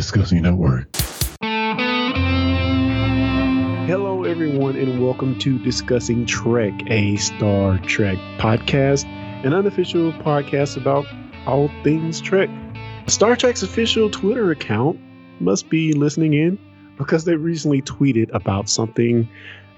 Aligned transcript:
Discussing 0.00 0.40
Network. 0.40 0.88
Hello, 3.86 4.24
everyone, 4.24 4.76
and 4.76 5.04
welcome 5.04 5.38
to 5.40 5.58
Discussing 5.58 6.24
Trek, 6.24 6.72
a 6.86 7.16
Star 7.16 7.76
Trek 7.80 8.16
podcast, 8.38 9.04
an 9.44 9.52
unofficial 9.52 10.10
podcast 10.12 10.78
about 10.78 11.04
all 11.46 11.70
things 11.84 12.22
Trek. 12.22 12.48
Star 13.08 13.36
Trek's 13.36 13.62
official 13.62 14.08
Twitter 14.08 14.50
account 14.50 14.98
must 15.38 15.68
be 15.68 15.92
listening 15.92 16.32
in 16.32 16.58
because 16.96 17.26
they 17.26 17.36
recently 17.36 17.82
tweeted 17.82 18.30
about 18.32 18.70
something 18.70 19.28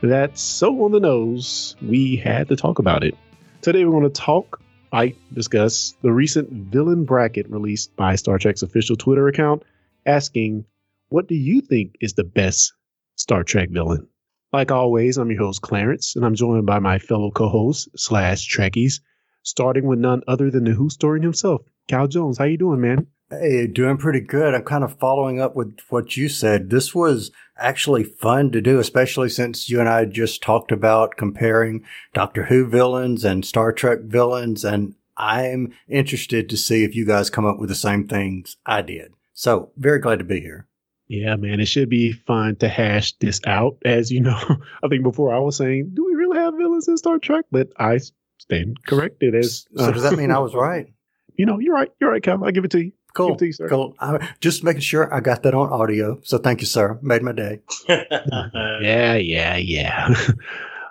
that's 0.05 0.41
so 0.41 0.85
on 0.85 0.93
the 0.93 1.01
nose 1.01 1.75
we 1.83 2.15
had 2.15 2.47
to 2.47 2.55
talk 2.55 2.79
about 2.79 3.03
it. 3.03 3.17
Today, 3.61 3.85
we're 3.85 3.91
going 3.91 4.05
to 4.05 4.09
talk, 4.21 4.61
I 4.93 5.17
discuss 5.33 5.97
the 6.01 6.13
recent 6.13 6.49
villain 6.49 7.07
bracket 7.07 7.51
released 7.51 7.97
by 7.97 8.15
Star 8.15 8.39
Trek's 8.39 8.63
official 8.63 8.95
Twitter 8.95 9.27
account, 9.27 9.65
asking, 10.07 10.65
What 11.09 11.29
do 11.29 11.35
you 11.35 11.61
think 11.61 11.97
is 12.01 12.15
the 12.15 12.25
best 12.25 12.73
Star 13.17 13.45
Trek 13.45 13.71
villain? 13.71 14.09
Like 14.53 14.71
always, 14.71 15.17
I'm 15.17 15.31
your 15.31 15.41
host, 15.41 15.63
Clarence, 15.63 16.15
and 16.15 16.27
I'm 16.27 16.35
joined 16.35 16.67
by 16.67 16.79
my 16.79 16.99
fellow 16.99 17.31
co 17.31 17.49
hosts 17.49 17.89
slash 17.97 18.47
Trekkies, 18.47 19.01
starting 19.43 19.87
with 19.87 19.99
none 19.99 20.23
other 20.29 20.51
than 20.51 20.65
the 20.65 20.73
Who 20.73 20.91
story 20.91 21.21
himself, 21.21 21.63
Cal 21.89 22.07
Jones. 22.07 22.37
How 22.37 22.45
you 22.45 22.59
doing, 22.59 22.81
man? 22.81 23.07
Hey, 23.31 23.67
doing 23.67 23.97
pretty 23.97 24.21
good. 24.21 24.55
I'm 24.55 24.63
kind 24.63 24.85
of 24.85 24.99
following 24.99 25.41
up 25.41 25.57
with 25.57 25.79
what 25.89 26.19
you 26.19 26.29
said. 26.29 26.69
This 26.69 26.95
was 26.95 27.31
actually 27.57 28.05
fun 28.05 28.51
to 28.51 28.61
do, 28.61 28.79
especially 28.79 29.31
since 29.31 29.71
you 29.71 29.81
and 29.81 29.89
I 29.89 30.05
just 30.05 30.43
talked 30.43 30.71
about 30.71 31.17
comparing 31.17 31.83
Doctor 32.13 32.45
Who 32.45 32.67
villains 32.67 33.25
and 33.25 33.47
Star 33.47 33.73
Trek 33.73 34.01
villains. 34.03 34.67
And 34.67 34.97
I'm 35.17 35.73
interested 35.89 36.51
to 36.51 36.59
see 36.59 36.85
if 36.85 36.95
you 36.95 37.07
guys 37.07 37.31
come 37.31 37.47
up 37.47 37.59
with 37.59 37.71
the 37.71 37.75
same 37.75 38.07
things 38.07 38.59
I 38.67 38.83
did. 38.83 39.15
So 39.43 39.73
very 39.77 39.99
glad 39.99 40.21
to 40.21 40.25
be 40.25 40.41
here. 40.41 40.69
Yeah, 41.09 41.35
man, 41.35 41.59
it 41.59 41.67
should 41.67 41.89
be 41.89 42.13
fun 42.13 42.55
to 42.57 42.69
hash 42.69 43.15
this 43.15 43.41
out. 43.45 43.77
As 43.85 44.09
you 44.13 44.21
know, 44.21 44.39
I 44.85 44.87
think 44.87 45.03
before 45.03 45.35
I 45.35 45.41
was 45.41 45.57
saying, 45.57 45.91
do 45.95 46.05
we 46.05 46.15
really 46.15 46.39
have 46.39 46.55
villains 46.55 46.87
in 46.87 46.97
Star 46.97 47.19
Trek? 47.19 47.47
But 47.51 47.73
I 47.77 47.99
stand 48.39 48.87
corrected 48.87 49.35
as. 49.35 49.67
Uh, 49.77 49.87
so 49.87 49.93
does 49.95 50.05
that 50.05 50.17
mean 50.17 50.31
I 50.31 50.39
was 50.39 50.55
right? 50.55 50.87
You 51.35 51.47
know, 51.47 51.59
you're 51.59 51.75
right. 51.75 51.91
You're 51.99 52.11
right, 52.11 52.23
Cal. 52.23 52.45
I 52.45 52.51
give 52.51 52.67
it 52.67 52.73
to 52.73 52.85
you. 52.85 52.93
Cool. 53.15 53.39
You, 53.41 53.53
cool. 53.67 53.95
I, 53.99 54.29
just 54.41 54.63
making 54.63 54.83
sure 54.83 55.13
I 55.13 55.21
got 55.21 55.45
that 55.45 55.55
on 55.55 55.71
audio. 55.71 56.21
So 56.25 56.37
thank 56.37 56.61
you, 56.61 56.67
sir. 56.67 56.99
Made 57.01 57.23
my 57.23 57.33
day. 57.33 57.61
yeah, 57.89 59.15
yeah, 59.15 59.57
yeah. 59.57 60.15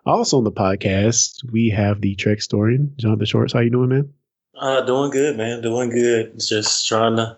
also 0.04 0.40
on 0.40 0.44
the 0.44 0.52
podcast, 0.52 1.48
we 1.52 1.70
have 1.70 2.02
the 2.02 2.16
Trek 2.16 2.38
historian, 2.38 2.92
Jonathan 2.98 3.28
Shorts. 3.28 3.54
How 3.54 3.60
you 3.60 3.70
doing, 3.70 3.90
man? 3.90 4.14
Uh, 4.56 4.82
doing 4.82 5.12
good, 5.12 5.38
man. 5.38 5.62
Doing 5.62 5.92
good. 5.92 6.40
Just 6.40 6.88
trying 6.88 7.18
to 7.18 7.38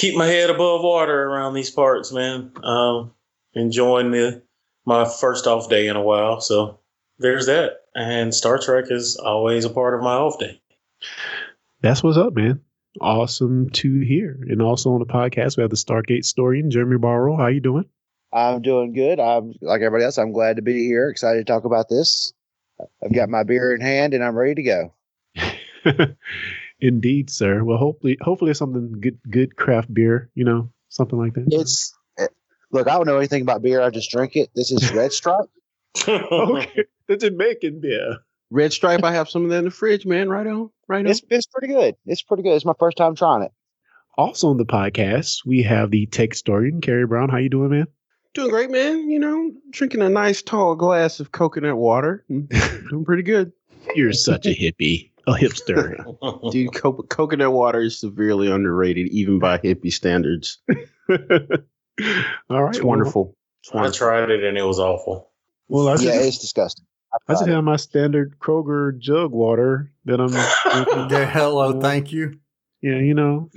keep 0.00 0.16
my 0.16 0.26
head 0.26 0.50
above 0.50 0.82
water 0.82 1.24
around 1.24 1.54
these 1.54 1.70
parts, 1.70 2.12
man. 2.12 2.52
Um, 2.62 3.12
enjoying 3.54 4.10
the 4.10 4.42
my 4.86 5.08
first 5.08 5.46
off 5.46 5.68
day 5.68 5.88
in 5.88 5.96
a 5.96 6.02
while. 6.02 6.40
So 6.40 6.80
there's 7.18 7.46
that. 7.46 7.72
And 7.94 8.34
Star 8.34 8.58
Trek 8.58 8.86
is 8.88 9.16
always 9.16 9.64
a 9.64 9.70
part 9.70 9.94
of 9.94 10.00
my 10.02 10.14
off 10.14 10.38
day. 10.38 10.60
That's 11.80 12.02
what's 12.02 12.16
up, 12.16 12.34
man 12.34 12.60
awesome 13.00 13.70
to 13.70 14.00
hear. 14.00 14.38
And 14.48 14.62
also 14.62 14.92
on 14.92 15.00
the 15.00 15.06
podcast, 15.06 15.56
we 15.56 15.62
have 15.62 15.70
the 15.70 15.76
Stargate 15.76 16.18
historian, 16.18 16.70
Jeremy 16.70 16.98
Barrow. 16.98 17.36
How 17.36 17.46
you 17.46 17.60
doing? 17.60 17.84
I'm 18.32 18.62
doing 18.62 18.92
good. 18.92 19.20
I'm 19.20 19.54
like 19.60 19.80
everybody 19.80 20.04
else. 20.04 20.18
I'm 20.18 20.32
glad 20.32 20.56
to 20.56 20.62
be 20.62 20.86
here. 20.86 21.08
Excited 21.08 21.46
to 21.46 21.52
talk 21.52 21.64
about 21.64 21.88
this. 21.88 22.32
I've 23.04 23.12
got 23.12 23.28
my 23.28 23.42
beer 23.42 23.74
in 23.74 23.80
hand 23.80 24.14
and 24.14 24.24
I'm 24.24 24.36
ready 24.36 24.54
to 24.54 24.62
go. 24.62 24.94
Indeed, 26.80 27.30
sir. 27.30 27.62
Well, 27.64 27.78
hopefully, 27.78 28.16
hopefully, 28.20 28.54
something 28.54 29.00
good, 29.00 29.18
good 29.30 29.56
craft 29.56 29.92
beer. 29.92 30.30
You 30.34 30.44
know, 30.44 30.70
something 30.88 31.18
like 31.18 31.34
that. 31.34 31.46
It's 31.48 31.94
eh, 32.18 32.26
look. 32.72 32.88
I 32.88 32.92
don't 32.92 33.06
know 33.06 33.18
anything 33.18 33.42
about 33.42 33.62
beer. 33.62 33.82
I 33.82 33.90
just 33.90 34.10
drink 34.10 34.36
it. 34.36 34.50
This 34.54 34.70
is 34.70 34.92
Red 34.92 35.12
Stripe. 35.12 35.50
okay, 36.08 36.84
the 37.06 37.16
Jamaican 37.16 37.80
beer. 37.80 38.18
Red 38.50 38.72
Stripe, 38.72 39.04
I 39.04 39.12
have 39.12 39.28
some 39.28 39.44
of 39.44 39.50
that 39.50 39.58
in 39.58 39.64
the 39.66 39.70
fridge, 39.70 40.04
man. 40.04 40.28
Right 40.28 40.46
on, 40.46 40.70
right 40.88 41.04
on. 41.04 41.06
It's, 41.06 41.22
it's 41.30 41.46
pretty 41.46 41.68
good. 41.72 41.96
It's 42.06 42.22
pretty 42.22 42.42
good. 42.42 42.54
It's 42.54 42.64
my 42.64 42.72
first 42.78 42.96
time 42.96 43.14
trying 43.14 43.42
it. 43.42 43.52
Also 44.18 44.48
on 44.48 44.56
the 44.56 44.66
podcast, 44.66 45.46
we 45.46 45.62
have 45.62 45.90
the 45.90 46.06
tech 46.06 46.30
historian, 46.30 46.80
Carrie 46.80 47.06
Brown. 47.06 47.28
How 47.28 47.38
you 47.38 47.48
doing, 47.48 47.70
man? 47.70 47.86
Doing 48.34 48.50
great, 48.50 48.70
man. 48.70 49.08
You 49.08 49.18
know, 49.18 49.52
drinking 49.70 50.02
a 50.02 50.08
nice 50.08 50.42
tall 50.42 50.74
glass 50.74 51.20
of 51.20 51.32
coconut 51.32 51.76
water. 51.76 52.24
doing 52.28 53.04
pretty 53.04 53.22
good. 53.22 53.52
You're 53.94 54.12
such 54.12 54.46
a 54.46 54.50
hippie, 54.50 55.09
a 55.26 55.32
hipster. 55.32 56.50
Dude, 56.52 56.74
co- 56.74 56.92
coconut 56.92 57.52
water 57.52 57.80
is 57.80 57.98
severely 57.98 58.50
underrated, 58.50 59.08
even 59.08 59.38
by 59.38 59.58
hippie 59.58 59.92
standards. 59.92 60.58
All 60.68 61.16
right. 61.18 62.74
It's 62.74 62.82
wonderful. 62.82 63.36
It's 63.62 63.72
wonderful. 63.72 64.06
I 64.06 64.10
tried 64.10 64.30
it 64.30 64.44
and 64.44 64.56
it 64.56 64.62
was 64.62 64.78
awful. 64.78 65.30
Well, 65.68 65.88
I 65.88 65.96
yeah, 66.00 66.20
it's 66.20 66.38
disgusting. 66.38 66.86
I 67.28 67.32
just 67.34 67.46
have 67.46 67.64
my 67.64 67.76
standard 67.76 68.38
Kroger 68.38 68.96
jug 68.98 69.32
water 69.32 69.92
that 70.04 70.20
I'm 70.20 70.30
drinking. 70.30 71.28
hello, 71.28 71.80
thank 71.80 72.12
you. 72.12 72.38
Yeah, 72.82 72.98
you 72.98 73.14
know, 73.14 73.50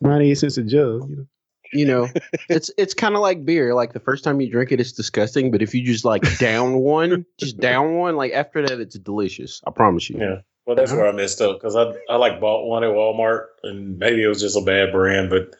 ninety 0.00 0.30
eight 0.30 0.38
cents 0.38 0.58
a 0.58 0.62
jug. 0.62 1.08
You 1.08 1.16
know, 1.16 1.26
you 1.72 1.84
know 1.86 2.08
it's 2.48 2.70
it's 2.76 2.94
kind 2.94 3.14
of 3.14 3.20
like 3.20 3.44
beer. 3.44 3.74
Like 3.74 3.92
the 3.92 4.00
first 4.00 4.24
time 4.24 4.40
you 4.40 4.50
drink 4.50 4.72
it, 4.72 4.80
it's 4.80 4.92
disgusting, 4.92 5.50
but 5.50 5.62
if 5.62 5.74
you 5.74 5.84
just 5.84 6.04
like 6.04 6.38
down 6.38 6.74
one, 6.74 7.26
just 7.38 7.58
down 7.58 7.94
one, 7.94 8.16
like 8.16 8.32
after 8.32 8.66
that, 8.66 8.80
it's 8.80 8.98
delicious. 8.98 9.62
I 9.66 9.70
promise 9.70 10.08
you. 10.10 10.18
Yeah. 10.18 10.40
Well, 10.66 10.74
that's 10.74 10.92
where 10.92 11.06
I 11.06 11.12
messed 11.12 11.40
up 11.40 11.58
because 11.58 11.76
I 11.76 11.92
I 12.08 12.16
like 12.16 12.40
bought 12.40 12.66
one 12.66 12.82
at 12.82 12.90
Walmart 12.90 13.46
and 13.62 13.98
maybe 13.98 14.22
it 14.22 14.28
was 14.28 14.40
just 14.40 14.56
a 14.56 14.62
bad 14.62 14.92
brand, 14.92 15.30
but 15.30 15.54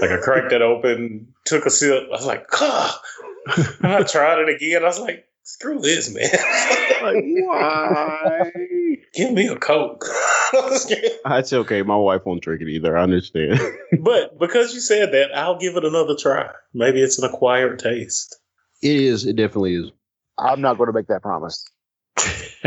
like 0.00 0.10
I 0.10 0.18
cracked 0.18 0.52
it 0.52 0.62
open, 0.62 1.34
took 1.44 1.66
a 1.66 1.70
sip, 1.70 2.04
I 2.06 2.10
was 2.10 2.26
like, 2.26 2.46
ah. 2.52 3.00
and 3.82 3.92
I 3.92 4.02
tried 4.02 4.38
it 4.38 4.48
again. 4.48 4.82
I 4.82 4.86
was 4.86 5.00
like, 5.00 5.26
screw 5.42 5.78
this, 5.80 6.12
man. 6.12 6.30
like, 7.02 7.24
why? 7.24 8.50
Give 9.12 9.32
me 9.32 9.48
a 9.48 9.56
Coke. 9.56 10.04
That's 11.24 11.52
okay. 11.52 11.82
My 11.82 11.96
wife 11.96 12.22
won't 12.24 12.42
drink 12.42 12.62
it 12.62 12.68
either. 12.68 12.96
I 12.96 13.02
understand. 13.02 13.58
but 14.00 14.38
because 14.38 14.74
you 14.74 14.80
said 14.80 15.12
that, 15.12 15.36
I'll 15.36 15.58
give 15.58 15.76
it 15.76 15.84
another 15.84 16.16
try. 16.16 16.50
Maybe 16.72 17.02
it's 17.02 17.18
an 17.18 17.28
acquired 17.28 17.78
taste. 17.78 18.38
It 18.82 18.96
is. 18.96 19.26
It 19.26 19.36
definitely 19.36 19.74
is. 19.76 19.90
I'm 20.38 20.60
not 20.60 20.78
going 20.78 20.88
to 20.88 20.92
make 20.92 21.06
that 21.08 21.22
promise. 21.22 21.64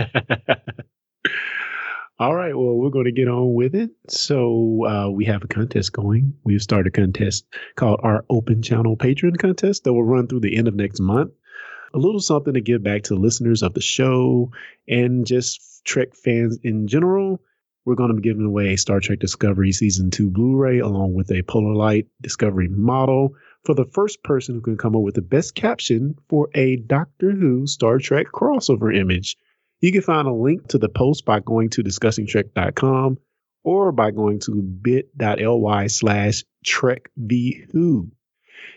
All 2.19 2.33
right. 2.33 2.55
Well, 2.55 2.73
we're 2.75 2.89
going 2.89 3.05
to 3.05 3.11
get 3.11 3.27
on 3.27 3.53
with 3.53 3.75
it. 3.75 3.91
So 4.07 4.85
uh, 4.85 5.09
we 5.09 5.25
have 5.25 5.43
a 5.43 5.47
contest 5.47 5.93
going. 5.93 6.33
We've 6.43 6.61
started 6.61 6.87
a 6.87 6.91
contest 6.91 7.45
called 7.75 7.99
our 8.01 8.25
Open 8.29 8.63
Channel 8.63 8.95
Patron 8.97 9.35
Contest 9.35 9.83
that 9.83 9.93
will 9.93 10.03
run 10.03 10.27
through 10.27 10.39
the 10.39 10.57
end 10.57 10.67
of 10.67 10.75
next 10.75 10.99
month 10.99 11.31
a 11.93 11.97
little 11.97 12.19
something 12.19 12.53
to 12.53 12.61
give 12.61 12.83
back 12.83 13.03
to 13.03 13.15
listeners 13.15 13.63
of 13.63 13.73
the 13.73 13.81
show 13.81 14.51
and 14.87 15.25
just 15.25 15.83
Trek 15.85 16.15
fans 16.15 16.59
in 16.63 16.87
general. 16.87 17.41
We're 17.87 17.95
going 17.95 18.09
to 18.09 18.15
be 18.15 18.21
giving 18.21 18.43
away 18.43 18.73
a 18.73 18.77
Star 18.77 18.99
Trek 18.99 19.19
Discovery 19.19 19.71
Season 19.71 20.11
2 20.11 20.29
Blu 20.29 20.57
ray 20.57 20.79
along 20.79 21.13
with 21.13 21.31
a 21.31 21.41
Polar 21.41 21.73
Light 21.73 22.07
Discovery 22.19 22.67
model 22.67 23.35
for 23.63 23.73
the 23.75 23.85
first 23.85 24.21
person 24.23 24.55
who 24.55 24.61
can 24.61 24.75
come 24.75 24.93
up 24.93 25.03
with 25.03 25.15
the 25.15 25.21
best 25.21 25.55
caption 25.55 26.17
for 26.27 26.49
a 26.53 26.75
Doctor 26.75 27.31
Who 27.31 27.65
Star 27.65 27.97
Trek 27.99 28.27
crossover 28.33 28.93
image. 28.93 29.37
You 29.79 29.93
can 29.93 30.01
find 30.01 30.27
a 30.27 30.33
link 30.33 30.67
to 30.67 30.77
the 30.77 30.89
post 30.89 31.23
by 31.23 31.39
going 31.39 31.69
to 31.69 31.81
discussingtrek.com 31.81 33.19
or 33.63 33.93
by 33.93 34.11
going 34.11 34.41
to 34.41 34.61
bit.ly 34.61 35.87
slash 35.87 36.43
trekvwho. 36.65 38.11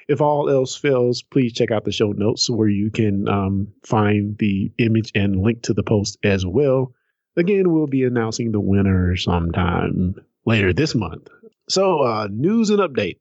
If 0.06 0.20
all 0.20 0.48
else 0.48 0.76
fails, 0.76 1.22
please 1.22 1.52
check 1.52 1.72
out 1.72 1.84
the 1.84 1.90
show 1.90 2.12
notes 2.12 2.48
where 2.48 2.68
you 2.68 2.92
can 2.92 3.26
um, 3.26 3.72
find 3.82 4.38
the 4.38 4.70
image 4.78 5.10
and 5.16 5.42
link 5.42 5.62
to 5.62 5.74
the 5.74 5.82
post 5.82 6.16
as 6.22 6.46
well. 6.46 6.94
Again, 7.36 7.72
we'll 7.72 7.86
be 7.86 8.04
announcing 8.04 8.52
the 8.52 8.60
winner 8.60 9.16
sometime 9.16 10.16
later 10.44 10.72
this 10.72 10.94
month. 10.94 11.28
So, 11.68 12.00
uh, 12.00 12.28
news 12.30 12.70
and 12.70 12.80
updates. 12.80 13.20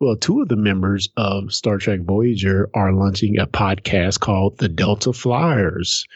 Well, 0.00 0.16
two 0.16 0.40
of 0.42 0.48
the 0.48 0.56
members 0.56 1.10
of 1.16 1.52
Star 1.52 1.78
Trek 1.78 2.00
Voyager 2.00 2.68
are 2.74 2.92
launching 2.92 3.38
a 3.38 3.46
podcast 3.46 4.18
called 4.18 4.58
The 4.58 4.68
Delta 4.68 5.12
Flyers. 5.12 6.06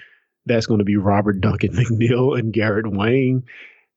That's 0.45 0.67
going 0.67 0.79
to 0.79 0.85
be 0.85 0.97
Robert 0.97 1.41
Duncan 1.41 1.71
McNeill 1.75 2.39
and 2.39 2.53
Garrett 2.53 2.91
Wang 2.91 3.45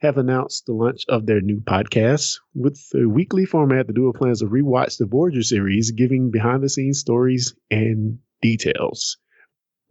have 0.02 0.18
announced 0.18 0.66
the 0.66 0.74
launch 0.74 1.06
of 1.10 1.26
their 1.26 1.42
new 1.42 1.62
podcast. 1.62 2.40
With 2.54 2.80
a 2.96 3.06
weekly 3.06 3.46
format, 3.46 3.88
the 3.88 3.94
duo 3.94 4.14
plans 4.14 4.40
to 4.40 4.46
rewatch 4.46 4.98
the 4.98 5.06
Voyager 5.06 5.44
series, 5.44 5.92
giving 5.92 6.32
behind 6.32 6.64
the 6.64 6.70
scenes 6.70 7.00
stories 7.00 7.56
and 7.70 8.20
details. 8.42 9.18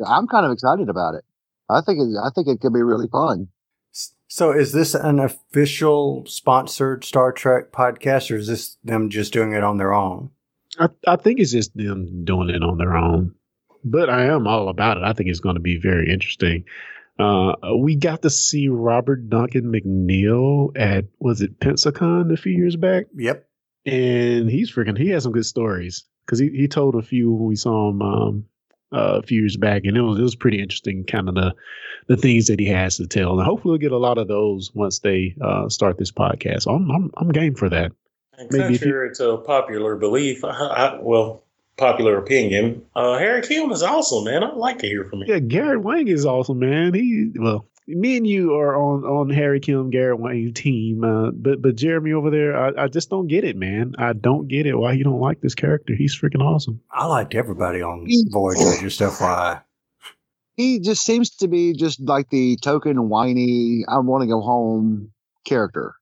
I'm 0.05 0.29
kind 0.29 0.47
of 0.47 0.53
excited 0.53 0.89
about 0.89 1.15
it. 1.15 1.25
I 1.69 1.81
think 1.81 2.01
it, 2.01 2.17
I 2.23 2.31
think 2.35 2.49
it 2.49 2.61
could 2.61 2.73
be 2.73 2.83
really 2.83 3.09
fun. 3.09 3.49
So, 4.31 4.53
is 4.53 4.73
this 4.73 4.95
an 4.95 5.19
official 5.21 6.25
sponsored 6.27 7.05
Star 7.05 7.33
Trek 7.33 7.73
podcast, 7.73 8.31
or 8.31 8.37
is 8.37 8.47
this 8.47 8.77
them 8.85 9.09
just 9.09 9.33
doing 9.33 9.53
it 9.53 9.65
on 9.65 9.79
their 9.79 9.93
own? 9.95 10.31
I, 10.79 10.89
I 11.07 11.17
think 11.17 11.41
it's 11.41 11.53
just 11.53 11.75
them 11.77 12.25
doing 12.25 12.51
it 12.51 12.63
on 12.63 12.77
their 12.79 12.95
own. 12.97 13.35
But 13.85 14.11
I 14.11 14.27
am 14.27 14.47
all 14.47 14.69
about 14.69 14.99
it. 14.99 15.03
I 15.03 15.13
think 15.15 15.31
it's 15.31 15.41
going 15.41 15.55
to 15.55 15.61
be 15.61 15.79
very 15.79 16.13
interesting. 16.13 16.65
Uh, 17.19 17.55
we 17.79 17.97
got 17.97 18.23
to 18.23 18.31
see 18.31 18.69
Robert 18.69 19.29
Duncan 19.29 19.73
McNeill 19.73 20.71
at 20.77 21.07
was 21.19 21.41
it 21.41 21.59
Pensacon 21.59 22.33
a 22.33 22.37
few 22.37 22.53
years 22.53 22.77
back? 22.77 23.07
Yep. 23.17 23.45
and 23.87 24.49
he's 24.51 24.71
freaking. 24.71 24.99
He 24.99 25.09
has 25.11 25.23
some 25.23 25.33
good 25.33 25.47
stories 25.47 26.05
because 26.27 26.39
he, 26.39 26.51
he 26.51 26.69
told 26.69 26.95
a 26.95 27.03
few 27.03 27.33
when 27.33 27.49
we 27.49 27.57
saw 27.57 27.89
him 27.91 28.03
um, 28.03 28.45
uh, 28.93 29.19
a 29.19 29.23
few 29.23 29.41
years 29.41 29.57
back, 29.57 29.83
and 29.85 29.97
it 29.97 30.03
was 30.03 30.19
it 30.19 30.23
was 30.23 30.37
pretty 30.37 30.61
interesting, 30.61 31.05
kind 31.05 31.29
of 31.29 31.35
the 31.35 31.55
the 32.07 32.17
things 32.17 32.47
that 32.47 32.59
he 32.59 32.67
has 32.67 32.97
to 32.97 33.07
tell, 33.07 33.39
and 33.39 33.47
hopefully 33.47 33.73
we'll 33.73 33.79
get 33.79 33.93
a 33.93 33.99
lot 33.99 34.19
of 34.19 34.29
those 34.29 34.75
once 34.75 35.01
they 35.01 35.35
uh, 35.41 35.69
start 35.69 35.99
this 35.99 36.13
podcast. 36.13 36.67
I'm 36.67 36.91
I'm 36.91 37.11
I'm 37.17 37.29
game 37.29 37.55
for 37.55 37.69
that. 37.69 37.93
And 38.39 38.51
contrary 38.51 39.15
to 39.17 39.39
popular 39.39 39.97
belief, 39.97 40.45
I, 40.45 40.51
I, 40.51 40.99
well, 41.01 41.43
popular 41.77 42.19
opinion, 42.19 42.85
uh, 42.95 43.19
Harry 43.19 43.43
Kim 43.43 43.73
is 43.73 43.83
awesome, 43.83 44.25
man. 44.25 44.45
I'd 44.45 44.55
like 44.55 44.79
to 44.79 44.87
hear 44.87 45.05
from 45.05 45.23
him. 45.23 45.29
Yeah, 45.29 45.41
Garrett 45.41 45.83
Wang 45.83 46.07
is 46.07 46.25
awesome, 46.25 46.61
man. 46.61 46.95
He 46.95 47.33
well, 47.35 47.67
me 47.89 48.19
and 48.19 48.27
you 48.27 48.55
are 48.55 48.77
on 48.77 49.05
on 49.05 49.31
Harry 49.31 49.61
Kim 49.61 49.89
Garrett 49.91 50.21
Wang 50.21 50.53
team, 50.53 51.03
uh, 51.03 51.31
but 51.33 51.63
but 51.63 51.75
Jeremy 51.75 52.13
over 52.13 52.31
there, 52.31 52.57
I, 52.57 52.85
I 52.85 52.89
just 52.89 53.09
don't 53.09 53.29
get 53.29 53.45
it, 53.45 53.57
man. 53.57 53.95
I 53.99 54.13
don't 54.13 54.47
get 54.47 54.67
it 54.67 54.75
why 54.75 54.93
you 54.93 55.05
don't 55.05 55.21
like 55.21 55.41
this 55.41 55.55
character. 55.55 55.95
He's 55.95 56.19
freaking 56.19 56.43
awesome. 56.43 56.81
I 56.93 57.07
liked 57.07 57.35
everybody 57.35 57.81
on 57.81 58.07
Voyager, 58.29 58.81
just 58.81 59.01
FYI. 59.01 59.63
He 60.57 60.81
just 60.81 61.03
seems 61.05 61.31
to 61.37 61.49
be 61.49 61.73
just 61.73 62.01
like 62.01 62.29
the 62.31 62.57
token 62.59 63.09
whiny, 63.09 63.85
I 63.89 63.99
want 64.01 64.23
to 64.23 64.29
go 64.29 64.41
home 64.43 65.13
character, 65.47 65.95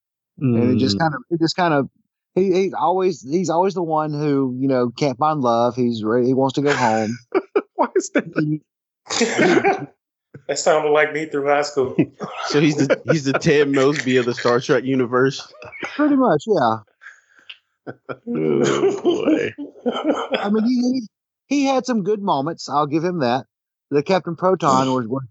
mm. 0.42 0.60
and 0.60 0.72
it 0.74 0.78
just 0.78 0.98
kind 0.98 1.14
of 1.14 1.20
it 1.30 1.38
just 1.38 1.54
kind 1.54 1.72
of 1.72 1.88
he, 2.34 2.52
he's 2.52 2.74
always 2.74 3.22
he's 3.22 3.50
always 3.50 3.74
the 3.74 3.82
one 3.82 4.12
who 4.12 4.56
you 4.58 4.66
know 4.66 4.90
can't 4.90 5.18
find 5.18 5.40
love. 5.40 5.76
He's 5.76 6.02
ready, 6.02 6.26
he 6.26 6.34
wants 6.34 6.54
to 6.54 6.62
go 6.62 6.74
home. 6.74 7.16
Why 7.76 7.88
is 7.94 8.10
that? 8.10 9.92
That 10.48 10.58
sounded 10.58 10.90
like 10.90 11.12
me 11.12 11.26
through 11.26 11.46
high 11.46 11.62
school. 11.62 11.96
so 12.46 12.60
he's 12.60 12.76
the 12.76 13.00
he's 13.10 13.24
the 13.24 13.32
Ted 13.34 13.68
Mosby 13.68 14.16
of 14.16 14.26
the 14.26 14.34
Star 14.34 14.60
Trek 14.60 14.84
universe. 14.84 15.52
Pretty 15.94 16.16
much, 16.16 16.44
yeah. 16.46 17.92
oh, 18.28 19.02
boy. 19.02 19.52
I 20.38 20.50
mean, 20.50 20.64
he 20.66 21.06
he 21.46 21.64
had 21.64 21.86
some 21.86 22.02
good 22.02 22.20
moments. 22.20 22.68
I'll 22.68 22.86
give 22.86 23.04
him 23.04 23.20
that. 23.20 23.46
The 23.90 24.02
Captain 24.02 24.34
Proton 24.34 24.92
was, 24.92 25.06
was 25.06 25.24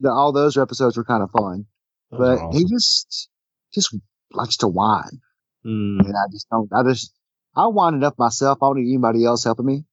the, 0.00 0.10
all 0.10 0.32
those 0.32 0.58
episodes 0.58 0.96
were 0.96 1.04
kind 1.04 1.22
of 1.22 1.30
fun, 1.30 1.66
but 2.10 2.38
awesome. 2.38 2.52
he 2.52 2.66
just 2.66 3.28
just 3.72 3.96
likes 4.32 4.58
to 4.58 4.68
whine. 4.68 5.20
Mm. 5.64 6.00
And 6.00 6.14
I 6.14 6.30
just 6.30 6.48
don't. 6.50 6.70
I 6.72 6.82
just 6.82 7.12
I 7.56 7.66
wind 7.68 7.96
it 7.96 8.04
up 8.04 8.18
myself. 8.18 8.58
I 8.62 8.66
don't 8.66 8.76
need 8.80 8.90
anybody 8.90 9.24
else 9.24 9.44
helping 9.44 9.66
me. 9.66 9.84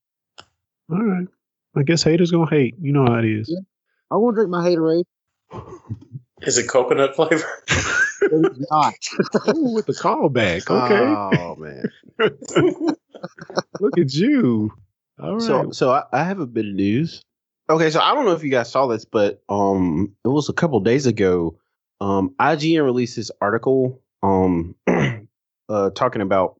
All 0.92 1.01
right. 1.01 1.27
I 1.75 1.83
guess 1.83 2.04
haters 2.04 2.31
gonna 2.31 2.50
hate. 2.50 2.75
You 2.81 2.94
know 2.94 3.06
how 3.06 3.19
it 3.19 3.25
is. 3.25 3.50
Yeah. 3.50 3.60
I 4.11 4.15
won't 4.15 4.35
drink 4.35 4.50
my 4.50 4.67
haterade. 4.67 5.06
Is 6.41 6.57
it 6.57 6.67
coconut 6.67 7.15
flavor? 7.15 7.45
it's 8.21 8.71
not. 8.71 8.94
Ooh, 9.56 9.73
with 9.73 9.85
the 9.85 9.94
callback. 9.94 10.69
Okay. 10.69 11.38
Oh 11.39 11.56
man. 11.56 11.83
Look 13.79 13.97
at 13.97 14.13
you. 14.13 14.71
All 15.21 15.33
right. 15.33 15.41
So 15.41 15.71
so 15.71 15.91
I, 15.91 16.03
I, 16.11 16.23
have 16.23 16.39
a 16.39 16.47
bit 16.47 16.65
of 16.65 16.73
news. 16.73 17.23
Okay, 17.69 17.89
so 17.89 18.00
I 18.00 18.13
don't 18.13 18.25
know 18.25 18.31
if 18.31 18.44
you 18.44 18.50
guys 18.50 18.71
saw 18.71 18.88
this, 18.88 19.06
but 19.06 19.44
um 19.50 20.15
it 20.23 20.29
was 20.29 20.50
a 20.50 20.53
couple 20.53 20.79
days 20.79 21.05
ago. 21.05 21.57
Um 22.00 22.33
IGN 22.39 22.83
released 22.83 23.17
this 23.17 23.31
article 23.41 24.01
um 24.23 24.75
uh 25.69 25.89
talking 25.91 26.21
about 26.21 26.55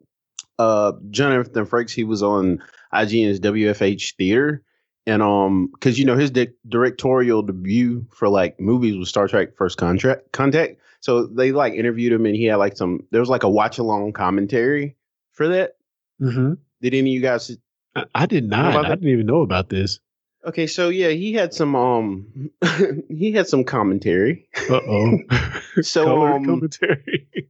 uh 0.58 0.94
Jonathan 1.10 1.66
Frakes, 1.66 1.92
he 1.92 2.04
was 2.04 2.22
on 2.22 2.62
IGN's 2.94 3.40
WFH 3.40 4.16
theater 4.18 4.64
and 5.06 5.22
um 5.22 5.68
because 5.74 5.98
you 5.98 6.06
know 6.06 6.16
his 6.16 6.32
di- 6.32 6.54
directorial 6.68 7.42
debut 7.42 8.06
for 8.12 8.30
like 8.30 8.60
movies 8.60 8.98
was 8.98 9.10
star 9.10 9.28
trek 9.28 9.56
first 9.58 9.78
contract 9.78 10.32
contact. 10.32 10.80
So 11.02 11.26
they 11.26 11.52
like 11.52 11.74
interviewed 11.74 12.12
him 12.12 12.26
and 12.26 12.36
he 12.36 12.46
had 12.46 12.58
like 12.58 12.76
some 12.78 13.06
there 13.12 13.22
was 13.22 13.30
like 13.30 13.44
a 13.44 13.50
watch 13.50 13.78
along 13.78 14.14
commentary 14.14 14.96
for 15.32 15.48
that. 15.50 15.76
Mm-hmm. 16.22 16.56
did 16.82 16.94
any 16.94 17.00
of 17.12 17.14
you 17.14 17.22
guys 17.22 17.58
i, 17.96 18.04
I 18.14 18.26
did 18.26 18.44
not. 18.50 18.76
i 18.76 18.90
didn't 18.90 19.08
even 19.08 19.26
know 19.26 19.42
about 19.42 19.70
this. 19.70 20.00
Okay 20.46 20.68
so 20.68 20.90
yeah 20.90 21.10
he 21.10 21.32
had 21.34 21.54
some 21.54 21.76
um 21.76 22.52
he 23.10 23.32
had 23.32 23.48
some 23.48 23.64
commentary. 23.64 24.48
Uh-oh. 24.70 25.18
So 25.82 26.26
um, 26.26 26.46
commentary. 26.46 27.48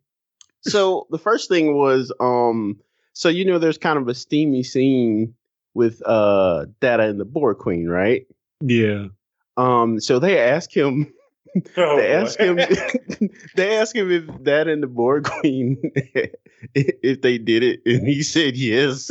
so 0.62 1.08
the 1.10 1.18
first 1.18 1.50
thing 1.50 1.76
was 1.76 2.12
um 2.20 2.80
so 3.14 3.28
you 3.30 3.44
know 3.46 3.58
there's 3.58 3.80
kind 3.80 3.98
of 3.98 4.08
a 4.08 4.14
steamy 4.14 4.62
scene 4.62 5.34
with 5.74 6.02
uh 6.06 6.66
Data 6.80 7.04
and 7.04 7.20
the 7.20 7.26
Borg 7.26 7.58
Queen, 7.58 7.88
right? 7.88 8.26
Yeah. 8.62 9.08
Um. 9.58 10.00
So 10.00 10.20
they 10.20 10.40
ask 10.40 10.76
him. 10.76 11.14
Oh, 11.78 11.98
they 11.98 12.14
ask 12.14 12.40
him. 12.40 12.58
they 13.56 13.78
ask 13.80 13.96
him 13.96 14.12
if 14.12 14.44
Data 14.44 14.72
and 14.72 14.84
the 14.84 14.88
Borg 14.88 15.24
Queen 15.24 15.82
if 16.76 17.22
they 17.22 17.40
did 17.40 17.64
it, 17.64 17.82
and 17.88 18.08
he 18.08 18.22
said 18.22 18.56
yes. 18.56 19.10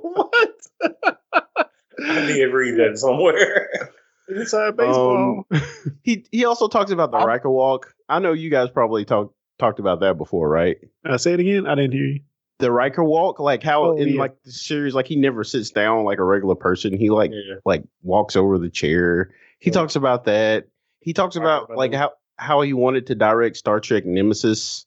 what? 0.00 0.54
I 0.82 2.26
need 2.26 2.38
to 2.38 2.46
read 2.46 2.80
that 2.80 2.98
somewhere. 2.98 3.92
Inside 4.28 4.76
baseball. 4.76 5.44
Um, 5.48 5.62
he 6.02 6.26
he 6.32 6.44
also 6.44 6.66
talks 6.66 6.90
about 6.90 7.12
the 7.12 7.18
Riker 7.18 7.48
walk. 7.48 7.94
I 8.08 8.18
know 8.18 8.32
you 8.32 8.50
guys 8.50 8.70
probably 8.70 9.04
talked 9.04 9.32
talked 9.60 9.78
about 9.78 10.00
that 10.00 10.18
before, 10.18 10.48
right? 10.48 10.78
I 11.04 11.10
uh, 11.10 11.18
say 11.18 11.34
it 11.34 11.40
again. 11.40 11.68
I 11.68 11.76
didn't 11.76 11.92
hear 11.92 12.06
you 12.06 12.20
the 12.58 12.70
Riker 12.70 13.02
walk, 13.02 13.40
like 13.40 13.62
how 13.62 13.84
oh, 13.84 13.96
in 13.96 14.10
yeah. 14.10 14.20
like 14.20 14.42
the 14.44 14.52
series, 14.52 14.94
like 14.94 15.06
he 15.06 15.16
never 15.16 15.44
sits 15.44 15.70
down 15.70 16.04
like 16.04 16.18
a 16.18 16.24
regular 16.24 16.54
person. 16.54 16.96
He 16.96 17.10
like 17.10 17.30
yeah. 17.32 17.56
like 17.64 17.84
walks 18.02 18.36
over 18.36 18.58
the 18.58 18.70
chair. 18.70 19.32
He 19.58 19.70
yeah. 19.70 19.74
talks 19.74 19.96
about 19.96 20.24
that. 20.24 20.68
He 21.00 21.12
talks 21.12 21.36
about 21.36 21.74
like 21.74 21.92
how 21.92 22.12
how 22.36 22.62
he 22.62 22.72
wanted 22.72 23.08
to 23.08 23.14
direct 23.14 23.56
Star 23.56 23.80
Trek 23.80 24.04
Nemesis, 24.06 24.86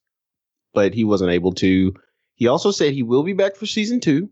but 0.74 0.94
he 0.94 1.04
wasn't 1.04 1.32
able 1.32 1.54
to. 1.54 1.94
He 2.36 2.48
also 2.48 2.72
said 2.72 2.94
he 2.94 3.04
will 3.04 3.24
be 3.24 3.34
back 3.34 3.56
for 3.56 3.66
season 3.66 4.00
two, 4.00 4.30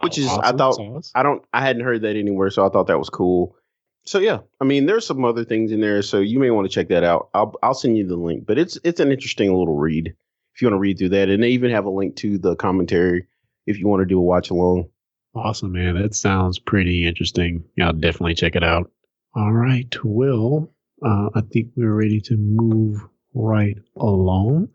which 0.00 0.18
oh, 0.18 0.22
is 0.22 0.28
awesome. 0.28 0.44
I 0.44 0.52
thought 0.52 0.78
awesome. 0.78 1.02
I 1.14 1.22
don't 1.22 1.44
I 1.52 1.60
hadn't 1.60 1.84
heard 1.84 2.02
that 2.02 2.16
anywhere, 2.16 2.50
so 2.50 2.66
I 2.66 2.70
thought 2.70 2.86
that 2.86 2.98
was 2.98 3.10
cool. 3.10 3.56
So 4.04 4.18
yeah, 4.18 4.38
I 4.60 4.64
mean, 4.64 4.86
there's 4.86 5.06
some 5.06 5.24
other 5.24 5.44
things 5.44 5.70
in 5.70 5.80
there, 5.80 6.02
so 6.02 6.18
you 6.18 6.40
may 6.40 6.50
want 6.50 6.68
to 6.68 6.74
check 6.74 6.88
that 6.88 7.04
out. 7.04 7.28
I'll 7.34 7.54
I'll 7.62 7.74
send 7.74 7.96
you 7.96 8.06
the 8.06 8.16
link, 8.16 8.46
but 8.46 8.58
it's 8.58 8.78
it's 8.82 9.00
an 9.00 9.12
interesting 9.12 9.48
little 9.50 9.76
read 9.76 10.14
if 10.54 10.62
you 10.62 10.66
want 10.68 10.74
to 10.74 10.80
read 10.80 10.98
through 10.98 11.10
that. 11.10 11.28
And 11.28 11.42
they 11.42 11.50
even 11.50 11.70
have 11.70 11.84
a 11.84 11.90
link 11.90 12.16
to 12.16 12.38
the 12.38 12.56
commentary 12.56 13.26
if 13.66 13.78
you 13.78 13.86
want 13.86 14.00
to 14.00 14.06
do 14.06 14.18
a 14.18 14.22
watch 14.22 14.50
along. 14.50 14.88
Awesome, 15.34 15.72
man. 15.72 16.00
That 16.00 16.14
sounds 16.14 16.58
pretty 16.58 17.06
interesting. 17.06 17.64
I'll 17.80 17.92
definitely 17.92 18.34
check 18.34 18.54
it 18.54 18.64
out. 18.64 18.90
All 19.34 19.52
right. 19.52 19.94
Well, 20.04 20.70
uh, 21.04 21.30
I 21.34 21.40
think 21.40 21.68
we're 21.74 21.94
ready 21.94 22.20
to 22.22 22.36
move 22.36 23.00
right 23.34 23.78
along. 23.96 24.68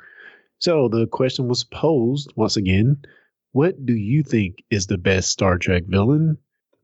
So 0.59 0.88
the 0.88 1.06
question 1.06 1.47
was 1.47 1.63
posed 1.63 2.33
once 2.35 2.57
again 2.57 3.03
What 3.51 3.85
do 3.85 3.94
you 3.94 4.24
think 4.24 4.63
is 4.71 4.88
the 4.88 4.97
best 4.97 5.29
Star 5.29 5.59
Trek 5.59 5.83
villain? 5.85 6.38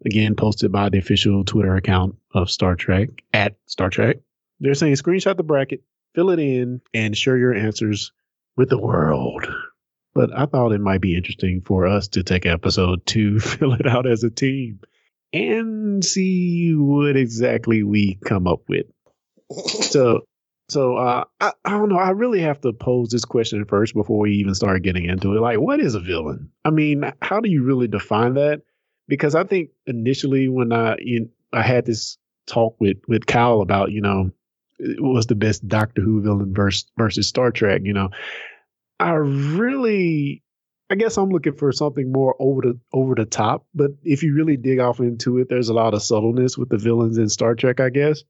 Again, 0.05 0.35
posted 0.35 0.71
by 0.71 0.89
the 0.89 0.99
official 0.99 1.43
Twitter 1.43 1.75
account 1.75 2.15
of 2.33 2.51
Star 2.51 2.75
Trek 2.75 3.09
at 3.33 3.55
Star 3.65 3.89
Trek. 3.89 4.17
They're 4.59 4.75
saying 4.75 4.95
screenshot 4.95 5.37
the 5.37 5.43
bracket, 5.43 5.81
fill 6.13 6.29
it 6.29 6.39
in, 6.39 6.81
and 6.93 7.17
share 7.17 7.37
your 7.37 7.53
answers 7.53 8.11
with 8.55 8.69
the 8.69 8.77
world. 8.77 9.47
But 10.13 10.35
I 10.37 10.45
thought 10.45 10.73
it 10.73 10.81
might 10.81 11.01
be 11.01 11.15
interesting 11.15 11.61
for 11.65 11.87
us 11.87 12.09
to 12.09 12.23
take 12.23 12.45
episode 12.45 13.05
two, 13.05 13.39
fill 13.39 13.73
it 13.73 13.87
out 13.87 14.07
as 14.07 14.23
a 14.23 14.29
team, 14.29 14.79
and 15.31 16.03
see 16.03 16.73
what 16.75 17.15
exactly 17.15 17.83
we 17.83 18.19
come 18.25 18.47
up 18.47 18.61
with. 18.67 18.85
So, 19.51 20.21
so 20.69 20.95
uh, 20.95 21.25
I, 21.39 21.53
I 21.65 21.71
don't 21.71 21.89
know. 21.89 21.97
I 21.97 22.11
really 22.11 22.41
have 22.41 22.61
to 22.61 22.73
pose 22.73 23.09
this 23.09 23.25
question 23.25 23.65
first 23.65 23.93
before 23.93 24.19
we 24.19 24.33
even 24.33 24.55
start 24.55 24.81
getting 24.83 25.05
into 25.05 25.35
it. 25.35 25.41
Like, 25.41 25.59
what 25.59 25.79
is 25.79 25.95
a 25.95 25.99
villain? 25.99 26.51
I 26.63 26.69
mean, 26.69 27.11
how 27.21 27.39
do 27.39 27.49
you 27.49 27.63
really 27.63 27.87
define 27.87 28.35
that? 28.35 28.61
Because 29.07 29.35
I 29.35 29.43
think 29.43 29.71
initially 29.85 30.47
when 30.47 30.71
I 30.71 30.95
you, 30.99 31.29
I 31.51 31.61
had 31.61 31.85
this 31.85 32.17
talk 32.47 32.79
with 32.79 32.97
with 33.07 33.25
Kyle 33.25 33.61
about 33.61 33.91
you 33.91 34.01
know 34.01 34.31
was 34.99 35.27
the 35.27 35.35
best 35.35 35.67
Doctor 35.67 36.01
Who 36.01 36.21
villain 36.21 36.53
versus 36.53 36.91
versus 36.97 37.27
Star 37.27 37.51
Trek. 37.51 37.81
You 37.83 37.93
know, 37.93 38.09
I 38.99 39.11
really, 39.11 40.43
I 40.89 40.95
guess 40.95 41.17
I'm 41.17 41.29
looking 41.29 41.55
for 41.55 41.71
something 41.71 42.11
more 42.11 42.35
over 42.39 42.61
the 42.61 42.79
over 42.93 43.15
the 43.15 43.25
top. 43.25 43.65
But 43.73 43.91
if 44.03 44.23
you 44.23 44.35
really 44.35 44.57
dig 44.57 44.79
off 44.79 44.99
into 44.99 45.39
it, 45.39 45.49
there's 45.49 45.69
a 45.69 45.73
lot 45.73 45.93
of 45.93 46.03
subtleness 46.03 46.57
with 46.57 46.69
the 46.69 46.77
villains 46.77 47.17
in 47.17 47.29
Star 47.29 47.55
Trek. 47.55 47.79
I 47.79 47.89
guess. 47.89 48.23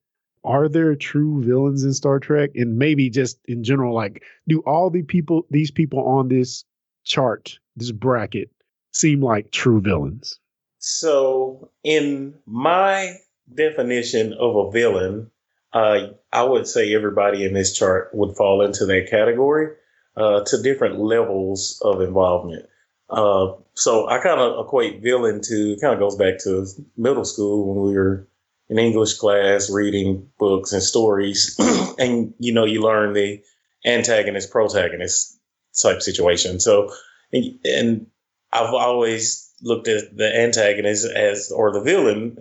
Are 0.46 0.68
there 0.68 0.96
true 0.96 1.42
villains 1.42 1.86
in 1.86 1.94
Star 1.94 2.20
Trek? 2.20 2.52
And 2.56 2.78
maybe 2.78 3.10
just 3.10 3.40
in 3.46 3.64
general, 3.64 3.96
like, 3.96 4.24
do 4.48 4.60
all 4.66 4.90
the 4.90 5.04
people, 5.04 5.46
these 5.50 5.72
people 5.72 6.06
on 6.06 6.28
this 6.28 6.66
chart, 7.06 7.58
this 7.78 7.92
bracket, 7.92 8.52
seem 8.92 9.22
like 9.22 9.52
true 9.52 9.80
villains? 9.80 10.40
So, 10.80 11.72
in 11.84 12.36
my 12.46 13.16
definition 13.54 14.34
of 14.34 14.56
a 14.58 14.72
villain, 14.72 15.32
uh, 15.74 16.08
I 16.32 16.44
would 16.44 16.68
say 16.68 16.94
everybody 16.94 17.46
in 17.46 17.54
this 17.54 17.74
chart 17.74 18.12
would 18.14 18.36
fall 18.36 18.64
into 18.64 18.86
that 18.86 19.08
category 19.10 19.76
uh, 20.16 20.44
to 20.46 20.62
different 20.62 21.00
levels 21.00 21.82
of 21.84 22.02
involvement. 22.02 22.68
Uh, 23.10 23.54
so 23.74 24.08
I 24.08 24.20
kind 24.20 24.40
of 24.40 24.66
equate 24.66 25.02
villain 25.02 25.42
to 25.42 25.78
kind 25.82 25.94
of 25.94 26.00
goes 26.00 26.16
back 26.16 26.40
to 26.44 26.68
middle 26.96 27.26
school 27.26 27.74
when 27.74 27.88
we 27.92 27.98
were 27.98 28.28
in 28.70 28.80
English 28.80 29.16
class 29.16 29.70
reading 29.70 30.30
books 30.40 30.74
and 30.74 30.82
stories, 30.82 31.56
and 32.00 32.34
you 32.40 32.54
know 32.54 32.66
you 32.66 32.82
learn 32.82 33.14
the 33.14 33.42
antagonist 33.86 34.52
protagonist 34.52 35.40
type 35.82 36.02
situation. 36.02 36.60
So 36.60 36.92
and, 37.32 37.60
and 37.66 38.08
I've 38.52 38.74
always 38.74 39.52
looked 39.62 39.88
at 39.88 40.16
the 40.16 40.40
antagonist 40.40 41.06
as 41.06 41.52
or 41.52 41.72
the 41.72 41.82
villain 41.82 42.38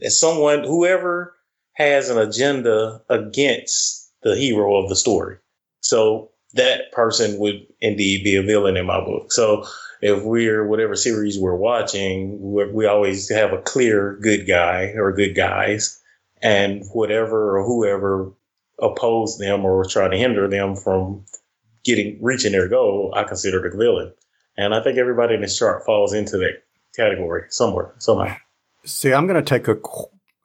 as 0.00 0.18
someone 0.18 0.64
whoever 0.64 1.36
has 1.72 2.08
an 2.08 2.18
agenda 2.18 3.02
against 3.08 4.10
the 4.22 4.36
hero 4.36 4.76
of 4.76 4.88
the 4.88 4.96
story. 4.96 5.38
So 5.80 6.30
that 6.54 6.92
person 6.92 7.38
would 7.38 7.66
indeed 7.80 8.24
be 8.24 8.36
a 8.36 8.42
villain 8.42 8.76
in 8.76 8.86
my 8.86 9.00
book. 9.00 9.32
So 9.32 9.66
if 10.00 10.22
we're 10.22 10.66
whatever 10.66 10.96
series 10.96 11.38
we're 11.38 11.56
watching, 11.56 12.38
we're, 12.40 12.70
we 12.70 12.86
always 12.86 13.30
have 13.30 13.52
a 13.52 13.62
clear 13.62 14.18
good 14.20 14.46
guy 14.46 14.92
or 14.96 15.12
good 15.12 15.34
guys, 15.34 16.00
and 16.42 16.84
whatever 16.92 17.58
or 17.58 17.64
whoever 17.64 18.32
oppose 18.80 19.38
them 19.38 19.64
or 19.64 19.84
try 19.84 20.08
to 20.08 20.16
hinder 20.16 20.48
them 20.48 20.74
from 20.74 21.24
getting 21.84 22.18
reaching 22.20 22.52
their 22.52 22.68
goal, 22.68 23.12
I 23.16 23.24
consider 23.24 23.60
the 23.68 23.76
villain. 23.76 24.12
And 24.56 24.74
I 24.74 24.82
think 24.82 24.98
everybody 24.98 25.34
in 25.34 25.40
this 25.40 25.58
chart 25.58 25.84
falls 25.86 26.12
into 26.12 26.36
that 26.38 26.62
category 26.94 27.44
somewhere, 27.48 27.94
somehow. 27.98 28.36
See, 28.84 29.12
I'm 29.12 29.26
going 29.26 29.42
to 29.42 29.48
take 29.48 29.68
a 29.68 29.76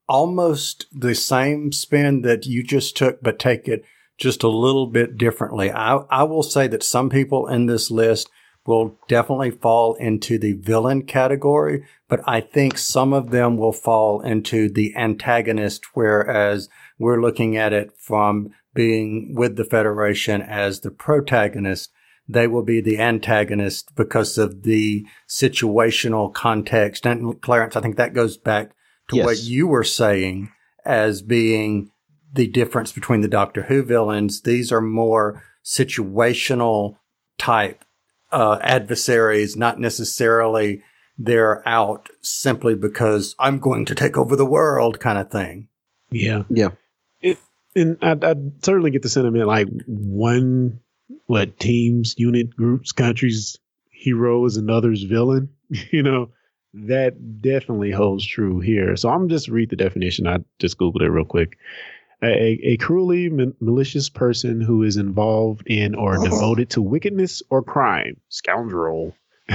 almost 0.07 0.85
the 0.91 1.15
same 1.15 1.71
spin 1.71 2.21
that 2.21 2.45
you 2.45 2.63
just 2.63 2.95
took, 2.95 3.21
but 3.21 3.39
take 3.39 3.67
it 3.67 3.83
just 4.17 4.43
a 4.43 4.47
little 4.47 4.87
bit 4.87 5.17
differently. 5.17 5.71
I, 5.71 5.97
I 6.09 6.23
will 6.23 6.43
say 6.43 6.67
that 6.67 6.83
some 6.83 7.09
people 7.09 7.47
in 7.47 7.65
this 7.67 7.91
list 7.91 8.29
will 8.65 8.99
definitely 9.07 9.51
fall 9.51 9.95
into 9.95 10.37
the 10.37 10.53
villain 10.53 11.03
category, 11.03 11.85
but 12.09 12.19
I 12.25 12.41
think 12.41 12.77
some 12.77 13.13
of 13.13 13.31
them 13.31 13.57
will 13.57 13.71
fall 13.71 14.21
into 14.21 14.69
the 14.69 14.93
antagonist, 14.95 15.85
whereas 15.93 16.67
we're 16.99 17.21
looking 17.21 17.55
at 17.55 17.71
it 17.71 17.91
from 17.97 18.49
being 18.73 19.33
with 19.35 19.55
the 19.55 19.63
Federation 19.63 20.41
as 20.41 20.81
the 20.81 20.91
protagonist. 20.91 21.91
They 22.27 22.45
will 22.45 22.63
be 22.63 22.81
the 22.81 22.99
antagonist 22.99 23.95
because 23.95 24.37
of 24.37 24.63
the 24.63 25.05
situational 25.29 26.33
context. 26.33 27.07
And 27.07 27.41
Clarence, 27.41 27.77
I 27.77 27.81
think 27.81 27.95
that 27.95 28.13
goes 28.13 28.35
back 28.35 28.71
to 29.09 29.17
yes. 29.17 29.25
what 29.25 29.39
you 29.39 29.67
were 29.67 29.83
saying 29.83 30.51
as 30.85 31.21
being 31.21 31.91
the 32.33 32.47
difference 32.47 32.91
between 32.91 33.21
the 33.21 33.27
Doctor 33.27 33.63
Who 33.63 33.83
villains. 33.83 34.41
These 34.41 34.71
are 34.71 34.81
more 34.81 35.43
situational 35.63 36.97
type 37.37 37.83
uh, 38.31 38.59
adversaries, 38.61 39.55
not 39.55 39.79
necessarily 39.79 40.81
they're 41.17 41.67
out 41.67 42.09
simply 42.21 42.75
because 42.75 43.35
I'm 43.39 43.59
going 43.59 43.85
to 43.85 43.95
take 43.95 44.17
over 44.17 44.35
the 44.35 44.45
world 44.45 44.99
kind 44.99 45.17
of 45.17 45.31
thing. 45.31 45.67
Yeah. 46.11 46.43
Yeah. 46.49 46.69
It, 47.21 47.37
and 47.75 47.97
I, 48.01 48.11
I 48.21 48.35
certainly 48.61 48.91
get 48.91 49.01
the 49.01 49.09
sentiment 49.09 49.47
like 49.47 49.67
one, 49.87 50.79
what 51.25 51.59
teams, 51.59 52.15
unit, 52.17 52.55
groups, 52.55 52.91
countries, 52.91 53.57
hero 53.89 54.45
is 54.45 54.57
another's 54.57 55.03
villain, 55.03 55.49
you 55.91 56.03
know, 56.03 56.29
that 56.73 57.41
definitely 57.41 57.91
holds 57.91 58.25
true 58.25 58.59
here. 58.59 58.95
So 58.95 59.09
I'm 59.09 59.29
just 59.29 59.47
read 59.47 59.69
the 59.69 59.75
definition. 59.75 60.27
I 60.27 60.39
just 60.59 60.77
Googled 60.77 61.01
it 61.01 61.09
real 61.09 61.25
quick 61.25 61.57
a, 62.23 62.59
a 62.63 62.77
cruelly 62.77 63.29
ma- 63.29 63.51
malicious 63.59 64.09
person 64.09 64.61
who 64.61 64.83
is 64.83 64.97
involved 64.97 65.67
in 65.67 65.95
or 65.95 66.17
devoted 66.17 66.69
to 66.71 66.81
wickedness 66.81 67.43
or 67.49 67.61
crime, 67.61 68.17
scoundrel, 68.29 69.15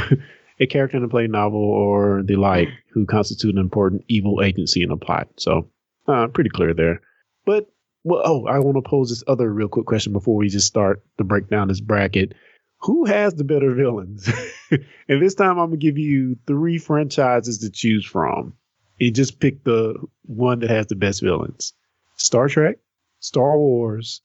a 0.60 0.66
character 0.66 0.96
in 0.96 1.04
a 1.04 1.08
play 1.08 1.26
novel 1.26 1.60
or 1.60 2.22
the 2.24 2.36
like 2.36 2.68
who 2.92 3.04
constitute 3.04 3.54
an 3.54 3.60
important 3.60 4.04
evil 4.08 4.42
agency 4.42 4.82
in 4.82 4.90
a 4.90 4.96
plot. 4.96 5.28
So, 5.38 5.68
uh, 6.06 6.28
pretty 6.28 6.50
clear 6.50 6.74
there. 6.74 7.00
But, 7.44 7.68
well, 8.04 8.22
oh, 8.24 8.46
I 8.46 8.58
want 8.58 8.76
to 8.76 8.88
pose 8.88 9.08
this 9.08 9.24
other 9.26 9.52
real 9.52 9.68
quick 9.68 9.86
question 9.86 10.12
before 10.12 10.36
we 10.36 10.48
just 10.48 10.66
start 10.66 11.02
to 11.18 11.24
break 11.24 11.48
down 11.48 11.68
this 11.68 11.80
bracket. 11.80 12.34
Who 12.82 13.04
has 13.04 13.34
the 13.34 13.44
better 13.44 13.74
villains? 13.74 14.28
and 14.70 15.22
this 15.22 15.34
time 15.34 15.58
I'm 15.58 15.68
going 15.68 15.70
to 15.72 15.76
give 15.76 15.98
you 15.98 16.36
three 16.46 16.78
franchises 16.78 17.58
to 17.58 17.70
choose 17.70 18.04
from. 18.04 18.54
And 19.00 19.14
just 19.14 19.40
pick 19.40 19.64
the 19.64 19.94
one 20.22 20.60
that 20.60 20.70
has 20.70 20.86
the 20.86 20.96
best 20.96 21.22
villains. 21.22 21.72
Star 22.16 22.48
Trek, 22.48 22.76
Star 23.20 23.56
Wars, 23.56 24.20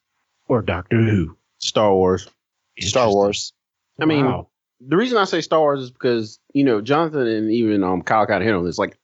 or 0.48 0.62
Doctor 0.62 0.98
Who? 0.98 1.38
Star 1.60 1.94
Wars. 1.94 2.28
Star 2.80 3.10
Wars. 3.10 3.54
I 4.00 4.06
mean, 4.06 4.26
wow. 4.26 4.50
the 4.80 4.98
reason 4.98 5.18
I 5.18 5.26
say 5.26 5.42
Star 5.42 5.60
Wars 5.60 5.82
is 5.82 5.92
because 5.92 6.40
you 6.54 6.64
know 6.64 6.82
Jonathan 6.82 7.26
and 7.28 7.52
even 7.52 7.84
um 7.84 8.04
Kyle 8.04 8.28
kind 8.28 8.44
of 8.44 8.48
hit 8.48 8.56
on 8.56 8.66
this. 8.66 8.78
Like, 8.78 8.98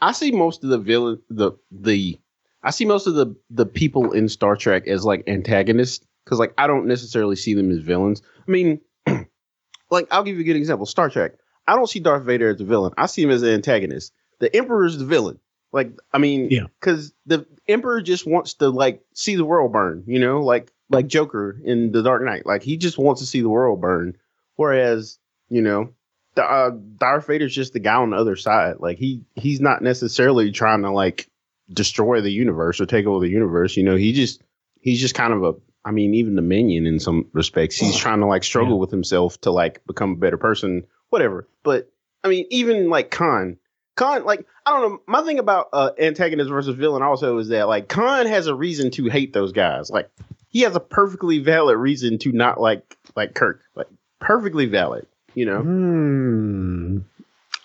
I 0.00 0.12
see 0.12 0.32
most 0.32 0.64
of 0.64 0.70
the 0.70 0.78
villain, 0.78 1.20
the 1.30 1.52
the, 1.70 2.18
I 2.64 2.70
see 2.70 2.84
most 2.84 3.06
of 3.06 3.14
the 3.14 3.36
the 3.50 3.66
people 3.66 4.12
in 4.12 4.28
Star 4.28 4.56
Trek 4.56 4.88
as 4.88 5.04
like 5.04 5.22
antagonists 5.28 6.04
because 6.24 6.40
like 6.40 6.54
I 6.58 6.66
don't 6.66 6.86
necessarily 6.86 7.36
see 7.36 7.54
them 7.54 7.70
as 7.70 7.78
villains. 7.78 8.22
I 8.46 8.50
mean, 8.50 8.80
like 9.92 10.08
I'll 10.10 10.24
give 10.24 10.36
you 10.36 10.42
a 10.42 10.44
good 10.44 10.56
example. 10.56 10.86
Star 10.86 11.10
Trek. 11.10 11.32
I 11.68 11.76
don't 11.76 11.88
see 11.88 12.00
Darth 12.00 12.24
Vader 12.24 12.48
as 12.48 12.60
a 12.60 12.64
villain. 12.64 12.92
I 12.96 13.06
see 13.06 13.22
him 13.22 13.30
as 13.30 13.42
an 13.42 13.50
antagonist. 13.50 14.12
The 14.40 14.54
Emperor 14.54 14.84
is 14.84 14.98
the 14.98 15.04
villain. 15.04 15.38
Like, 15.70 15.92
I 16.12 16.18
mean, 16.18 16.48
yeah, 16.50 16.66
because 16.80 17.12
the 17.26 17.46
Emperor 17.68 18.02
just 18.02 18.26
wants 18.26 18.54
to 18.54 18.68
like 18.68 19.02
see 19.14 19.36
the 19.36 19.44
world 19.44 19.72
burn, 19.72 20.04
you 20.06 20.18
know, 20.18 20.42
like 20.42 20.72
like 20.90 21.06
Joker 21.06 21.56
in 21.64 21.92
The 21.92 22.02
Dark 22.02 22.22
Knight. 22.24 22.44
Like 22.44 22.62
he 22.62 22.76
just 22.76 22.98
wants 22.98 23.20
to 23.20 23.26
see 23.26 23.40
the 23.42 23.48
world 23.48 23.80
burn. 23.80 24.16
Whereas, 24.56 25.18
you 25.48 25.62
know, 25.62 25.94
the, 26.34 26.44
uh, 26.44 26.70
Darth 26.96 27.26
Vader's 27.26 27.54
just 27.54 27.72
the 27.72 27.80
guy 27.80 27.94
on 27.94 28.10
the 28.10 28.16
other 28.16 28.36
side. 28.36 28.76
Like 28.80 28.98
he 28.98 29.22
he's 29.34 29.60
not 29.60 29.82
necessarily 29.82 30.50
trying 30.52 30.82
to 30.82 30.90
like 30.90 31.28
destroy 31.72 32.20
the 32.20 32.32
universe 32.32 32.80
or 32.80 32.86
take 32.86 33.06
over 33.06 33.24
the 33.24 33.32
universe. 33.32 33.76
You 33.76 33.84
know, 33.84 33.96
he 33.96 34.12
just 34.12 34.42
he's 34.80 35.00
just 35.00 35.14
kind 35.14 35.32
of 35.32 35.42
a 35.44 35.54
I 35.84 35.90
mean, 35.90 36.14
even 36.14 36.36
the 36.36 36.42
minion 36.42 36.86
in 36.86 37.00
some 37.00 37.28
respects, 37.32 37.76
he's 37.76 37.96
trying 37.96 38.20
to 38.20 38.26
like 38.26 38.44
struggle 38.44 38.74
yeah. 38.74 38.80
with 38.80 38.90
himself 38.90 39.40
to 39.42 39.50
like 39.50 39.84
become 39.86 40.12
a 40.12 40.16
better 40.16 40.36
person, 40.36 40.84
whatever. 41.10 41.48
But 41.62 41.90
I 42.22 42.28
mean, 42.28 42.46
even 42.50 42.88
like 42.88 43.10
Khan, 43.10 43.58
Khan, 43.96 44.24
like 44.24 44.46
I 44.64 44.70
don't 44.70 44.92
know. 44.92 45.02
My 45.06 45.22
thing 45.22 45.38
about 45.38 45.68
uh, 45.72 45.90
antagonist 45.98 46.50
versus 46.50 46.76
villain 46.76 47.02
also 47.02 47.38
is 47.38 47.48
that 47.48 47.68
like 47.68 47.88
Khan 47.88 48.26
has 48.26 48.46
a 48.46 48.54
reason 48.54 48.90
to 48.92 49.06
hate 49.06 49.32
those 49.32 49.52
guys. 49.52 49.90
Like 49.90 50.08
he 50.48 50.60
has 50.60 50.76
a 50.76 50.80
perfectly 50.80 51.38
valid 51.38 51.76
reason 51.76 52.18
to 52.18 52.32
not 52.32 52.60
like 52.60 52.96
like 53.16 53.34
Kirk. 53.34 53.62
Like 53.74 53.88
perfectly 54.20 54.66
valid. 54.66 55.06
You 55.34 55.46
know. 55.46 55.62
Hmm. 55.62 56.98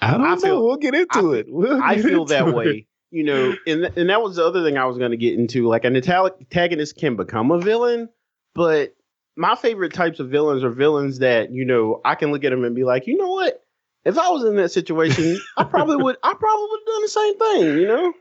I 0.02 0.12
don't 0.12 0.22
I 0.22 0.36
know. 0.48 0.64
We'll 0.64 0.78
get 0.78 0.96
into 0.96 1.36
I, 1.36 1.38
it. 1.40 1.46
We'll 1.50 1.82
I 1.82 2.02
feel 2.02 2.26
that 2.26 2.48
it. 2.48 2.56
way. 2.56 2.88
You 3.10 3.24
know, 3.24 3.56
and 3.66 3.82
th- 3.84 3.94
and 3.96 4.10
that 4.10 4.22
was 4.22 4.36
the 4.36 4.46
other 4.46 4.64
thing 4.64 4.78
I 4.78 4.86
was 4.86 4.98
going 4.98 5.12
to 5.12 5.18
get 5.18 5.36
into. 5.36 5.68
Like 5.68 5.86
an 5.86 5.96
antagonist 5.96 6.98
can 6.98 7.16
become 7.16 7.52
a 7.52 7.60
villain, 7.60 8.10
but 8.54 8.96
my 9.38 9.56
favorite 9.56 9.94
types 9.94 10.20
of 10.20 10.30
villains 10.30 10.64
are 10.64 10.70
villains 10.70 11.20
that 11.20 11.52
you 11.52 11.64
know 11.64 12.02
I 12.04 12.16
can 12.16 12.32
look 12.32 12.44
at 12.44 12.50
them 12.50 12.66
and 12.66 12.76
be 12.76 12.84
like, 12.84 13.08
you 13.08 13.16
know 13.16 13.32
what, 13.32 13.64
if 14.04 14.18
I 14.18 14.30
was 14.30 14.44
in 14.44 14.56
that 14.58 14.70
situation, 14.70 15.40
I 15.58 15.64
probably 15.64 15.98
would. 15.98 16.18
I 16.24 16.34
probably 16.34 16.68
would 16.70 16.80
have 16.80 16.88
done 16.88 17.02
the 17.02 17.08
same 17.08 17.38
thing. 17.38 17.82
You 17.82 17.88
know. 17.88 18.14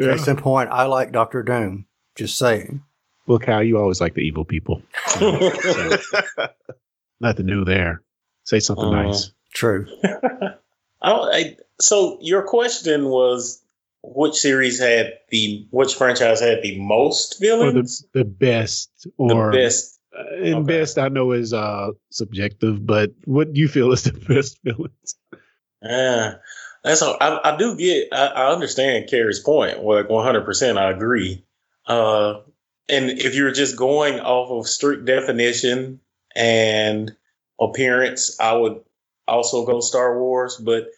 Yeah. 0.00 0.12
Case 0.12 0.28
in 0.28 0.36
point, 0.36 0.70
I 0.70 0.84
like 0.84 1.12
Doctor 1.12 1.42
Doom. 1.42 1.86
Just 2.16 2.38
saying. 2.38 2.82
Well, 3.26 3.38
Cal, 3.38 3.62
you 3.62 3.78
always 3.78 4.00
like 4.00 4.14
the 4.14 4.22
evil 4.22 4.44
people. 4.44 4.82
so, 5.06 5.50
nothing 7.20 7.46
new 7.46 7.64
there. 7.64 8.02
Say 8.44 8.60
something 8.60 8.86
uh, 8.86 9.02
nice. 9.02 9.32
True. 9.52 9.86
I 10.04 11.08
don't. 11.08 11.34
I, 11.34 11.56
so 11.80 12.18
your 12.20 12.42
question 12.42 13.08
was 13.08 13.61
which 14.02 14.34
series 14.34 14.80
had 14.80 15.18
the 15.30 15.66
which 15.70 15.94
franchise 15.94 16.40
had 16.40 16.62
the 16.62 16.78
most 16.80 17.40
villains? 17.40 18.04
Or 18.14 18.18
the, 18.18 18.24
the 18.24 18.30
best 18.30 18.90
or 19.16 19.52
the 19.52 19.58
best. 19.58 19.98
Uh, 20.16 20.36
and 20.36 20.54
okay. 20.56 20.78
best 20.78 20.98
I 20.98 21.08
know 21.08 21.32
is 21.32 21.52
uh 21.52 21.90
subjective, 22.10 22.84
but 22.84 23.12
what 23.24 23.52
do 23.52 23.60
you 23.60 23.68
feel 23.68 23.92
is 23.92 24.02
the 24.02 24.12
best 24.28 24.58
villains? 24.62 25.16
Yeah, 25.82 26.34
that's 26.84 27.02
all, 27.02 27.16
I, 27.20 27.40
I 27.44 27.56
do 27.56 27.76
get. 27.76 28.08
I, 28.12 28.26
I 28.26 28.52
understand 28.52 29.08
Carrie's 29.08 29.40
point. 29.40 29.82
Like 29.82 30.08
one 30.08 30.24
hundred 30.24 30.44
percent, 30.44 30.78
I 30.78 30.90
agree. 30.90 31.44
Uh, 31.86 32.40
and 32.88 33.10
if 33.10 33.34
you're 33.34 33.52
just 33.52 33.76
going 33.76 34.20
off 34.20 34.50
of 34.50 34.68
strict 34.68 35.04
definition 35.04 36.00
and 36.34 37.14
appearance, 37.60 38.38
I 38.38 38.54
would 38.54 38.80
also 39.26 39.64
go 39.64 39.80
Star 39.80 40.18
Wars. 40.18 40.56
But 40.56 40.88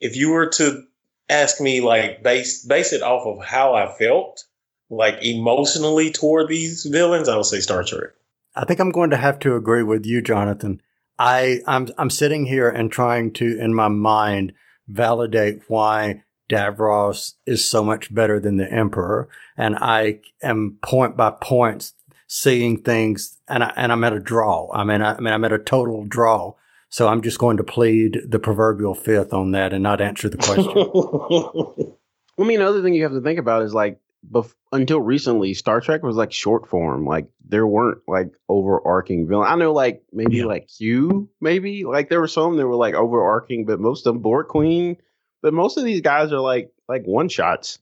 if 0.00 0.16
you 0.16 0.30
were 0.30 0.48
to 0.48 0.84
ask 1.28 1.60
me, 1.60 1.80
like 1.80 2.22
base 2.22 2.64
base 2.64 2.92
it 2.92 3.02
off 3.02 3.26
of 3.26 3.44
how 3.44 3.74
I 3.74 3.92
felt, 3.92 4.44
like 4.90 5.24
emotionally 5.24 6.10
toward 6.10 6.48
these 6.48 6.84
villains, 6.84 7.28
I 7.28 7.36
would 7.36 7.46
say 7.46 7.60
Star 7.60 7.84
Trek. 7.84 8.10
I 8.54 8.64
think 8.64 8.80
I'm 8.80 8.92
going 8.92 9.10
to 9.10 9.16
have 9.16 9.38
to 9.40 9.56
agree 9.56 9.82
with 9.82 10.06
you, 10.06 10.22
Jonathan. 10.22 10.80
I 11.18 11.60
I'm 11.66 11.88
I'm 11.98 12.10
sitting 12.10 12.46
here 12.46 12.68
and 12.68 12.90
trying 12.90 13.32
to 13.34 13.58
in 13.58 13.74
my 13.74 13.88
mind 13.88 14.52
validate 14.88 15.62
why 15.68 16.22
Davros 16.50 17.34
is 17.46 17.68
so 17.68 17.82
much 17.82 18.14
better 18.14 18.38
than 18.38 18.56
the 18.56 18.70
Emperor, 18.70 19.28
and 19.56 19.76
I 19.76 20.20
am 20.42 20.78
point 20.82 21.16
by 21.16 21.30
point 21.30 21.92
seeing 22.26 22.82
things, 22.82 23.38
and 23.48 23.64
I, 23.64 23.72
and 23.76 23.92
I'm 23.92 24.04
at 24.04 24.12
a 24.12 24.20
draw. 24.20 24.70
I 24.72 24.84
mean, 24.84 25.02
I, 25.02 25.14
I 25.14 25.20
mean, 25.20 25.32
I'm 25.32 25.44
at 25.44 25.52
a 25.52 25.58
total 25.58 26.04
draw. 26.04 26.54
So 26.94 27.08
I'm 27.08 27.22
just 27.22 27.40
going 27.40 27.56
to 27.56 27.64
plead 27.64 28.20
the 28.24 28.38
proverbial 28.38 28.94
fifth 28.94 29.34
on 29.34 29.50
that 29.50 29.72
and 29.72 29.82
not 29.82 30.00
answer 30.00 30.28
the 30.28 30.36
question. 30.36 30.68
I 32.38 32.46
mean, 32.46 32.60
the 32.60 32.68
other 32.68 32.84
thing 32.84 32.94
you 32.94 33.02
have 33.02 33.10
to 33.10 33.20
think 33.20 33.40
about 33.40 33.64
is 33.64 33.74
like 33.74 33.98
bef- 34.30 34.54
until 34.70 35.00
recently, 35.00 35.54
Star 35.54 35.80
Trek 35.80 36.04
was 36.04 36.14
like 36.14 36.30
short 36.30 36.68
form. 36.68 37.04
Like 37.04 37.26
there 37.48 37.66
weren't 37.66 37.98
like 38.06 38.28
overarching 38.48 39.26
villain. 39.26 39.48
I 39.50 39.56
know 39.56 39.72
like 39.72 40.04
maybe 40.12 40.36
yeah. 40.36 40.44
like 40.44 40.68
Q, 40.68 41.28
maybe 41.40 41.82
like 41.82 42.10
there 42.10 42.20
were 42.20 42.28
some 42.28 42.56
that 42.58 42.66
were 42.68 42.76
like 42.76 42.94
overarching, 42.94 43.64
but 43.66 43.80
most 43.80 44.06
of 44.06 44.14
them 44.14 44.22
Borg 44.22 44.46
Queen. 44.46 44.96
But 45.42 45.52
most 45.52 45.76
of 45.76 45.82
these 45.82 46.00
guys 46.00 46.30
are 46.30 46.38
like 46.38 46.70
like 46.88 47.02
one 47.06 47.28
shots. 47.28 47.80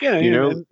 Yeah, 0.00 0.16
you 0.20 0.30
yeah, 0.30 0.36
know. 0.38 0.50
And, 0.52 0.66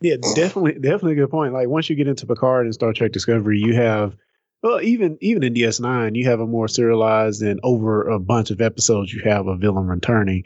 yeah, 0.00 0.14
definitely, 0.36 0.74
definitely 0.74 1.14
a 1.14 1.16
good 1.16 1.30
point. 1.32 1.54
Like 1.54 1.66
once 1.66 1.90
you 1.90 1.96
get 1.96 2.06
into 2.06 2.24
Picard 2.24 2.66
and 2.66 2.72
Star 2.74 2.92
Trek 2.92 3.10
Discovery, 3.10 3.58
you 3.58 3.74
have 3.74 4.16
well, 4.62 4.80
even 4.80 5.18
even 5.20 5.42
in 5.42 5.54
DS9, 5.54 6.14
you 6.14 6.28
have 6.28 6.40
a 6.40 6.46
more 6.46 6.68
serialized 6.68 7.42
and 7.42 7.58
over 7.62 8.08
a 8.08 8.20
bunch 8.20 8.50
of 8.50 8.60
episodes. 8.60 9.12
You 9.12 9.22
have 9.24 9.46
a 9.46 9.56
villain 9.56 9.86
returning. 9.86 10.44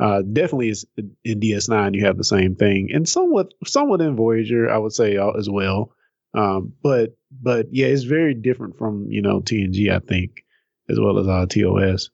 Uh, 0.00 0.22
definitely 0.22 0.68
is 0.68 0.86
in 0.96 1.40
DS9 1.40 1.94
you 1.94 2.06
have 2.06 2.16
the 2.16 2.24
same 2.24 2.54
thing, 2.54 2.90
and 2.92 3.08
somewhat 3.08 3.52
somewhat 3.66 4.00
in 4.00 4.16
Voyager 4.16 4.70
I 4.70 4.78
would 4.78 4.92
say 4.92 5.16
uh, 5.16 5.30
as 5.30 5.50
well. 5.50 5.92
Um, 6.34 6.72
but 6.82 7.16
but 7.30 7.66
yeah, 7.72 7.86
it's 7.86 8.04
very 8.04 8.34
different 8.34 8.78
from 8.78 9.06
you 9.10 9.20
know 9.20 9.40
TNG 9.40 9.92
I 9.92 9.98
think 9.98 10.44
as 10.88 10.98
well 10.98 11.18
as 11.18 11.28
uh, 11.28 11.46
TOS. 11.46 12.10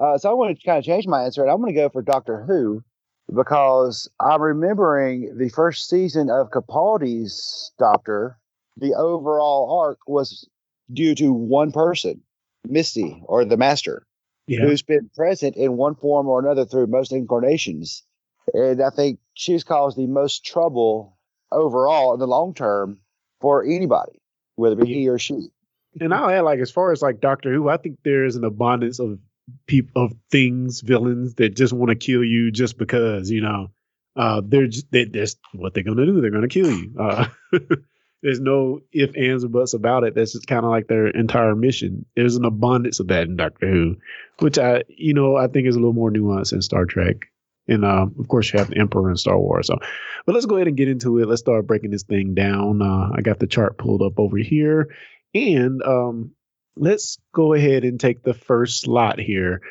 Uh, 0.00 0.18
so 0.18 0.30
I 0.30 0.34
want 0.34 0.58
to 0.58 0.66
kind 0.66 0.78
of 0.78 0.84
change 0.84 1.06
my 1.06 1.24
answer, 1.24 1.42
and 1.42 1.50
I'm 1.50 1.60
going 1.60 1.74
to 1.74 1.80
go 1.80 1.88
for 1.88 2.02
Doctor 2.02 2.44
Who 2.44 2.82
because 3.32 4.10
I'm 4.20 4.42
remembering 4.42 5.36
the 5.38 5.48
first 5.48 5.88
season 5.88 6.28
of 6.28 6.50
Capaldi's 6.50 7.72
Doctor. 7.78 8.38
The 8.78 8.94
overall 8.94 9.80
arc 9.80 9.98
was 10.06 10.48
due 10.92 11.14
to 11.14 11.32
one 11.32 11.72
person, 11.72 12.22
Missy 12.68 13.22
or 13.26 13.44
the 13.44 13.56
Master 13.56 14.06
yeah. 14.46 14.60
who's 14.60 14.82
been 14.82 15.10
present 15.14 15.56
in 15.56 15.76
one 15.76 15.94
form 15.94 16.28
or 16.28 16.40
another 16.40 16.64
through 16.64 16.86
most 16.86 17.12
incarnations. 17.12 18.02
And 18.52 18.82
I 18.82 18.90
think 18.90 19.20
she's 19.34 19.64
caused 19.64 19.96
the 19.96 20.06
most 20.06 20.44
trouble 20.44 21.16
overall 21.50 22.14
in 22.14 22.20
the 22.20 22.26
long 22.26 22.54
term 22.54 22.98
for 23.40 23.64
anybody, 23.64 24.20
whether 24.56 24.74
it 24.74 24.84
be 24.84 24.92
he 24.92 25.08
or 25.08 25.18
she. 25.18 25.48
And 26.00 26.12
I'll 26.14 26.30
add, 26.30 26.40
like, 26.40 26.60
as 26.60 26.70
far 26.70 26.92
as 26.92 27.02
like 27.02 27.20
Doctor 27.20 27.52
Who, 27.52 27.68
I 27.68 27.76
think 27.76 27.98
there 28.02 28.24
is 28.24 28.36
an 28.36 28.44
abundance 28.44 28.98
of 28.98 29.18
people, 29.66 30.04
of 30.04 30.14
things, 30.30 30.80
villains 30.80 31.34
that 31.34 31.56
just 31.56 31.72
want 31.72 31.90
to 31.90 31.96
kill 31.96 32.24
you 32.24 32.50
just 32.50 32.78
because, 32.78 33.30
you 33.30 33.42
know, 33.42 33.68
uh, 34.16 34.42
they're 34.44 34.66
just, 34.66 34.90
they, 34.90 35.04
that's 35.04 35.36
what 35.52 35.74
they're 35.74 35.84
going 35.84 35.98
to 35.98 36.06
do. 36.06 36.20
They're 36.20 36.30
going 36.30 36.48
to 36.48 36.48
kill 36.48 36.70
you. 36.70 36.94
Uh, 36.98 37.26
there's 38.22 38.40
no 38.40 38.80
if, 38.92 39.16
ands, 39.16 39.44
or 39.44 39.48
buts 39.48 39.74
about 39.74 40.04
it. 40.04 40.14
That's 40.14 40.32
just 40.32 40.46
kind 40.46 40.64
of 40.64 40.70
like 40.70 40.86
their 40.86 41.08
entire 41.08 41.54
mission. 41.54 42.06
There's 42.14 42.36
an 42.36 42.44
abundance 42.44 43.00
of 43.00 43.08
that 43.08 43.26
in 43.26 43.36
Doctor 43.36 43.68
Who, 43.68 43.96
which 44.38 44.58
I, 44.58 44.84
you 44.88 45.12
know, 45.12 45.36
I 45.36 45.48
think 45.48 45.66
is 45.66 45.76
a 45.76 45.78
little 45.78 45.92
more 45.92 46.10
nuanced 46.10 46.52
in 46.52 46.62
Star 46.62 46.84
Trek. 46.84 47.16
And 47.68 47.84
uh, 47.84 48.06
of 48.18 48.28
course, 48.28 48.52
you 48.52 48.58
have 48.58 48.70
the 48.70 48.78
Emperor 48.78 49.10
in 49.10 49.16
Star 49.16 49.38
Wars. 49.38 49.68
So, 49.68 49.78
but 50.26 50.34
let's 50.34 50.46
go 50.46 50.56
ahead 50.56 50.68
and 50.68 50.76
get 50.76 50.88
into 50.88 51.18
it. 51.18 51.28
Let's 51.28 51.40
start 51.40 51.66
breaking 51.66 51.90
this 51.90 52.02
thing 52.02 52.34
down. 52.34 52.82
Uh, 52.82 53.10
I 53.14 53.22
got 53.22 53.38
the 53.38 53.46
chart 53.46 53.78
pulled 53.78 54.02
up 54.02 54.18
over 54.18 54.36
here, 54.36 54.88
and 55.34 55.82
um, 55.82 56.32
let's 56.76 57.18
go 57.32 57.54
ahead 57.54 57.84
and 57.84 58.00
take 58.00 58.22
the 58.22 58.34
first 58.34 58.80
slot 58.80 59.20
here 59.20 59.62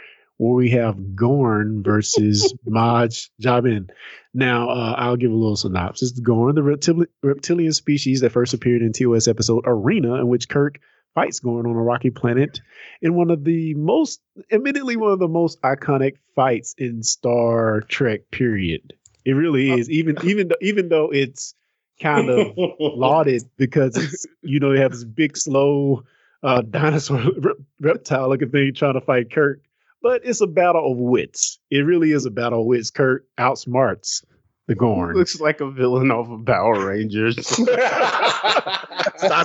where 0.41 0.55
we 0.55 0.71
have 0.71 1.15
Gorn 1.15 1.83
versus 1.83 2.51
Maj 2.65 3.29
Jabin. 3.39 3.91
Now, 4.33 4.69
uh, 4.71 4.95
I'll 4.97 5.15
give 5.15 5.29
a 5.29 5.35
little 5.35 5.55
synopsis. 5.55 6.19
Gorn, 6.19 6.55
the 6.55 6.61
reptili- 6.61 7.05
reptilian 7.21 7.73
species 7.73 8.21
that 8.21 8.31
first 8.31 8.55
appeared 8.55 8.81
in 8.81 8.91
TOS 8.91 9.27
episode 9.27 9.65
Arena, 9.67 10.15
in 10.15 10.27
which 10.27 10.49
Kirk 10.49 10.79
fights 11.13 11.41
Gorn 11.41 11.67
on 11.67 11.75
a 11.75 11.83
rocky 11.83 12.09
planet 12.09 12.59
in 13.03 13.13
one 13.13 13.29
of 13.29 13.43
the 13.43 13.75
most, 13.75 14.19
admittedly, 14.51 14.95
one 14.95 15.11
of 15.11 15.19
the 15.19 15.27
most 15.27 15.61
iconic 15.61 16.15
fights 16.35 16.73
in 16.75 17.03
Star 17.03 17.81
Trek. 17.81 18.21
Period. 18.31 18.93
It 19.23 19.33
really 19.33 19.69
is. 19.69 19.91
Even 19.91 20.17
even 20.23 20.47
though, 20.47 20.57
even 20.59 20.89
though 20.89 21.11
it's 21.11 21.53
kind 22.01 22.31
of 22.31 22.57
lauded 22.79 23.43
because 23.57 23.95
it's 23.95 24.25
you 24.41 24.59
know 24.59 24.73
they 24.73 24.79
have 24.79 24.91
this 24.91 25.03
big 25.03 25.37
slow 25.37 26.01
uh, 26.41 26.63
dinosaur 26.63 27.21
reptile 27.79 28.29
looking 28.29 28.49
thing 28.49 28.73
trying 28.73 28.95
to 28.95 29.01
fight 29.01 29.31
Kirk 29.31 29.61
but 30.01 30.21
it's 30.23 30.41
a 30.41 30.47
battle 30.47 30.91
of 30.91 30.97
wits. 30.97 31.59
It 31.69 31.79
really 31.79 32.11
is 32.11 32.25
a 32.25 32.31
battle 32.31 32.61
of 32.61 32.65
wits. 32.65 32.91
Kirk 32.91 33.25
outsmarts 33.39 34.23
the 34.67 34.75
Gorn. 34.75 35.15
Looks 35.15 35.39
like 35.39 35.61
a 35.61 35.69
villain 35.69 36.11
off 36.11 36.27
of 36.27 36.41
a 36.41 36.43
Power 36.43 36.87
Rangers. 36.87 37.37
Stop 37.47 37.69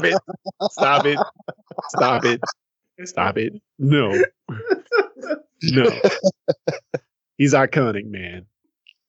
it. 0.05 0.19
Stop 0.71 1.07
it. 1.07 1.19
Stop 1.89 2.25
it. 2.25 2.41
Stop 3.05 3.39
it. 3.39 3.53
No. 3.79 4.23
No. 5.63 5.91
He's 7.39 7.55
iconic, 7.55 8.07
man. 8.07 8.47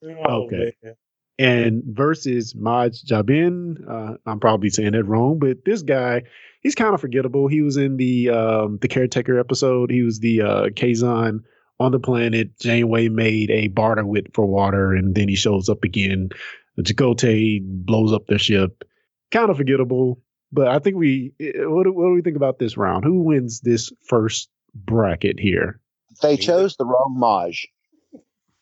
Oh, 0.04 0.46
okay. 0.46 0.74
Man. 0.84 0.96
And 1.40 1.84
versus 1.86 2.56
Maj 2.56 3.04
Jabin, 3.04 3.78
uh, 3.88 4.16
I'm 4.26 4.40
probably 4.40 4.70
saying 4.70 4.94
that 4.94 5.04
wrong, 5.04 5.38
but 5.38 5.64
this 5.66 5.84
guy, 5.84 6.24
he's 6.68 6.76
kind 6.76 6.94
of 6.94 7.00
forgettable. 7.00 7.48
He 7.48 7.62
was 7.62 7.78
in 7.78 7.96
the 7.96 8.30
um, 8.30 8.78
the 8.82 8.90
caretaker 8.90 9.40
episode. 9.40 9.90
He 9.90 10.02
was 10.02 10.20
the 10.20 10.42
uh, 10.42 10.64
Kazon 10.76 11.40
on 11.80 11.94
the 11.94 12.00
planet. 12.00 12.60
Janeway 12.60 13.08
made 13.08 13.50
a 13.50 13.70
barter 13.70 14.06
with 14.06 14.34
for 14.34 14.46
water, 14.46 14.94
and 14.94 15.16
then 15.16 15.30
he 15.30 15.36
shows 15.36 15.70
up 15.70 15.86
again. 15.86 16.30
The 16.76 16.84
Chakotay 16.84 17.62
blows 17.64 18.12
up 18.12 18.28
their 18.28 18.38
ship. 18.38 18.84
Kind 19.32 19.50
of 19.50 19.56
forgettable, 19.56 20.22
but 20.52 20.68
I 20.68 20.80
think 20.80 20.98
we. 20.98 21.32
Eh, 21.40 21.52
what 21.60 21.86
do, 21.86 21.94
what 21.94 22.08
do 22.08 22.14
we 22.14 22.22
think 22.22 22.36
about 22.36 22.60
this 22.60 22.76
round? 22.76 23.06
Who 23.06 23.24
wins 23.24 23.62
this 23.62 23.90
first 24.06 24.50
bracket 24.76 25.40
here? 25.40 25.80
They 26.22 26.36
chose 26.36 26.76
the 26.76 26.86
wrong 26.86 27.16
Maj. 27.18 27.66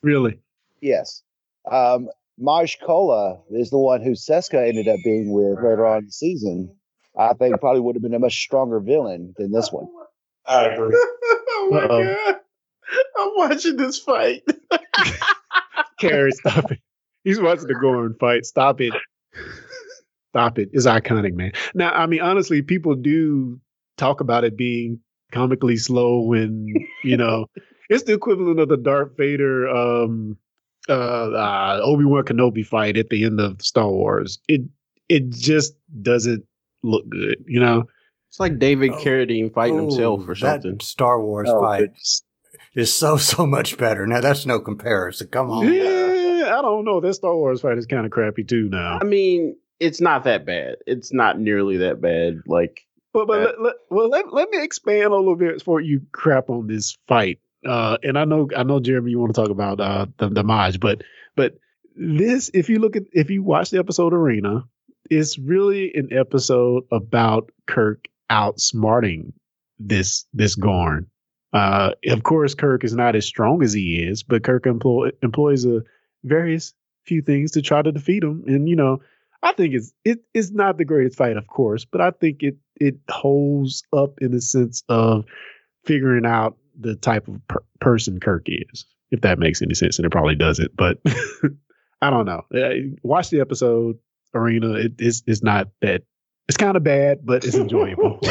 Really? 0.04 0.40
Yes. 0.80 1.24
Um, 1.72 2.10
Maj 2.38 2.78
Culluh 2.80 3.40
is 3.50 3.72
the 3.72 3.80
one 3.80 4.04
who 4.04 4.12
Seska 4.12 4.68
ended 4.68 4.88
up 4.88 5.00
being 5.04 5.34
with 5.34 5.58
later 5.58 5.88
on 5.88 6.00
in 6.00 6.06
the 6.06 6.12
season. 6.12 6.76
I 7.18 7.34
think 7.34 7.60
probably 7.60 7.82
would 7.82 7.96
have 7.96 8.04
been 8.04 8.14
a 8.14 8.20
much 8.20 8.42
stronger 8.42 8.80
villain 8.80 9.34
than 9.38 9.52
this 9.52 9.72
one. 9.72 9.88
I 10.46 10.66
agree. 10.66 10.96
oh 10.96 11.70
my 11.72 11.80
Uh-oh. 11.80 12.04
god. 12.04 12.36
I'm 13.18 13.32
watching 13.36 13.78
this 13.78 14.00
fight. 14.00 14.44
Carrie, 16.00 16.32
stop 16.34 16.72
it. 16.72 16.80
He's 17.24 17.40
watching 17.40 17.68
the 17.68 17.76
Gorn 17.76 18.16
fight. 18.20 18.46
Stop 18.46 18.82
it. 18.82 18.94
Stop 20.32 20.60
it. 20.60 20.70
It's 20.74 20.86
iconic, 20.86 21.34
man. 21.34 21.54
Now, 21.74 21.92
I 21.92 22.06
mean, 22.06 22.22
honestly, 22.22 22.62
people 22.62 22.96
do 22.96 23.60
talk 23.98 24.22
about 24.22 24.44
it 24.44 24.56
being 24.58 25.00
comically 25.32 25.78
slow 25.78 26.22
when, 26.22 26.68
you 27.04 27.18
know, 27.18 27.48
it's 27.90 28.04
the 28.04 28.14
equivalent 28.14 28.60
of 28.60 28.70
the 28.70 28.78
Darth 28.78 29.18
Vader 29.18 29.68
um 29.68 30.38
uh, 30.88 30.92
uh 31.32 31.80
Obi-Wan 31.84 32.24
Kenobi 32.24 32.66
fight 32.66 32.98
at 32.98 33.10
the 33.10 33.24
end 33.24 33.40
of 33.40 33.62
Star 33.62 33.90
Wars. 33.90 34.40
It 34.48 34.62
it 35.10 35.30
just 35.30 35.74
doesn't 36.02 36.46
look 36.86 37.10
good, 37.10 37.46
you 37.48 37.60
know. 37.60 37.86
It's 38.30 38.40
like 38.40 38.60
David 38.60 38.92
oh, 38.92 38.98
Carradine 38.98 39.54
fighting 39.54 39.80
oh, 39.80 39.82
himself 39.84 40.28
or 40.28 40.36
something. 40.36 40.80
Star 40.82 41.22
Wars 41.22 41.50
oh, 41.50 41.62
fight 41.62 41.90
is 42.76 42.94
so 42.94 43.18
so 43.18 43.46
much 43.46 43.78
better. 43.78 44.06
Now 44.06 44.22
that's 44.22 44.46
no 44.46 44.60
comparison. 44.60 45.28
Come 45.28 45.50
on. 45.50 45.72
Yeah, 45.72 46.58
I 46.58 46.62
don't 46.62 46.86
know. 46.86 47.00
That 47.00 47.14
Star 47.14 47.36
Wars 47.36 47.62
fight 47.62 47.78
is 47.78 47.86
kind 47.86 48.06
of 48.06 48.12
crappy 48.12 48.44
too. 48.44 48.70
Now, 48.70 49.00
I 49.02 49.06
mean, 49.06 49.56
it's 49.80 50.02
not 50.02 50.26
that 50.26 50.46
bad. 50.46 50.76
It's 50.86 51.14
not 51.14 51.40
nearly 51.40 51.78
that 51.78 52.02
bad. 52.02 52.42
Like, 52.46 52.82
but 53.14 53.28
but 53.28 53.40
let, 53.40 53.62
let, 53.62 53.76
well, 53.90 54.10
let, 54.10 54.34
let 54.34 54.50
me 54.50 54.62
expand 54.62 55.06
a 55.06 55.16
little 55.16 55.36
bit 55.36 55.60
before 55.60 55.80
you 55.80 56.02
crap 56.12 56.50
on 56.50 56.68
this 56.68 56.98
fight. 57.08 57.40
Uh, 57.66 57.98
and 58.04 58.18
I 58.18 58.26
know 58.26 58.50
I 58.56 58.64
know 58.64 58.80
Jeremy, 58.80 59.12
you 59.12 59.20
want 59.20 59.34
to 59.34 59.42
talk 59.42 59.50
about 59.50 59.80
uh, 59.80 60.08
the 60.18 60.30
the 60.30 60.44
Maj, 60.44 60.80
but 60.80 61.04
but 61.36 61.56
this, 61.96 62.52
if 62.54 62.70
you 62.70 62.80
look 62.80 62.96
at 62.96 63.04
if 63.14 63.30
you 63.30 63.44
watch 63.44 63.70
the 63.70 63.80
episode 63.80 64.14
Arena, 64.14 64.66
it's 65.10 65.38
really 65.38 65.94
an 65.94 66.10
episode 66.12 66.84
about 66.92 67.52
Kirk 67.68 68.08
outsmarting 68.30 69.34
this 69.80 70.26
this 70.34 70.56
Gorn. 70.56 71.08
Uh, 71.54 71.92
of 72.08 72.24
course, 72.24 72.54
Kirk 72.54 72.84
is 72.84 72.94
not 72.94 73.16
as 73.16 73.26
strong 73.26 73.64
as 73.64 73.72
he 73.72 74.04
is, 74.04 74.24
but 74.24 74.44
Kirk 74.44 74.66
employ, 74.66 75.12
employs 75.22 75.66
a 75.66 75.84
various 76.24 76.74
few 77.06 77.22
things 77.22 77.52
to 77.52 77.62
try 77.62 77.82
to 77.82 77.92
defeat 77.92 78.24
him. 78.24 78.44
And 78.48 78.68
you 78.68 78.76
know, 78.76 79.00
I 79.42 79.54
think 79.54 79.74
it's 79.74 79.94
it 80.04 80.20
is 80.34 80.52
not 80.52 80.78
the 80.78 80.86
greatest 80.86 81.18
fight, 81.18 81.38
of 81.38 81.48
course, 81.48 81.86
but 81.86 82.02
I 82.02 82.12
think 82.12 82.44
it 82.44 82.58
it 82.76 82.96
holds 83.10 83.84
up 83.94 84.16
in 84.20 84.32
the 84.32 84.42
sense 84.42 84.84
of 84.90 85.26
figuring 85.86 86.26
out 86.26 86.58
the 86.78 86.96
type 86.96 87.28
of 87.28 87.40
per- 87.48 87.64
person 87.80 88.20
Kirk 88.20 88.46
is. 88.48 88.86
If 89.12 89.22
that 89.22 89.40
makes 89.40 89.62
any 89.62 89.76
sense, 89.76 89.98
and 89.98 90.06
it 90.06 90.12
probably 90.12 90.36
doesn't, 90.36 90.76
but 90.76 90.98
I 92.02 92.10
don't 92.10 92.26
know. 92.26 92.42
Watch 93.04 93.30
the 93.30 93.40
episode 93.40 93.98
Arena. 94.36 94.74
It 94.74 94.94
is 95.00 95.24
it's 95.26 95.44
not 95.44 95.70
that. 95.82 96.04
It's 96.48 96.58
kind 96.58 96.78
of 96.78 96.84
bad, 96.84 97.26
but 97.26 97.44
it's 97.44 97.56
enjoyable. 97.56 98.20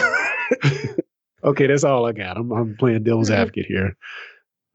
okay, 1.45 1.67
that's 1.67 1.85
all 1.85 2.07
I 2.07 2.12
got. 2.12 2.37
I'm, 2.37 2.53
I'm 2.53 2.77
playing 2.77 3.03
devil's 3.03 3.31
advocate 3.31 3.67
here. 3.67 3.97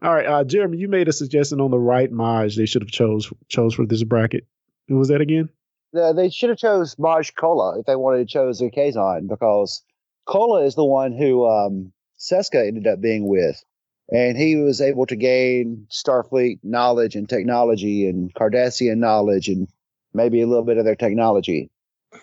All 0.02 0.14
right, 0.14 0.26
uh, 0.26 0.44
Jeremy, 0.44 0.78
you 0.78 0.88
made 0.88 1.08
a 1.08 1.14
suggestion 1.14 1.60
on 1.62 1.72
the 1.72 1.80
right 1.80 2.12
Maj 2.12 2.56
they 2.56 2.66
should 2.66 2.82
have 2.82 2.92
chose 2.92 3.32
chose 3.48 3.74
for 3.74 3.86
this 3.86 4.04
bracket. 4.04 4.46
Who 4.88 4.98
was 4.98 5.10
that 5.10 5.22
again? 5.22 5.50
Uh, 5.96 6.14
they 6.14 6.30
should 6.30 6.50
have 6.50 6.58
chose 6.58 6.98
Maj 6.98 7.34
Culluh 7.34 7.80
if 7.80 7.86
they 7.86 7.96
wanted 7.96 8.20
to 8.20 8.26
choose 8.26 8.62
a 8.62 8.70
Kazon 8.70 9.28
because 9.28 9.84
Culluh 10.28 10.66
is 10.66 10.76
the 10.76 10.86
one 10.86 11.12
who 11.14 11.48
um, 11.48 11.92
Seska 12.20 12.68
ended 12.68 12.88
up 12.88 13.02
being 13.02 13.28
with. 13.28 13.64
And 14.12 14.38
he 14.38 14.56
was 14.56 14.82
able 14.82 15.06
to 15.08 15.16
gain 15.16 15.88
Starfleet 15.92 16.60
knowledge 16.64 17.16
and 17.16 17.30
technology 17.30 18.08
and 18.08 18.34
Cardassian 18.34 18.98
knowledge 18.98 19.50
and 19.50 19.68
maybe 20.14 20.42
a 20.42 20.48
little 20.48 20.64
bit 20.64 20.78
of 20.78 20.86
their 20.86 20.96
technology. 20.96 21.70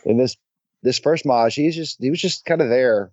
In 0.05 0.16
this 0.16 0.37
this 0.83 0.99
first 0.99 1.25
Maj, 1.27 1.55
he's 1.55 1.77
just 1.77 1.99
he 2.01 2.11
was 2.11 2.20
just 2.20 2.44
kind 2.44 2.61
of 2.61 2.68
there. 2.68 3.12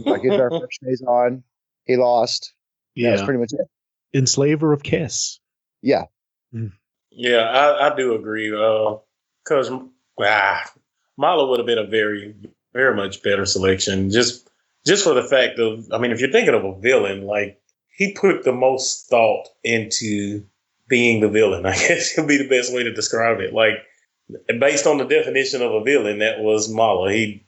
Like 0.00 0.22
his 0.22 0.32
our 0.38 0.50
first 0.60 0.80
days 0.82 1.02
on, 1.06 1.42
he 1.84 1.96
lost. 1.96 2.52
Yeah, 2.94 3.10
that's 3.10 3.22
pretty 3.22 3.40
much 3.40 3.52
it. 3.52 3.68
Enslaver 4.14 4.72
of 4.72 4.82
Kes. 4.82 5.38
Yeah. 5.82 6.04
Mm. 6.54 6.72
Yeah, 7.10 7.38
I, 7.38 7.90
I 7.90 7.96
do 7.96 8.14
agree. 8.14 8.50
Because 8.50 9.70
uh, 9.70 9.80
ah, 10.20 10.70
Malla 11.16 11.48
would 11.48 11.58
have 11.58 11.66
been 11.66 11.78
a 11.78 11.86
very, 11.86 12.34
very 12.72 12.94
much 12.96 13.22
better 13.22 13.44
selection. 13.44 14.10
Just, 14.10 14.48
just 14.86 15.04
for 15.04 15.14
the 15.14 15.22
fact 15.22 15.58
of, 15.58 15.88
I 15.92 15.98
mean, 15.98 16.12
if 16.12 16.20
you're 16.20 16.30
thinking 16.30 16.54
of 16.54 16.64
a 16.64 16.78
villain, 16.80 17.22
like 17.24 17.60
he 17.90 18.12
put 18.12 18.44
the 18.44 18.52
most 18.52 19.08
thought 19.08 19.48
into 19.64 20.44
being 20.88 21.20
the 21.20 21.28
villain. 21.28 21.66
I 21.66 21.74
guess 21.74 22.16
would 22.16 22.28
be 22.28 22.38
the 22.38 22.48
best 22.48 22.72
way 22.72 22.84
to 22.84 22.92
describe 22.92 23.40
it. 23.40 23.52
Like 23.52 23.74
based 24.58 24.86
on 24.86 24.98
the 24.98 25.04
definition 25.04 25.62
of 25.62 25.72
a 25.72 25.82
villain, 25.82 26.18
that 26.18 26.40
was 26.40 26.72
Malla. 26.72 27.12
He 27.12 27.44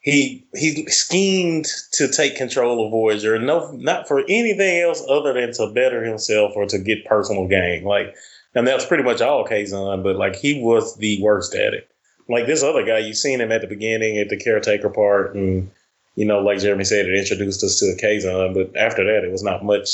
he 0.00 0.46
he 0.54 0.86
schemed 0.86 1.66
to 1.92 2.08
take 2.08 2.36
control 2.36 2.84
of 2.84 2.90
Voyager, 2.90 3.38
no, 3.38 3.72
not 3.72 4.06
for 4.06 4.20
anything 4.20 4.80
else 4.80 5.02
other 5.08 5.32
than 5.32 5.52
to 5.54 5.72
better 5.72 6.04
himself 6.04 6.52
or 6.54 6.66
to 6.66 6.78
get 6.78 7.06
personal 7.06 7.48
gain. 7.48 7.84
Like, 7.84 8.14
and 8.54 8.66
that's 8.66 8.84
pretty 8.84 9.02
much 9.02 9.22
all 9.22 9.46
Kazon, 9.46 10.02
but 10.02 10.16
like 10.16 10.36
he 10.36 10.60
was 10.60 10.96
the 10.96 11.20
worst 11.22 11.54
at 11.54 11.72
it. 11.72 11.88
Like 12.28 12.46
this 12.46 12.62
other 12.62 12.84
guy, 12.84 12.98
you've 12.98 13.16
seen 13.16 13.40
him 13.40 13.50
at 13.52 13.62
the 13.62 13.66
beginning 13.66 14.18
at 14.18 14.28
the 14.28 14.36
caretaker 14.36 14.90
part, 14.90 15.34
and 15.34 15.70
you 16.16 16.26
know, 16.26 16.40
like 16.40 16.60
Jeremy 16.60 16.84
said, 16.84 17.06
it 17.06 17.18
introduced 17.18 17.64
us 17.64 17.80
to 17.80 17.96
Kazon, 17.98 18.54
but 18.54 18.76
after 18.76 19.04
that, 19.04 19.24
it 19.24 19.32
was 19.32 19.42
not 19.42 19.64
much 19.64 19.88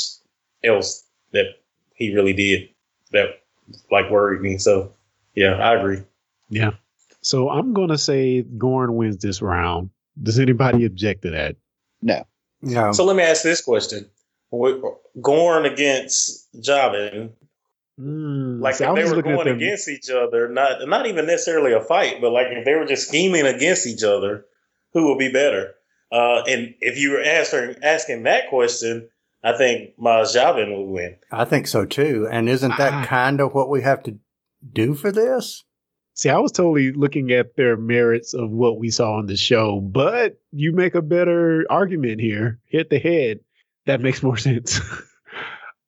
else 0.63 1.03
that 1.31 1.45
he 1.93 2.13
really 2.13 2.33
did 2.33 2.69
that 3.11 3.41
like 3.89 4.09
worried 4.09 4.41
me. 4.41 4.57
So, 4.57 4.93
yeah, 5.35 5.53
I 5.53 5.75
agree. 5.75 6.01
Yeah. 6.51 6.71
So 7.21 7.49
I'm 7.49 7.73
gonna 7.73 7.97
say 7.97 8.41
Gorn 8.43 8.95
wins 8.95 9.17
this 9.17 9.41
round. 9.41 9.89
Does 10.21 10.37
anybody 10.37 10.85
object 10.85 11.23
to 11.23 11.31
that? 11.31 11.55
No. 12.01 12.25
No. 12.61 12.91
So 12.91 13.05
let 13.05 13.15
me 13.15 13.23
ask 13.23 13.41
this 13.41 13.61
question: 13.61 14.09
Gorn 14.51 15.65
against 15.65 16.51
Zhaban, 16.53 17.31
mm, 17.99 18.61
like 18.61 18.79
if 18.79 18.95
they 18.95 19.15
were 19.15 19.21
going 19.21 19.47
against 19.47 19.87
each 19.87 20.09
other, 20.09 20.49
not 20.49 20.87
not 20.87 21.07
even 21.07 21.25
necessarily 21.25 21.73
a 21.73 21.79
fight, 21.79 22.21
but 22.21 22.31
like 22.31 22.47
if 22.49 22.65
they 22.65 22.75
were 22.75 22.85
just 22.85 23.07
scheming 23.07 23.45
against 23.45 23.87
each 23.87 24.03
other, 24.03 24.45
who 24.93 25.07
would 25.07 25.19
be 25.19 25.31
better? 25.31 25.75
Uh, 26.11 26.43
and 26.47 26.75
if 26.81 26.97
you 26.97 27.11
were 27.11 27.21
answering 27.21 27.77
asking 27.81 28.23
that 28.23 28.49
question, 28.49 29.07
I 29.43 29.57
think 29.57 29.97
Maz 29.97 30.35
Zhaban 30.35 30.77
would 30.77 30.91
win. 30.91 31.15
I 31.31 31.45
think 31.45 31.67
so 31.67 31.85
too. 31.85 32.27
And 32.29 32.49
isn't 32.49 32.77
that 32.77 32.93
uh, 32.93 33.05
kind 33.05 33.39
of 33.39 33.53
what 33.53 33.69
we 33.69 33.81
have 33.83 34.03
to 34.03 34.17
do 34.73 34.93
for 34.93 35.11
this? 35.11 35.63
See, 36.21 36.29
I 36.29 36.37
was 36.37 36.51
totally 36.51 36.91
looking 36.91 37.31
at 37.31 37.55
their 37.55 37.75
merits 37.75 38.35
of 38.35 38.51
what 38.51 38.77
we 38.77 38.91
saw 38.91 39.13
on 39.17 39.25
the 39.25 39.35
show, 39.35 39.79
but 39.79 40.39
you 40.51 40.71
make 40.71 40.93
a 40.93 41.01
better 41.01 41.65
argument 41.67 42.21
here. 42.21 42.59
Hit 42.67 42.91
the 42.91 42.99
head. 42.99 43.39
That 43.87 44.01
makes 44.01 44.21
more 44.21 44.37
sense. 44.37 44.79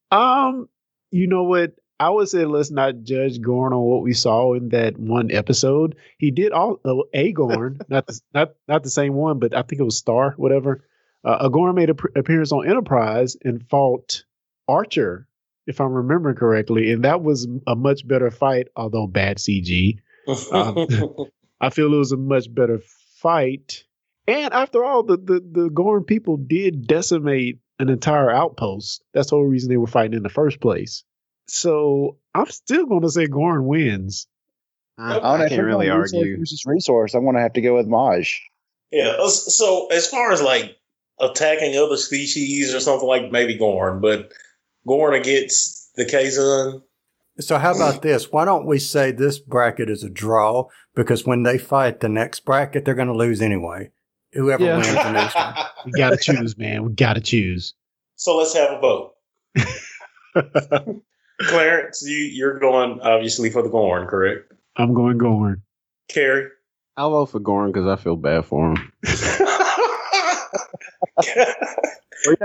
um, 0.10 0.69
you 1.12 1.28
know 1.28 1.43
what? 1.43 1.74
I 2.00 2.10
would 2.10 2.30
say 2.30 2.46
let's 2.46 2.72
not 2.72 3.04
judge 3.04 3.41
Gorn 3.41 3.74
on 3.74 3.82
what 3.84 4.02
we 4.02 4.13
saw 4.13 4.56
in 4.56 4.69
that 4.69 4.98
one 4.98 5.32
episode. 5.32 5.98
He 6.17 6.32
did 6.32 6.52
all 6.52 6.80
uh, 6.84 7.04
a 7.13 7.32
Gorn, 7.32 7.82
not 7.88 8.08
the, 8.08 8.19
not 8.34 8.54
not 8.67 8.82
the 8.82 8.89
same 8.89 9.13
one, 9.13 9.38
but 9.38 9.56
I 9.56 9.62
think 9.62 9.82
it 9.82 9.86
was 9.86 10.00
Star, 10.00 10.34
whatever. 10.38 10.84
Uh, 11.24 11.38
a 11.41 11.50
Gorn 11.52 11.76
made 11.76 11.91
an 11.91 11.96
pr- 11.98 12.08
appearance 12.15 12.52
on 12.52 12.67
Enterprise 12.67 13.38
and 13.46 13.69
fought 13.69 14.24
Archer, 14.67 15.28
if 15.67 15.80
I'm 15.80 15.93
remembering 15.93 16.38
correctly, 16.38 16.91
and 16.91 17.04
that 17.04 17.22
was 17.22 17.48
a 17.67 17.76
much 17.76 18.08
better 18.08 18.32
fight, 18.32 18.69
although 18.76 19.06
bad 19.06 19.38
CG. 19.38 20.00
Um, 20.27 20.88
I 21.59 21.69
feel 21.69 21.93
it 21.93 21.97
was 21.97 22.12
a 22.12 22.17
much 22.17 22.53
better 22.53 22.81
fight. 23.17 23.83
And 24.27 24.53
after 24.53 24.83
all, 24.83 25.03
the, 25.03 25.17
the, 25.17 25.43
the 25.51 25.69
Gorn 25.69 26.03
people 26.03 26.38
did 26.38 26.88
decimate 26.88 27.59
an 27.79 27.89
entire 27.89 28.29
outpost. 28.29 29.03
That's 29.13 29.29
the 29.29 29.36
whole 29.36 29.45
reason 29.45 29.69
they 29.69 29.77
were 29.77 29.88
fighting 29.88 30.15
in 30.15 30.23
the 30.23 30.29
first 30.29 30.62
place. 30.62 31.03
So 31.47 32.17
I'm 32.33 32.47
still 32.47 32.86
going 32.86 33.01
to 33.01 33.09
say 33.09 33.27
Gorn 33.27 33.65
wins. 33.65 34.27
I, 34.97 35.17
I, 35.17 35.43
I 35.45 35.49
can't 35.49 35.63
really 35.63 35.89
argue. 35.89 36.38
Versus 36.38 36.63
resource, 36.65 37.13
I'm 37.13 37.23
going 37.23 37.36
to 37.36 37.41
have 37.41 37.53
to 37.53 37.62
go 37.62 37.75
with 37.75 37.88
Maj. 37.88 38.41
Yeah. 38.91 39.15
Uh, 39.19 39.27
so 39.27 39.88
as 39.88 40.07
far 40.07 40.31
as 40.31 40.41
like 40.41 40.77
attacking 41.19 41.75
other 41.77 41.97
species 41.97 42.73
or 42.73 42.79
something 42.79 43.07
like 43.07 43.31
maybe 43.31 43.57
Gorn, 43.57 44.01
but 44.01 44.31
Gorn 44.88 45.15
against 45.15 45.95
the 45.95 46.05
Kazon, 46.05 46.81
so 47.39 47.58
how 47.58 47.76
about 47.76 48.02
this? 48.04 48.32
Why 48.32 48.46
don't 48.46 48.65
we 48.65 48.80
say 48.80 49.12
this 49.12 49.39
bracket 49.39 49.89
is 49.89 50.04
a 50.04 50.10
draw? 50.10 50.67
Because 50.96 51.26
when 51.26 51.43
they 51.43 51.58
fight 51.58 52.00
the 52.00 52.10
next 52.10 52.41
bracket, 52.41 52.86
they're 52.86 52.96
going 52.96 53.08
to 53.08 53.15
lose 53.15 53.41
anyway. 53.41 53.91
Whoever 54.34 54.63
yeah. 54.63 54.78
wins 54.78 54.88
the 54.88 55.12
next 55.12 55.36
one. 55.36 55.54
We 55.86 55.91
got 55.91 56.12
to 56.12 56.17
choose, 56.17 56.58
man. 56.58 56.86
We 56.86 56.93
got 56.93 57.15
to 57.15 57.22
choose. 57.22 57.74
So 58.15 58.38
let's 58.38 58.54
have 58.54 58.72
a 58.72 58.80
vote. 58.80 59.15
Clarence, 61.41 62.02
you, 62.06 62.15
you're 62.15 62.58
going 62.58 63.02
obviously 63.02 63.50
for 63.50 63.62
the 63.62 63.67
Gorn, 63.69 64.08
correct? 64.08 64.54
I'm 64.78 64.93
going 64.93 65.17
Gorn. 65.17 65.62
Carrie? 66.08 66.48
I'll 66.96 67.10
vote 67.10 67.26
for 67.28 67.39
Gorn 67.39 67.72
because 67.72 67.88
I 67.88 68.02
feel 68.02 68.15
bad 68.15 68.46
for 68.46 68.74
him. 68.74 68.91
All 72.25 72.36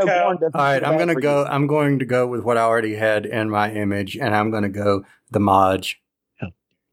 right, 0.55 0.83
I'm 0.85 0.99
gonna 0.99 1.15
go. 1.15 1.43
You. 1.43 1.49
I'm 1.49 1.67
going 1.67 2.01
to 2.01 2.05
go 2.05 2.27
with 2.27 2.43
what 2.43 2.57
I 2.57 2.63
already 2.63 2.95
had 2.95 3.27
in 3.27 3.51
my 3.51 3.73
image, 3.73 4.17
and 4.17 4.35
I'm 4.35 4.51
going 4.51 4.65
to 4.65 4.69
go 4.69 5.05
the 5.31 5.41
Maj. 5.41 6.01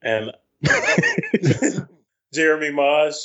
And 0.01 0.31
Jeremy 2.33 2.71
Maj. 2.71 3.15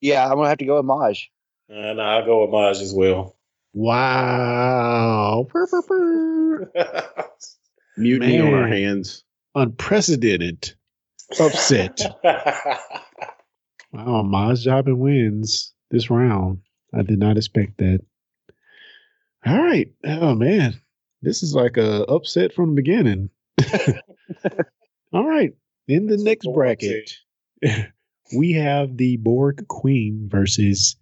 Yeah, 0.00 0.24
I'm 0.24 0.36
gonna 0.36 0.48
have 0.48 0.58
to 0.58 0.64
go 0.64 0.76
with 0.76 0.84
Maj. 0.84 1.30
And 1.68 2.00
I'll 2.00 2.24
go 2.24 2.42
with 2.42 2.50
Maj 2.50 2.80
as 2.80 2.92
well. 2.92 3.36
Wow. 3.72 5.46
Mutiny 7.96 8.40
on 8.40 8.54
our 8.54 8.68
hands. 8.68 9.24
Unprecedented 9.54 10.74
upset. 11.40 12.00
wow, 13.92 14.22
Maj 14.22 14.64
Zhaban 14.64 14.96
wins 14.96 15.72
this 15.90 16.10
round. 16.10 16.60
I 16.94 17.02
did 17.02 17.18
not 17.18 17.36
expect 17.36 17.78
that. 17.78 18.00
All 19.46 19.62
right. 19.62 19.88
Oh 20.04 20.34
man, 20.34 20.80
this 21.22 21.42
is 21.42 21.54
like 21.54 21.76
a 21.76 22.02
upset 22.04 22.52
from 22.52 22.70
the 22.70 22.82
beginning. 22.82 23.30
All 25.12 25.26
right. 25.26 25.52
In 25.86 26.06
the 26.06 26.16
next 26.16 26.48
bracket, 26.52 27.12
we 28.36 28.52
have 28.54 28.96
the 28.96 29.18
Borg 29.18 29.68
Queen 29.68 30.28
versus 30.28 30.96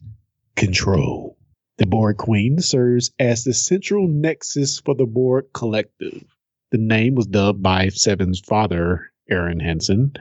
Control. 0.56 1.38
The 1.78 1.86
Borg 1.86 2.18
Queen 2.18 2.60
serves 2.60 3.12
as 3.18 3.44
the 3.44 3.54
central 3.54 4.06
nexus 4.06 4.78
for 4.78 4.94
the 4.94 5.06
Borg 5.06 5.46
Collective. 5.54 6.22
The 6.70 6.78
name 6.78 7.14
was 7.14 7.26
dubbed 7.26 7.62
by 7.62 7.88
Seven's 7.88 8.40
father, 8.40 9.10
Erin 9.30 9.60
Hansen. 9.60 10.12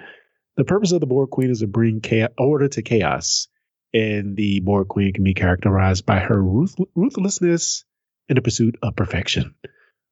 The 0.56 0.64
purpose 0.64 0.92
of 0.94 1.02
the 1.02 1.08
Borg 1.08 1.30
Queen 1.30 1.50
is 1.50 1.60
to 1.60 1.68
bring 1.68 2.00
chaos, 2.00 2.30
order 2.38 2.70
to 2.70 2.82
chaos, 2.82 3.50
and 3.94 4.38
the 4.38 4.62
Borg 4.62 4.88
Queen 4.88 5.14
can 5.14 5.24
be 5.24 5.34
characterized 5.34 6.06
by 6.06 6.20
her 6.20 6.42
ruth- 6.42 6.80
ruthlessness, 6.96 7.86
in 8.30 8.36
the 8.36 8.42
pursuit 8.42 8.78
of 8.82 8.96
perfection. 8.96 9.56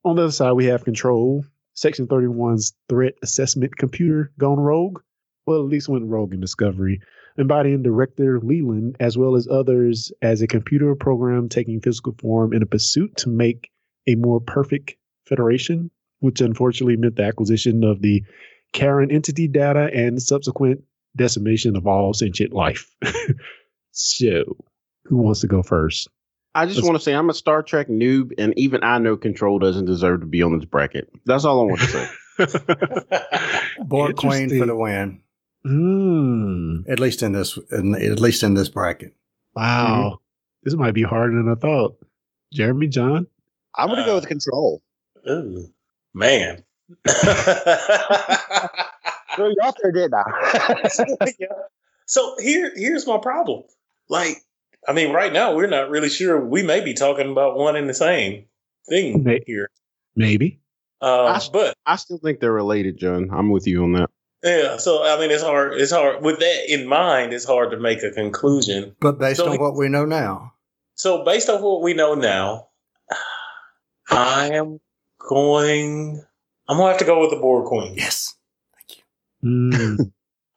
On 0.04 0.16
the 0.16 0.22
other 0.22 0.32
side, 0.32 0.52
we 0.52 0.66
have 0.66 0.84
Control, 0.84 1.44
Section 1.74 2.06
31's 2.06 2.74
threat 2.88 3.14
assessment 3.22 3.76
computer 3.76 4.32
gone 4.38 4.60
rogue. 4.60 5.00
Well, 5.46 5.60
at 5.60 5.68
least 5.68 5.88
went 5.88 6.06
rogue 6.06 6.34
in 6.34 6.40
Discovery, 6.40 7.00
embodying 7.38 7.82
Director 7.82 8.40
Leland 8.40 8.96
as 9.00 9.16
well 9.16 9.36
as 9.36 9.48
others 9.48 10.12
as 10.20 10.42
a 10.42 10.46
computer 10.46 10.94
program 10.94 11.48
taking 11.48 11.80
physical 11.80 12.14
form 12.18 12.52
in 12.52 12.62
a 12.62 12.66
pursuit 12.66 13.16
to 13.18 13.28
make 13.28 13.70
a 14.06 14.14
more 14.16 14.40
perfect 14.40 14.94
Federation, 15.26 15.90
which 16.18 16.40
unfortunately 16.40 16.96
meant 16.96 17.16
the 17.16 17.24
acquisition 17.24 17.84
of 17.84 18.02
the 18.02 18.24
Karen 18.72 19.10
entity 19.10 19.48
data 19.48 19.88
and 19.94 20.20
subsequent 20.20 20.82
decimation 21.16 21.76
of 21.76 21.86
all 21.86 22.12
sentient 22.12 22.52
life. 22.52 22.94
so, 23.92 24.56
who 25.04 25.16
wants 25.18 25.40
to 25.40 25.46
go 25.46 25.62
first? 25.62 26.08
I 26.54 26.66
just 26.66 26.82
want 26.84 26.96
to 26.96 27.00
say 27.00 27.14
I'm 27.14 27.30
a 27.30 27.34
Star 27.34 27.62
Trek 27.62 27.88
noob, 27.88 28.32
and 28.38 28.52
even 28.58 28.84
I 28.84 28.98
know 28.98 29.16
Control 29.16 29.58
doesn't 29.58 29.86
deserve 29.86 30.20
to 30.20 30.26
be 30.26 30.42
on 30.42 30.58
this 30.58 30.66
bracket. 30.66 31.08
That's 31.24 31.44
all 31.44 31.60
I 31.60 31.64
want 31.64 31.80
to 31.80 31.86
say. 31.86 32.08
Borg 33.84 34.16
Queen 34.16 34.48
for 34.48 34.66
the 34.66 34.76
win. 34.76 35.20
Mm. 35.64 36.88
At 36.88 37.00
least 37.00 37.22
in 37.22 37.32
this, 37.32 37.58
in, 37.70 37.94
at 37.94 38.20
least 38.20 38.42
in 38.42 38.54
this 38.54 38.68
bracket. 38.68 39.14
Wow, 39.54 39.96
mm-hmm. 39.96 40.16
this 40.62 40.74
might 40.74 40.94
be 40.94 41.02
harder 41.02 41.36
than 41.36 41.50
I 41.50 41.54
thought. 41.54 41.96
Jeremy, 42.52 42.88
John, 42.88 43.26
I'm 43.74 43.88
going 43.88 43.98
to 43.98 44.02
uh, 44.02 44.06
go 44.06 44.14
with 44.16 44.28
Control. 44.28 44.82
Ooh, 45.28 45.68
man. 46.12 46.64
Threw 49.34 49.48
you 49.48 49.56
off 49.62 49.76
there, 49.82 49.92
didn't 49.92 50.14
I? 50.14 50.90
So 52.06 52.36
here, 52.40 52.72
here's 52.76 53.06
my 53.06 53.16
problem. 53.16 53.62
Like 54.08 54.42
I 54.86 54.92
mean, 54.92 55.12
right 55.12 55.32
now 55.32 55.54
we're 55.54 55.68
not 55.68 55.90
really 55.90 56.08
sure. 56.08 56.44
We 56.44 56.62
may 56.62 56.84
be 56.84 56.94
talking 56.94 57.30
about 57.30 57.56
one 57.56 57.76
and 57.76 57.88
the 57.88 57.94
same 57.94 58.46
thing 58.88 59.22
maybe. 59.22 59.44
here. 59.46 59.70
Maybe. 60.16 60.60
Uh, 61.00 61.24
I, 61.24 61.40
but 61.52 61.74
I 61.86 61.96
still 61.96 62.18
think 62.18 62.40
they're 62.40 62.52
related, 62.52 62.96
John. 62.96 63.30
I'm 63.32 63.50
with 63.50 63.66
you 63.66 63.82
on 63.82 63.92
that. 63.92 64.10
Yeah, 64.44 64.76
so 64.78 65.04
I 65.04 65.20
mean, 65.20 65.30
it's 65.30 65.42
hard. 65.42 65.74
It's 65.74 65.92
hard 65.92 66.22
with 66.22 66.40
that 66.40 66.72
in 66.72 66.88
mind. 66.88 67.32
It's 67.32 67.44
hard 67.44 67.70
to 67.70 67.76
make 67.76 68.02
a 68.02 68.10
conclusion. 68.10 68.96
But 69.00 69.18
based 69.18 69.38
so, 69.38 69.50
on 69.50 69.60
what 69.60 69.76
we 69.76 69.88
know 69.88 70.04
now, 70.04 70.54
so 70.94 71.24
based 71.24 71.48
on 71.48 71.62
what 71.62 71.80
we 71.80 71.94
know 71.94 72.14
now, 72.14 72.68
I 74.10 74.50
am 74.54 74.80
going. 75.18 76.24
I'm 76.68 76.76
gonna 76.76 76.90
have 76.90 76.98
to 76.98 77.04
go 77.04 77.20
with 77.20 77.30
the 77.30 77.36
Borg 77.36 77.66
Queen. 77.66 77.94
Yes, 77.94 78.34
thank 78.74 78.98
you. 78.98 79.48
Mm. 79.48 80.12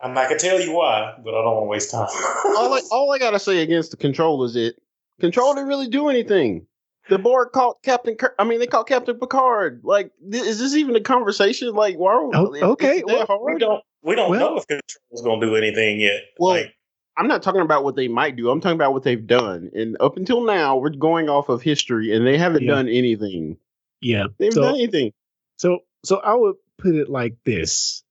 I'm 0.06 0.13
not 0.13 0.30
gonna 0.30 0.39
tell 0.39 0.62
you 0.62 0.72
why, 0.72 1.15
but 1.24 1.34
I 1.34 1.41
don't 1.41 1.56
want 1.56 1.63
to 1.63 1.70
waste 1.70 1.89
time. 1.89 2.08
all, 2.58 2.74
I, 2.76 2.82
all 2.91 3.12
I 3.12 3.18
gotta 3.18 3.39
say 3.39 3.63
against 3.63 3.89
the 3.89 3.98
control 3.98 4.44
is 4.44 4.56
it 4.56 4.80
control 5.20 5.56
didn't 5.56 5.68
really 5.68 5.88
do 5.88 6.10
anything. 6.10 6.68
The 7.10 7.18
Borg 7.18 7.52
called 7.52 7.78
Captain. 7.84 8.15
Kirk, 8.15 8.36
I 8.38 8.44
mean, 8.44 8.60
they 8.60 8.68
called 8.68 8.88
Captain 8.88 9.18
Picard. 9.18 9.82
Like, 9.84 10.12
th- 10.32 10.44
is 10.44 10.60
this 10.60 10.76
even 10.76 10.96
a 10.96 11.02
conversation? 11.02 11.74
Like, 11.74 11.96
why? 11.98 12.13
Are 12.13 12.28
we, 12.28 12.62
oh, 12.62 12.72
okay, 12.74 13.04
well, 13.04 13.41
we 13.44 13.58
don't. 13.58 13.84
We 14.04 14.15
don't 14.15 14.30
well, 14.30 14.39
know 14.39 14.58
if 14.58 14.68
Control's 14.68 15.24
going 15.24 15.41
to 15.41 15.48
do 15.48 15.56
anything 15.56 16.00
yet. 16.00 16.22
Well, 16.38 16.54
like, 16.56 16.76
I'm 17.18 17.28
not 17.28 17.41
talking 17.41 17.62
about 17.62 17.84
what 17.84 17.96
they 17.96 18.08
might 18.08 18.36
do. 18.36 18.52
I'm 18.52 18.62
talking 18.62 18.76
about 18.76 18.94
what 18.94 19.02
they've 19.02 19.26
done. 19.26 19.72
And 19.74 19.98
up 20.00 20.18
until 20.18 20.44
now, 20.44 20.78
we're 20.78 20.89
going 20.91 21.30
off 21.30 21.50
of 21.50 21.63
history, 21.63 22.15
and 22.15 22.26
they 22.26 22.38
haven't 22.38 22.63
yeah. 22.63 22.76
done 22.76 22.89
anything. 22.89 23.58
Yeah, 24.02 24.26
they've 24.38 24.54
so, 24.54 24.62
done 24.62 24.76
anything. 24.76 25.13
So, 25.58 25.80
so 26.04 26.18
I 26.18 26.36
would 26.36 26.56
put 26.78 26.94
it 26.94 27.10
like 27.10 27.38
this: 27.44 28.04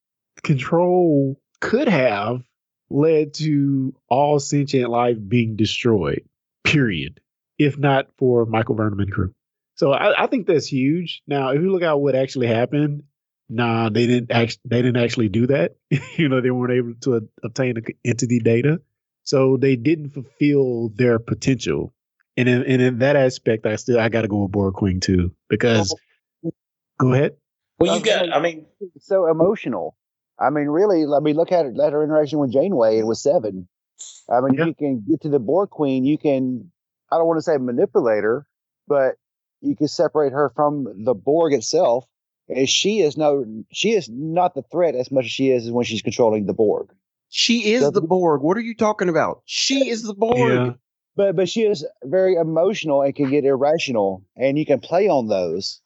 Control 0.42 1.36
could 1.64 1.88
have 1.88 2.42
led 2.90 3.34
to 3.34 3.94
all 4.08 4.38
sentient 4.38 4.90
life 4.90 5.16
being 5.28 5.56
destroyed. 5.56 6.22
Period 6.62 7.20
if 7.58 7.78
not 7.78 8.08
for 8.18 8.46
Michael 8.46 8.74
Burnham 8.74 9.00
and 9.00 9.12
crew. 9.12 9.34
So 9.76 9.92
I, 9.92 10.24
I, 10.24 10.26
think 10.26 10.46
that's 10.46 10.66
huge. 10.66 11.22
Now, 11.26 11.50
if 11.50 11.60
you 11.60 11.70
look 11.70 11.82
at 11.82 11.98
what 11.98 12.14
actually 12.14 12.46
happened, 12.46 13.04
nah, 13.48 13.88
they 13.88 14.06
didn't 14.06 14.30
actually 14.30 14.60
they 14.64 14.82
didn't 14.82 15.02
actually 15.02 15.28
do 15.28 15.46
that. 15.48 15.76
you 16.16 16.28
know, 16.28 16.40
they 16.40 16.50
weren't 16.50 16.72
able 16.72 16.94
to 17.02 17.16
a- 17.16 17.46
obtain 17.46 17.74
the 17.74 17.94
entity 18.04 18.38
data, 18.38 18.80
so 19.24 19.56
they 19.56 19.76
didn't 19.76 20.10
fulfill 20.10 20.90
their 20.94 21.18
potential. 21.18 21.92
And 22.36 22.48
in, 22.48 22.64
and 22.64 22.82
in 22.82 22.98
that 22.98 23.16
aspect, 23.16 23.66
I 23.66 23.76
still 23.76 23.98
I 23.98 24.08
got 24.08 24.22
to 24.22 24.28
go 24.28 24.42
with 24.42 24.52
Borg 24.52 24.74
Queen 24.74 25.00
too 25.00 25.32
because. 25.48 25.94
Go 26.96 27.12
ahead. 27.12 27.36
Well, 27.80 27.98
you 27.98 28.04
got. 28.04 28.32
I 28.32 28.38
mean, 28.38 28.66
so 29.00 29.26
emotional. 29.26 29.96
I 30.38 30.50
mean, 30.50 30.66
really. 30.66 31.04
I 31.04 31.20
mean, 31.20 31.36
look 31.36 31.52
at 31.52 31.66
it. 31.66 31.78
At 31.78 31.92
her 31.92 32.02
interaction 32.02 32.38
with 32.38 32.52
Janeway 32.52 32.98
and 32.98 33.08
with 33.08 33.18
Seven. 33.18 33.68
I 34.28 34.40
mean, 34.40 34.54
yeah. 34.54 34.66
you 34.66 34.74
can 34.74 35.04
get 35.08 35.22
to 35.22 35.28
the 35.28 35.38
Borg 35.38 35.70
Queen. 35.70 36.04
You 36.04 36.18
can 36.18 36.70
I 37.14 37.18
don't 37.18 37.26
want 37.26 37.38
to 37.38 37.42
say 37.42 37.56
manipulate 37.56 38.24
her, 38.24 38.46
but 38.88 39.16
you 39.60 39.76
can 39.76 39.88
separate 39.88 40.32
her 40.32 40.50
from 40.54 41.04
the 41.04 41.14
Borg 41.14 41.52
itself. 41.52 42.06
And 42.48 42.68
she 42.68 43.00
is 43.00 43.16
no, 43.16 43.44
she 43.72 43.92
is 43.92 44.08
not 44.10 44.54
the 44.54 44.62
threat 44.62 44.94
as 44.94 45.10
much 45.10 45.26
as 45.26 45.30
she 45.30 45.50
is 45.50 45.70
when 45.70 45.84
she's 45.84 46.02
controlling 46.02 46.46
the 46.46 46.52
Borg. 46.52 46.90
She 47.30 47.72
is 47.72 47.82
so, 47.82 47.90
the 47.90 48.02
Borg. 48.02 48.42
What 48.42 48.56
are 48.56 48.62
you 48.62 48.74
talking 48.74 49.08
about? 49.08 49.42
She 49.46 49.88
is 49.88 50.02
the 50.02 50.14
Borg. 50.14 50.52
Yeah. 50.52 50.72
But 51.16 51.36
but 51.36 51.48
she 51.48 51.62
is 51.62 51.86
very 52.02 52.34
emotional 52.34 53.00
and 53.02 53.14
can 53.14 53.30
get 53.30 53.44
irrational, 53.44 54.24
and 54.36 54.58
you 54.58 54.66
can 54.66 54.80
play 54.80 55.08
on 55.08 55.28
those 55.28 55.80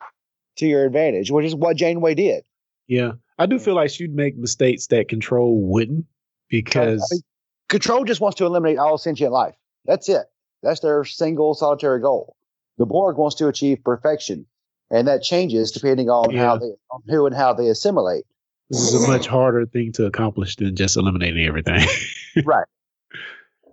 to 0.57 0.67
your 0.67 0.85
advantage, 0.87 1.31
which 1.31 1.45
is 1.45 1.55
what 1.55 1.77
Janeway 1.77 2.15
did. 2.15 2.45
Yeah, 2.87 3.13
I 3.39 3.47
do 3.47 3.59
feel 3.59 3.75
like 3.75 3.91
she'd 3.91 4.15
make 4.15 4.37
mistakes 4.37 4.87
that 4.89 5.09
Control 5.09 5.61
wouldn't, 5.61 6.07
because 6.49 7.03
I 7.13 7.15
mean, 7.15 7.23
Control 7.69 8.05
just 8.05 8.21
wants 8.21 8.37
to 8.39 8.47
eliminate 8.47 8.79
all 8.79 8.99
sentient 8.99 9.33
life. 9.33 9.55
That's 9.85 10.09
it. 10.09 10.27
That's 10.63 10.81
their 10.81 11.05
single 11.05 11.55
solitary 11.55 12.01
goal. 12.01 12.35
The 12.79 12.87
Borg 12.87 13.17
wants 13.17 13.37
to 13.37 13.49
achieve 13.49 13.83
perfection, 13.85 14.47
and 14.91 15.07
that 15.09 15.23
changes 15.23 15.71
depending 15.73 16.09
on 16.09 16.31
yeah. 16.31 16.45
how 16.45 16.59
they, 16.59 16.73
on 16.91 17.03
who 17.09 17.27
and 17.27 17.35
how 17.35 17.53
they 17.53 17.69
assimilate. 17.69 18.25
This 18.71 18.93
is 18.93 19.05
a 19.05 19.09
much 19.09 19.27
harder 19.27 19.65
thing 19.67 19.93
to 19.93 20.07
accomplish 20.07 20.57
than 20.57 20.77
just 20.77 20.97
eliminating 20.97 21.47
everything. 21.47 21.87
right. 22.45 22.67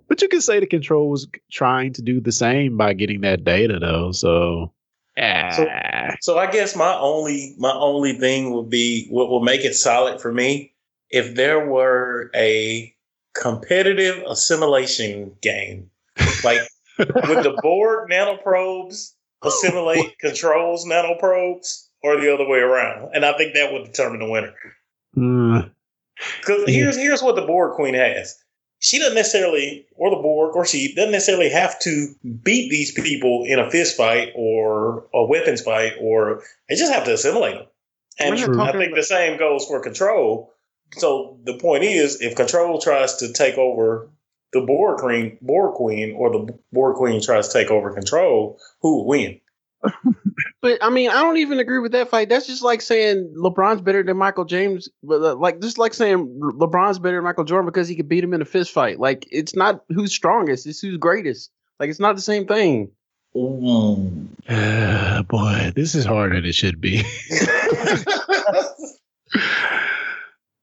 But 0.08 0.21
you 0.21 0.28
can 0.28 0.41
say 0.41 0.60
the 0.60 0.67
control 0.67 1.10
was 1.10 1.28
trying 1.51 1.93
to 1.93 2.01
do 2.01 2.21
the 2.21 2.32
same 2.32 2.78
by 2.78 2.93
getting 2.93 3.21
that 3.21 3.43
data, 3.43 3.80
though. 3.80 4.12
So, 4.12 4.71
ah. 5.17 5.49
so, 5.49 5.63
so 6.22 6.38
I 6.38 6.50
guess 6.50 6.76
my 6.76 6.94
only 6.96 7.56
my 7.58 7.74
only 7.74 8.13
thing 8.13 8.54
would 8.54 8.70
be 8.70 9.08
what 9.10 9.30
will 9.30 9.44
make 9.44 9.65
it 9.65 9.76
solid 9.76 10.22
for 10.22 10.32
me 10.32 10.74
if 11.10 11.36
there 11.36 11.68
were 11.68 12.32
a 12.36 12.94
competitive 13.34 14.24
assimilation 14.28 15.36
game, 15.41 15.89
like 16.44 16.60
would 16.98 17.44
the 17.44 17.58
Borg 17.62 18.10
nanoprobes 18.10 19.12
assimilate 19.44 20.18
controls 20.20 20.86
nanoprobes 20.86 21.88
or 22.02 22.20
the 22.20 22.34
other 22.34 22.48
way 22.48 22.60
around? 22.60 23.12
And 23.13 23.26
I 23.26 23.38
think 23.38 23.54
that 23.54 23.72
would 23.72 23.86
determine 23.86 24.20
the 24.20 24.30
winner. 24.30 24.54
Because 25.13 26.63
mm. 26.63 26.68
here's 26.68 26.98
here's 26.98 27.22
what 27.22 27.36
the 27.36 27.46
Borg 27.46 27.76
Queen 27.76 27.94
has. 27.94 28.38
She 28.80 29.00
doesn't 29.00 29.16
necessarily, 29.16 29.88
or 29.96 30.10
the 30.10 30.18
Borg, 30.18 30.56
or 30.56 30.66
she 30.66 30.94
doesn't 30.94 31.12
necessarily 31.12 31.50
have 31.50 31.80
to 31.80 32.14
beat 32.44 32.70
these 32.70 32.92
people 32.92 33.44
in 33.48 33.60
a 33.60 33.72
fist 33.72 33.98
fight 33.98 34.32
or 34.36 35.06
a 35.14 35.26
weapons 35.26 35.62
fight, 35.62 35.94
or 36.00 36.44
they 36.70 36.76
just 36.76 36.94
have 36.94 37.06
to 37.06 37.14
assimilate 37.14 37.56
them. 37.56 37.66
And 38.20 38.36
I 38.36 38.38
think 38.38 38.54
about- 38.54 38.96
the 38.96 39.04
same 39.04 39.38
goes 39.38 39.66
for 39.66 39.80
Control. 39.82 40.52
So 40.98 41.40
the 41.44 41.58
point 41.58 41.84
is, 41.84 42.22
if 42.22 42.36
Control 42.36 42.80
tries 42.80 43.16
to 43.18 43.34
take 43.34 43.58
over 43.58 44.10
the 44.54 44.62
Borg 44.62 45.00
Queen, 45.00 45.38
Borg 45.42 45.76
Queen, 45.76 46.16
or 46.16 46.32
the 46.32 46.54
Borg 46.72 46.96
Queen 46.96 47.22
tries 47.22 47.48
to 47.50 47.54
take 47.54 47.72
over 47.72 47.94
control, 47.94 48.58
who 48.82 48.98
will 48.98 49.08
win? 49.08 49.42
But 50.62 50.84
I 50.84 50.89
mean, 50.89 51.10
I 51.10 51.21
don't 51.21 51.38
even 51.38 51.60
agree 51.60 51.80
with 51.80 51.93
that 51.93 52.10
fight. 52.10 52.30
That's 52.30 52.48
just 52.48 52.63
like 52.63 52.82
saying 52.82 53.36
LeBron's 53.38 53.82
better 53.82 54.04
than 54.04 54.17
Michael 54.17 54.45
James, 54.45 54.89
but 55.04 55.21
uh, 55.21 55.36
like 55.36 55.62
just 55.62 55.78
like 55.78 55.93
saying 55.93 56.39
LeBron's 56.39 57.00
better 57.00 57.17
than 57.17 57.24
Michael 57.24 57.43
Jordan 57.43 57.65
because 57.65 57.88
he 57.88 57.95
could 57.95 58.10
beat 58.10 58.24
him 58.24 58.34
in 58.34 58.41
a 58.41 58.45
fist 58.45 58.71
fight. 58.71 59.00
Like 59.00 59.28
it's 59.32 59.56
not 59.56 59.84
who's 59.89 60.13
strongest, 60.13 60.67
it's 60.67 60.80
who's 60.80 60.98
greatest. 60.98 61.52
Like 61.80 61.89
it's 61.89 62.00
not 62.00 62.15
the 62.15 62.21
same 62.21 62.48
thing. 62.48 62.91
Mm. 63.36 64.28
Uh, 64.48 65.24
boy, 65.24 65.71
this 65.76 65.95
is 65.95 66.06
harder 66.06 66.36
than 66.36 66.45
it 66.45 66.54
should 66.54 66.80
be. 66.80 67.02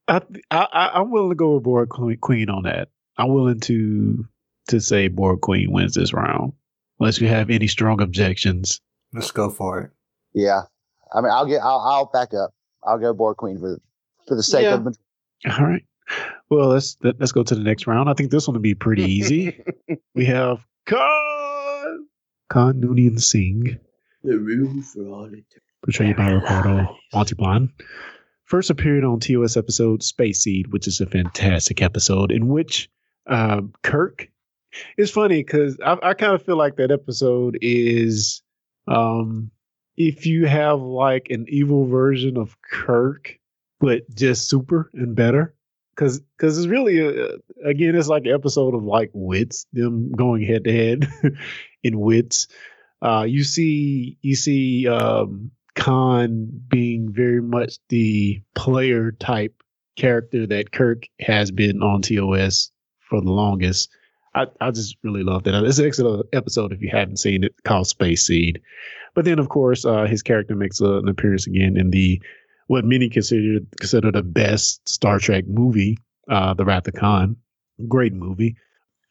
I, 0.07 0.21
I, 0.51 0.91
I'm 0.95 1.11
willing 1.11 1.31
to 1.31 1.35
go 1.35 1.55
with 1.55 1.65
Borg 1.65 1.89
Queen 1.89 2.49
on 2.49 2.65
that. 2.65 2.91
I'm 3.17 3.33
willing 3.33 3.61
to 3.61 4.27
to 4.69 4.81
say 4.81 5.09
Borg 5.09 5.41
Queen 5.41 5.73
wins 5.73 5.95
this 5.95 6.13
round, 6.13 6.53
unless 7.01 7.21
you 7.21 7.29
have 7.29 7.51
any 7.51 7.67
strong 7.67 8.01
objections. 8.01 8.81
Let's 9.13 9.31
go 9.31 9.51
for 9.51 9.81
it. 9.81 9.91
Yeah, 10.35 10.63
I 11.13 11.21
mean, 11.21 11.31
I'll 11.31 11.47
get, 11.47 11.61
I'll, 11.63 11.81
I'll 11.81 12.11
back 12.13 12.35
up. 12.35 12.53
I'll 12.85 12.99
go 12.99 13.13
Borg 13.13 13.37
Queen 13.37 13.59
for 13.59 13.81
for 14.27 14.35
the 14.35 14.43
sake 14.43 14.65
yeah. 14.65 14.75
of. 14.75 14.87
All 14.87 15.67
right. 15.67 15.85
Well, 16.51 16.69
let's 16.69 16.97
let's 17.03 17.33
go 17.33 17.43
to 17.43 17.55
the 17.55 17.63
next 17.63 17.87
round. 17.87 18.09
I 18.09 18.15
think 18.15 18.31
this 18.31 18.47
one 18.47 18.55
will 18.55 18.63
be 18.63 18.75
pretty 18.75 19.05
easy. 19.05 19.63
we 20.15 20.25
have 20.27 20.67
Khan 20.87 22.07
Khan 22.49 22.81
Noonien 22.81 23.21
Singh. 23.21 23.79
The 24.25 24.39
room 24.39 24.83
for 24.83 25.07
all 25.09 25.25
eternity. 25.25 25.61
Portrayed 25.85 26.17
by 26.17 26.31
Ricardo 26.31 26.97
Montalban 27.13 27.73
first 28.53 28.69
appeared 28.69 29.03
on 29.03 29.19
TOS 29.19 29.57
episode 29.57 30.03
Space 30.03 30.43
Seed, 30.43 30.75
which 30.75 30.87
is 30.87 31.01
a 31.01 31.07
fantastic 31.07 31.81
episode 31.81 32.31
in 32.31 32.49
which 32.49 32.91
uh, 33.27 33.63
Kirk. 33.83 34.29
It's 34.99 35.11
funny 35.11 35.43
because 35.43 35.79
I, 35.83 35.97
I 36.03 36.13
kind 36.13 36.35
of 36.35 36.43
feel 36.43 36.59
like 36.59 36.77
that 36.77 36.91
episode 36.91 37.57
is 37.63 38.43
um, 38.87 39.51
if 39.97 40.27
you 40.27 40.47
have 40.47 40.81
like 40.81 41.29
an 41.31 41.47
evil 41.49 41.87
version 41.87 42.37
of 42.37 42.57
Kirk, 42.63 43.39
but 43.81 44.03
just 44.15 44.49
super 44.49 44.91
and 44.95 45.15
better. 45.15 45.55
Because 45.95 46.21
because 46.21 46.57
it's 46.57 46.69
really 46.69 47.01
a, 47.01 47.37
again 47.65 47.95
it's 47.95 48.09
like 48.09 48.25
an 48.25 48.33
episode 48.33 48.75
of 48.75 48.83
like 48.83 49.11
wits 49.13 49.67
them 49.75 50.11
going 50.13 50.43
head 50.43 50.65
to 50.65 50.73
head 50.73 51.09
in 51.83 52.01
wits. 52.01 52.49
Uh, 53.03 53.27
you 53.29 53.45
see 53.45 54.17
you 54.23 54.35
see 54.35 54.89
um, 54.89 55.51
Khan 55.75 56.49
being 56.69 57.13
very 57.13 57.43
much 57.43 57.79
the 57.89 58.43
player 58.55 59.13
type 59.13 59.63
character 59.97 60.47
that 60.47 60.73
Kirk 60.73 61.05
has 61.21 61.51
been 61.51 61.83
on 61.83 62.01
TOS 62.01 62.71
for 63.01 63.21
the 63.21 63.31
longest. 63.31 63.91
I, 64.35 64.47
I 64.61 64.71
just 64.71 64.97
really 65.03 65.23
love 65.23 65.45
that. 65.45 65.55
It's 65.65 65.79
an 65.79 65.87
excellent 65.87 66.27
episode 66.33 66.73
if 66.73 66.81
you 66.81 66.89
haven't 66.91 67.19
seen 67.19 67.45
it, 67.45 67.55
called 67.65 67.87
Space 67.87 68.27
Seed. 68.27 68.61
But 69.15 69.25
then, 69.25 69.39
of 69.39 69.49
course, 69.49 69.85
uh, 69.85 70.05
his 70.05 70.23
character 70.23 70.55
makes 70.55 70.81
a, 70.81 70.99
an 70.99 71.09
appearance 71.09 71.47
again 71.47 71.77
in 71.77 71.91
the 71.91 72.21
what 72.67 72.85
many 72.85 73.11
consider 73.11 73.61
consider 73.79 74.11
the 74.11 74.23
best 74.23 74.89
Star 74.89 75.19
Trek 75.19 75.47
movie, 75.47 75.99
uh, 76.31 76.55
The 76.55 76.65
Wrath 76.65 76.89
of 76.89 76.95
Khan. 76.95 77.37
Great 77.89 78.15
movie. 78.15 78.57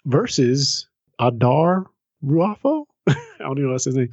Versus 0.06 0.88
Adar 1.20 1.86
Ruafo. 2.26 2.86
I 3.08 3.16
don't 3.40 3.58
even 3.58 3.66
know 3.66 3.72
what's 3.74 3.86
his 3.86 3.96
name. 3.96 4.10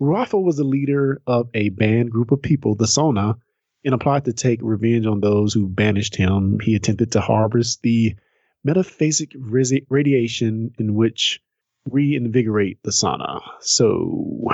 Ruafo 0.00 0.42
was 0.42 0.56
the 0.56 0.64
leader 0.64 1.20
of 1.26 1.48
a 1.54 1.70
banned 1.70 2.10
group 2.10 2.30
of 2.30 2.42
people, 2.42 2.74
the 2.74 2.86
Son'a, 2.86 3.36
and 3.84 3.94
applied 3.94 4.24
to 4.26 4.32
take 4.32 4.60
revenge 4.62 5.06
on 5.06 5.20
those 5.20 5.52
who 5.52 5.68
banished 5.68 6.16
him. 6.16 6.58
He 6.60 6.74
attempted 6.74 7.12
to 7.12 7.20
harvest 7.20 7.82
the 7.82 8.16
metaphasic 8.66 9.32
radiation 9.88 10.72
in 10.78 10.94
which 10.94 11.40
reinvigorate 11.90 12.78
the 12.82 12.90
Son'a. 12.90 13.40
So, 13.60 14.48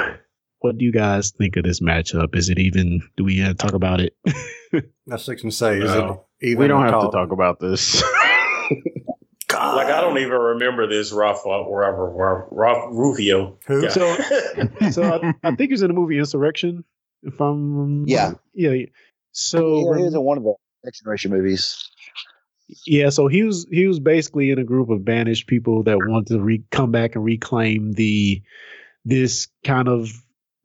what 0.58 0.78
do 0.78 0.84
you 0.84 0.92
guys 0.92 1.30
think 1.30 1.56
of 1.56 1.64
this 1.64 1.80
matchup? 1.80 2.34
Is 2.36 2.48
it 2.48 2.58
even? 2.58 3.02
Do 3.16 3.24
we 3.24 3.42
uh, 3.42 3.54
talk 3.54 3.72
about 3.72 4.00
it? 4.00 4.16
That's 5.06 5.24
six 5.24 5.42
and 5.42 5.52
say. 5.52 5.78
Is 5.78 5.90
it? 5.90 6.04
Even 6.42 6.58
we 6.58 6.68
don't 6.68 6.82
have 6.82 6.92
talk. 6.92 7.10
to 7.10 7.16
talk 7.16 7.32
about 7.32 7.60
this. 7.60 8.02
God. 9.50 9.76
Like 9.76 9.88
I 9.88 10.00
don't 10.00 10.18
even 10.18 10.38
remember 10.38 10.86
this 10.86 11.12
Ralph 11.12 11.42
Ralph, 11.44 12.48
Ralph 12.52 12.88
Rufio. 12.92 13.58
Who? 13.66 13.90
So, 13.90 14.16
so 14.92 15.02
I, 15.02 15.34
I, 15.42 15.56
think 15.56 15.70
he's 15.70 15.82
in 15.82 15.88
the 15.88 15.94
movie 15.94 16.18
Insurrection. 16.18 16.84
If 17.22 17.40
I'm 17.40 18.06
yeah 18.06 18.34
yeah. 18.54 18.86
So 19.32 19.90
yeah, 19.90 19.98
he 19.98 20.04
was 20.04 20.14
in 20.14 20.22
one 20.22 20.38
of 20.38 20.44
the 20.44 20.54
Next 20.84 21.00
Generation 21.00 21.32
movies. 21.32 21.89
Yeah, 22.86 23.10
so 23.10 23.26
he 23.26 23.42
was 23.42 23.66
he 23.70 23.86
was 23.86 24.00
basically 24.00 24.50
in 24.50 24.58
a 24.58 24.64
group 24.64 24.90
of 24.90 25.04
banished 25.04 25.46
people 25.46 25.84
that 25.84 25.98
wanted 25.98 26.34
to 26.34 26.40
re- 26.40 26.64
come 26.70 26.90
back 26.90 27.14
and 27.14 27.24
reclaim 27.24 27.92
the 27.92 28.42
this 29.04 29.48
kind 29.64 29.88
of 29.88 30.10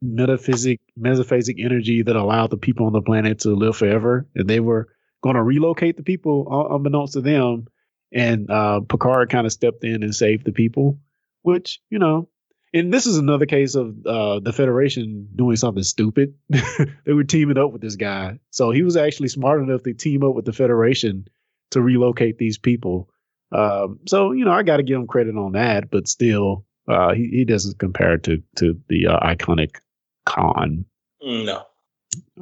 metaphysic 0.02 0.80
metaphasic 0.98 1.62
energy 1.64 2.02
that 2.02 2.16
allowed 2.16 2.50
the 2.50 2.56
people 2.56 2.86
on 2.86 2.92
the 2.92 3.02
planet 3.02 3.40
to 3.40 3.50
live 3.50 3.76
forever, 3.76 4.26
and 4.34 4.48
they 4.48 4.60
were 4.60 4.88
going 5.22 5.36
to 5.36 5.42
relocate 5.42 5.96
the 5.96 6.02
people 6.02 6.68
unbeknownst 6.70 7.14
to 7.14 7.20
them 7.20 7.66
and 8.12 8.50
uh, 8.50 8.80
Picard 8.80 9.30
kind 9.30 9.46
of 9.46 9.52
stepped 9.52 9.84
in 9.84 10.02
and 10.02 10.14
saved 10.14 10.44
the 10.44 10.52
people, 10.52 10.98
which 11.42 11.80
you 11.90 11.98
know. 11.98 12.28
And 12.74 12.92
this 12.92 13.06
is 13.06 13.16
another 13.16 13.46
case 13.46 13.74
of 13.74 13.94
uh, 14.04 14.40
the 14.40 14.52
Federation 14.52 15.28
doing 15.34 15.56
something 15.56 15.84
stupid. 15.84 16.34
they 16.50 17.12
were 17.12 17.24
teaming 17.24 17.56
up 17.56 17.72
with 17.72 17.80
this 17.80 17.96
guy, 17.96 18.38
so 18.50 18.70
he 18.70 18.82
was 18.82 18.96
actually 18.96 19.28
smart 19.28 19.62
enough 19.62 19.82
to 19.84 19.94
team 19.94 20.22
up 20.24 20.34
with 20.34 20.44
the 20.44 20.52
Federation 20.52 21.26
to 21.70 21.80
relocate 21.80 22.38
these 22.38 22.58
people. 22.58 23.08
Um, 23.52 24.00
so 24.06 24.32
you 24.32 24.44
know, 24.44 24.52
I 24.52 24.62
got 24.62 24.78
to 24.78 24.82
give 24.82 24.98
him 24.98 25.06
credit 25.06 25.36
on 25.36 25.52
that, 25.52 25.90
but 25.90 26.08
still, 26.08 26.64
uh, 26.88 27.14
he, 27.14 27.28
he 27.28 27.44
doesn't 27.44 27.78
compare 27.78 28.18
to 28.18 28.42
to 28.56 28.80
the 28.88 29.08
uh, 29.08 29.20
iconic 29.20 29.76
Khan. 30.24 30.84
No. 31.22 31.62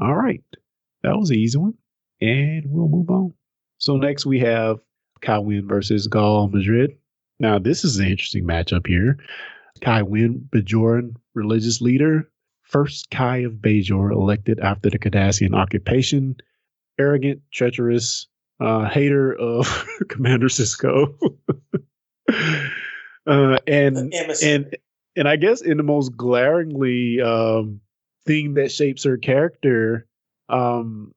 All 0.01 0.15
right, 0.15 0.43
that 1.03 1.17
was 1.17 1.31
an 1.31 1.37
easy 1.37 1.59
one, 1.59 1.75
and 2.21 2.65
we'll 2.67 2.89
move 2.89 3.11
on. 3.11 3.35
So 3.79 3.97
next 3.97 4.25
we 4.25 4.41
have 4.41 4.79
Kai 5.21 5.39
Winn 5.39 5.67
versus 5.69 6.07
Gul 6.07 6.49
Madred. 6.49 6.97
Now, 7.41 7.59
this 7.59 7.85
is 7.85 7.99
an 7.99 8.07
interesting 8.07 8.45
matchup 8.45 8.87
here. 8.87 9.19
Kai 9.81 10.03
Winn, 10.03 10.49
Bajoran 10.51 11.17
religious 11.35 11.81
leader, 11.81 12.31
first 12.63 13.11
Kai 13.11 13.39
of 13.39 13.55
Bajor 13.55 14.13
elected 14.13 14.61
after 14.61 14.91
the 14.91 14.99
Cardassian 14.99 15.55
occupation, 15.55 16.37
arrogant, 16.99 17.43
treacherous, 17.53 18.27
uh, 18.61 18.89
hater 18.89 19.33
of 19.33 19.87
Commander 20.09 20.49
Sisko. 20.49 21.15
uh, 23.27 23.59
and 23.67 24.15
and 24.15 24.77
and 25.17 25.29
I 25.29 25.37
guess 25.37 25.61
in 25.61 25.77
the 25.77 25.83
most 25.83 26.17
glaringly 26.17 27.21
um, 27.21 27.81
thing 28.27 28.55
that 28.55 28.73
shapes 28.73 29.05
her 29.05 29.17
character, 29.17 30.07
um, 30.49 31.13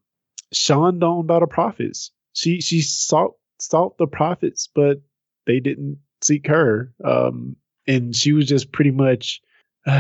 shunned 0.52 1.04
on 1.04 1.26
by 1.26 1.40
the 1.40 1.48
prophets. 1.48 2.12
She 2.34 2.62
she 2.62 2.82
sought 2.82 3.34
sought 3.60 3.98
the 3.98 4.08
prophets, 4.08 4.70
but 4.74 5.02
they 5.46 5.60
didn't 5.60 6.00
seek 6.22 6.48
her. 6.48 6.94
Um, 7.04 7.56
and 7.88 8.16
she 8.16 8.34
was 8.34 8.46
just 8.46 8.72
pretty 8.72 8.92
much 8.92 9.42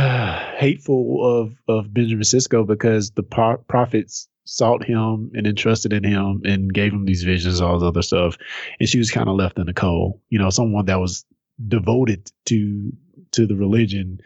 hateful 0.57 1.23
of 1.23 1.55
of 1.69 1.93
Benjamin 1.93 2.23
Sisko 2.23 2.67
because 2.67 3.11
the 3.11 3.23
pro- 3.23 3.57
prophets 3.57 4.27
sought 4.43 4.83
him 4.83 5.31
and 5.33 5.47
entrusted 5.47 5.93
in 5.93 6.03
him 6.03 6.41
and 6.43 6.73
gave 6.73 6.91
him 6.91 7.05
these 7.05 7.23
visions, 7.23 7.61
all 7.61 7.79
this 7.79 7.87
other 7.87 8.01
stuff, 8.01 8.37
and 8.79 8.89
she 8.89 8.97
was 8.97 9.11
kind 9.11 9.29
of 9.29 9.35
left 9.35 9.57
in 9.57 9.65
the 9.65 9.73
cold. 9.73 10.19
You 10.29 10.39
know, 10.39 10.49
someone 10.49 10.87
that 10.87 10.99
was 10.99 11.25
devoted 11.65 12.29
to 12.47 12.91
to 13.31 13.47
the 13.47 13.55
religion, 13.55 14.19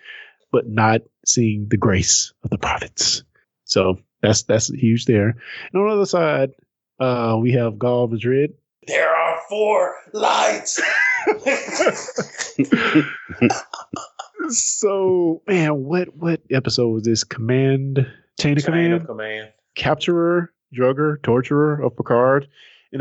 but 0.52 0.67
not 0.67 1.02
seeing 1.28 1.67
the 1.69 1.78
grace 1.78 2.34
of 2.43 2.50
the 2.50 2.58
prophets. 2.58 3.24
So 3.65 4.00
that's 4.24 4.41
that's 4.43 4.69
huge 4.69 5.06
there. 5.06 5.36
And 5.74 5.82
on 5.82 5.89
the 5.89 5.93
other 5.93 6.06
side, 6.08 6.54
uh, 7.00 7.38
we 7.39 7.52
have 7.52 7.78
Gul 7.78 8.08
Madred. 8.08 8.54
There 8.88 9.13
are 9.13 9.39
four 9.47 9.95
lights. 10.12 10.82
so, 14.49 15.41
man, 15.47 15.84
what 15.84 16.15
what 16.15 16.41
episode 16.51 16.89
was 16.89 17.04
this? 17.04 17.23
Command 17.23 18.08
Chain 18.39 18.58
of 18.58 18.63
Chain 18.63 18.65
Command? 18.65 18.93
Of 18.93 19.06
command. 19.06 19.54
Capturer, 19.75 20.47
drugger, 20.73 21.21
torturer 21.21 21.82
of 21.82 21.95
Picard 21.95 22.47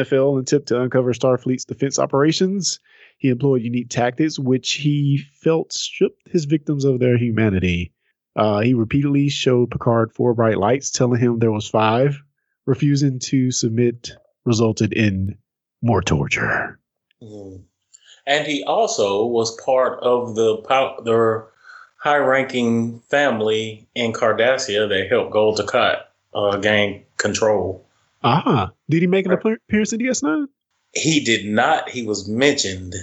field 0.05 0.38
and 0.38 0.46
tipped 0.46 0.68
to 0.68 0.81
uncover 0.81 1.12
Starfleet's 1.12 1.64
defense 1.64 1.98
operations. 1.98 2.81
He 3.18 3.29
employed 3.29 3.62
unique 3.62 3.90
tactics, 3.90 4.38
which 4.38 4.74
he 4.74 5.22
felt 5.42 5.72
stripped 5.72 6.29
his 6.29 6.44
victims 6.44 6.85
of 6.85 7.00
their 7.00 7.18
humanity. 7.18 7.92
Uh, 8.37 8.61
he 8.61 8.74
repeatedly 8.74 9.29
showed 9.29 9.70
Picard 9.70 10.12
four 10.12 10.35
bright 10.35 10.59
lights, 10.59 10.90
telling 10.90 11.20
him 11.20 11.38
there 11.38 11.50
was 11.53 11.68
five. 11.68 12.22
Refusing 12.66 13.18
to 13.18 13.50
submit 13.50 14.12
resulted 14.44 14.92
in 14.92 15.38
more 15.83 16.03
torture. 16.03 16.79
Mm. 17.22 17.64
And 18.26 18.46
he 18.46 18.62
also 18.64 19.26
was 19.26 19.56
part 19.64 20.00
of 20.02 20.35
the 20.35 20.56
the 21.04 21.46
high-ranking 21.96 23.00
family 23.11 23.87
in 23.94 24.12
Cardassia 24.12 24.88
that 24.88 25.09
helped 25.11 25.33
Gul 25.33 25.54
Dukat 25.54 26.02
uh, 26.35 26.56
gain 26.56 27.04
control. 27.18 27.85
Ah, 28.22 28.70
did 28.88 29.02
he 29.02 29.06
make 29.06 29.26
an 29.26 29.33
appearance 29.33 29.92
in 29.92 30.00
DS9? 30.00 30.46
He 30.92 31.20
did 31.20 31.46
not. 31.46 31.88
He 31.88 32.02
was 32.02 32.28
mentioned. 32.28 32.94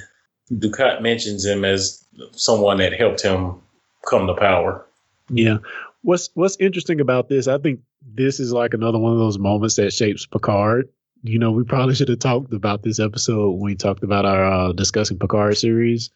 Dukat 0.51 1.01
mentions 1.01 1.45
him 1.45 1.65
as 1.65 2.03
someone 2.32 2.77
that 2.77 2.93
helped 2.93 3.21
him 3.21 3.56
come 4.08 4.27
to 4.27 4.34
power. 4.34 4.86
Yeah. 5.30 5.58
What's 6.01 6.30
What's 6.34 6.58
interesting 6.60 7.01
about 7.01 7.27
this? 7.30 7.47
I 7.47 7.58
think 7.58 7.82
this 8.01 8.39
is 8.39 8.53
like 8.53 8.73
another 8.73 8.97
one 8.97 9.13
of 9.13 9.19
those 9.19 9.38
moments 9.38 9.75
that 9.75 9.91
shapes 9.91 10.25
Picard 10.25 10.89
you 11.23 11.39
know, 11.39 11.51
we 11.51 11.63
probably 11.63 11.95
should 11.95 12.10
have 12.10 12.19
talked 12.19 12.53
about 12.53 12.84
this 12.84 12.99
episode 12.99 13.51
when 13.51 13.63
we 13.63 13.75
talked 13.75 14.03
about 14.03 14.25
our 14.25 14.45
uh, 14.45 14.73
discussing 14.73 15.19
Picard 15.19 15.58
series. 15.58 16.10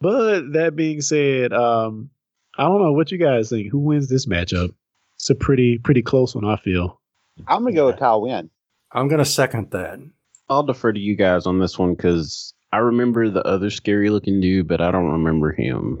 But 0.00 0.52
that 0.52 0.76
being 0.76 1.00
said, 1.00 1.52
um, 1.52 2.10
I 2.58 2.64
don't 2.64 2.82
know 2.82 2.92
what 2.92 3.12
you 3.12 3.18
guys 3.18 3.50
think. 3.50 3.70
Who 3.70 3.78
wins 3.78 4.08
this 4.08 4.26
matchup? 4.26 4.74
It's 5.16 5.30
a 5.30 5.34
pretty 5.34 5.78
pretty 5.78 6.02
close 6.02 6.34
one, 6.34 6.44
I 6.44 6.56
feel. 6.56 7.00
I'm 7.46 7.62
gonna 7.62 7.74
go 7.74 7.86
with 7.86 7.98
Kai 7.98 8.14
Winn. 8.16 8.50
I'm 8.90 9.08
gonna 9.08 9.24
second 9.24 9.70
that. 9.70 10.00
I'll 10.48 10.64
defer 10.64 10.92
to 10.92 11.00
you 11.00 11.16
guys 11.16 11.46
on 11.46 11.58
this 11.60 11.78
one 11.78 11.94
because 11.94 12.52
I 12.72 12.78
remember 12.78 13.30
the 13.30 13.46
other 13.46 13.70
scary 13.70 14.10
looking 14.10 14.40
dude, 14.40 14.68
but 14.68 14.80
I 14.80 14.90
don't 14.90 15.12
remember 15.12 15.52
him. 15.52 16.00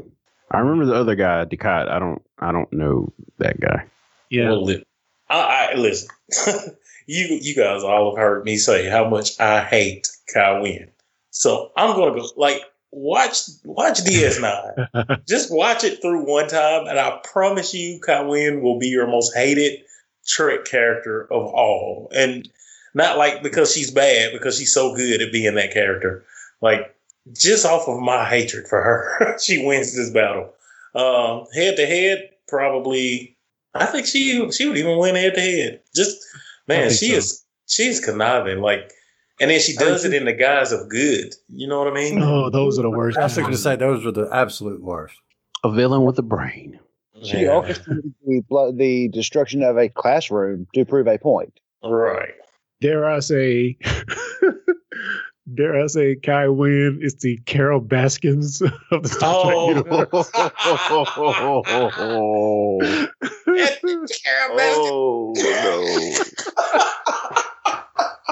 I 0.50 0.58
remember 0.58 0.86
the 0.86 0.94
other 0.94 1.14
guy, 1.14 1.44
Dukat. 1.44 1.88
I 1.88 1.98
don't 1.98 2.22
I 2.38 2.52
don't 2.52 2.72
know 2.72 3.12
that 3.38 3.60
guy. 3.60 3.84
Yeah. 4.30 4.50
Well, 4.50 4.76
I, 5.30 5.70
I 5.72 5.74
listen. 5.76 6.08
you 7.06 7.38
you 7.40 7.54
guys 7.54 7.82
all 7.82 8.14
have 8.14 8.22
heard 8.22 8.44
me 8.44 8.56
say 8.56 8.88
how 8.88 9.08
much 9.08 9.38
I 9.40 9.62
hate 9.62 10.08
Kai 10.32 10.60
Winn. 10.60 10.90
So 11.30 11.72
I'm 11.76 11.96
gonna 11.96 12.18
go 12.18 12.28
like 12.36 12.62
watch 12.90 13.40
watch 13.64 13.98
DS9. 14.04 15.24
Just 15.28 15.52
watch 15.52 15.84
it 15.84 16.00
through 16.00 16.30
one 16.30 16.48
time, 16.48 16.86
and 16.86 16.98
I 16.98 17.20
promise 17.24 17.74
you, 17.74 18.00
Kai 18.00 18.22
Winn 18.22 18.62
will 18.62 18.78
be 18.78 18.88
your 18.88 19.06
most 19.06 19.34
hated 19.34 19.80
Trek 20.26 20.64
character 20.64 21.22
of 21.32 21.46
all. 21.46 22.10
And 22.14 22.48
not 22.94 23.18
like 23.18 23.42
because 23.42 23.74
she's 23.74 23.90
bad, 23.90 24.32
because 24.32 24.58
she's 24.58 24.72
so 24.72 24.94
good 24.94 25.22
at 25.22 25.32
being 25.32 25.54
that 25.54 25.72
character. 25.72 26.24
Like 26.60 26.94
just 27.32 27.66
off 27.66 27.88
of 27.88 28.00
my 28.00 28.24
hatred 28.24 28.68
for 28.68 28.82
her, 28.82 29.36
she 29.42 29.64
wins 29.64 29.96
this 29.96 30.10
battle. 30.10 30.52
Um, 30.94 31.46
head 31.54 31.76
to 31.76 31.86
head, 31.86 32.30
probably. 32.46 33.36
I 33.74 33.86
think 33.86 34.06
she 34.06 34.50
she 34.52 34.68
would 34.68 34.76
even 34.76 34.98
win 34.98 35.14
head 35.14 35.34
to 35.34 35.40
head. 35.40 35.80
Just 35.94 36.22
Man, 36.68 36.90
she 36.90 37.10
so. 37.10 37.16
is 37.16 37.44
she's 37.66 38.00
conniving, 38.00 38.60
like, 38.60 38.92
and 39.40 39.50
then 39.50 39.60
she 39.60 39.74
does 39.74 40.04
it 40.04 40.14
in 40.14 40.24
the 40.24 40.32
guise 40.32 40.72
of 40.72 40.88
good. 40.88 41.34
You 41.48 41.66
know 41.66 41.78
what 41.78 41.88
I 41.88 41.94
mean? 41.94 42.22
Oh, 42.22 42.50
those 42.50 42.78
are 42.78 42.82
the 42.82 42.90
worst. 42.90 43.18
I 43.18 43.24
was 43.24 43.36
going 43.36 43.50
to 43.50 43.56
say 43.56 43.76
those 43.76 44.06
are 44.06 44.12
the 44.12 44.28
absolute 44.32 44.82
worst. 44.82 45.16
A 45.64 45.70
villain 45.70 46.04
with 46.04 46.18
a 46.18 46.22
brain. 46.22 46.78
She 47.22 47.42
yeah. 47.42 47.50
orchestrated 47.50 48.14
the, 48.26 48.74
the 48.76 49.08
destruction 49.08 49.62
of 49.62 49.78
a 49.78 49.88
classroom 49.88 50.66
to 50.74 50.84
prove 50.84 51.06
a 51.06 51.18
point. 51.18 51.58
Right. 51.84 52.34
Dare 52.80 53.08
I 53.08 53.20
say, 53.20 53.76
dare 55.54 55.80
I 55.80 55.86
say, 55.86 56.16
Kai 56.16 56.48
Winn 56.48 57.00
is 57.02 57.16
the 57.16 57.36
Carol 57.46 57.80
Baskins 57.80 58.62
of 58.90 59.02
the 59.02 59.08
Star 59.08 59.34
oh. 59.34 59.82
Carol 59.84 60.26
oh, 61.66 62.80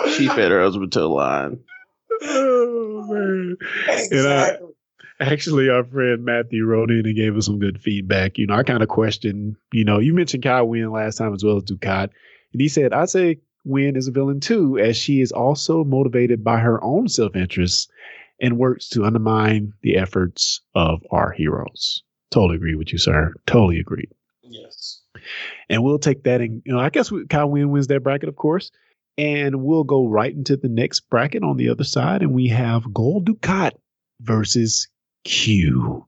no. 0.02 0.10
she 0.12 0.28
fed 0.28 0.50
her 0.50 0.62
husband 0.62 0.92
to 0.92 1.02
a 1.02 1.06
lion. 1.06 1.62
Oh, 2.22 3.06
man. 3.08 3.56
Exactly. 3.88 4.18
And 4.18 4.28
I, 4.28 4.58
actually, 5.20 5.68
our 5.68 5.84
friend 5.84 6.24
Matthew 6.24 6.64
wrote 6.64 6.90
in 6.90 7.06
and 7.06 7.16
gave 7.16 7.36
us 7.36 7.46
some 7.46 7.58
good 7.58 7.80
feedback. 7.80 8.38
You 8.38 8.46
know, 8.46 8.54
I 8.54 8.62
kind 8.62 8.82
of 8.82 8.88
questioned, 8.88 9.56
you 9.72 9.84
know, 9.84 9.98
you 9.98 10.14
mentioned 10.14 10.42
Kai 10.42 10.62
Winn 10.62 10.90
last 10.90 11.16
time 11.16 11.34
as 11.34 11.44
well 11.44 11.58
as 11.58 11.64
Dukat. 11.64 12.10
And 12.52 12.60
he 12.60 12.68
said, 12.68 12.92
I'd 12.92 13.10
say 13.10 13.40
Winn 13.64 13.96
is 13.96 14.08
a 14.08 14.12
villain 14.12 14.40
too, 14.40 14.78
as 14.78 14.96
she 14.96 15.20
is 15.20 15.32
also 15.32 15.84
motivated 15.84 16.42
by 16.42 16.58
her 16.58 16.82
own 16.82 17.08
self 17.08 17.36
interest 17.36 17.90
and 18.40 18.58
works 18.58 18.88
to 18.90 19.04
undermine 19.04 19.72
the 19.82 19.96
efforts 19.96 20.60
of 20.74 21.02
our 21.10 21.30
heroes. 21.30 22.02
Totally 22.30 22.56
agree 22.56 22.74
with 22.74 22.92
you, 22.92 22.98
sir. 22.98 23.34
Totally 23.46 23.78
agree. 23.78 24.08
Yes. 24.42 25.02
And 25.68 25.82
we'll 25.82 25.98
take 25.98 26.24
that 26.24 26.40
and 26.40 26.62
you 26.64 26.72
know, 26.72 26.78
I 26.78 26.90
guess 26.90 27.12
Kai 27.28 27.44
Winn 27.44 27.70
wins 27.70 27.88
that 27.88 28.02
bracket, 28.02 28.28
of 28.28 28.36
course. 28.36 28.70
And 29.18 29.62
we'll 29.62 29.84
go 29.84 30.06
right 30.06 30.32
into 30.32 30.56
the 30.56 30.68
next 30.68 31.00
bracket 31.10 31.42
on 31.42 31.58
the 31.58 31.68
other 31.68 31.84
side, 31.84 32.22
and 32.22 32.32
we 32.32 32.48
have 32.48 32.94
Gul 32.94 33.20
Dukat 33.20 33.72
versus 34.20 34.88
Q. 35.24 36.06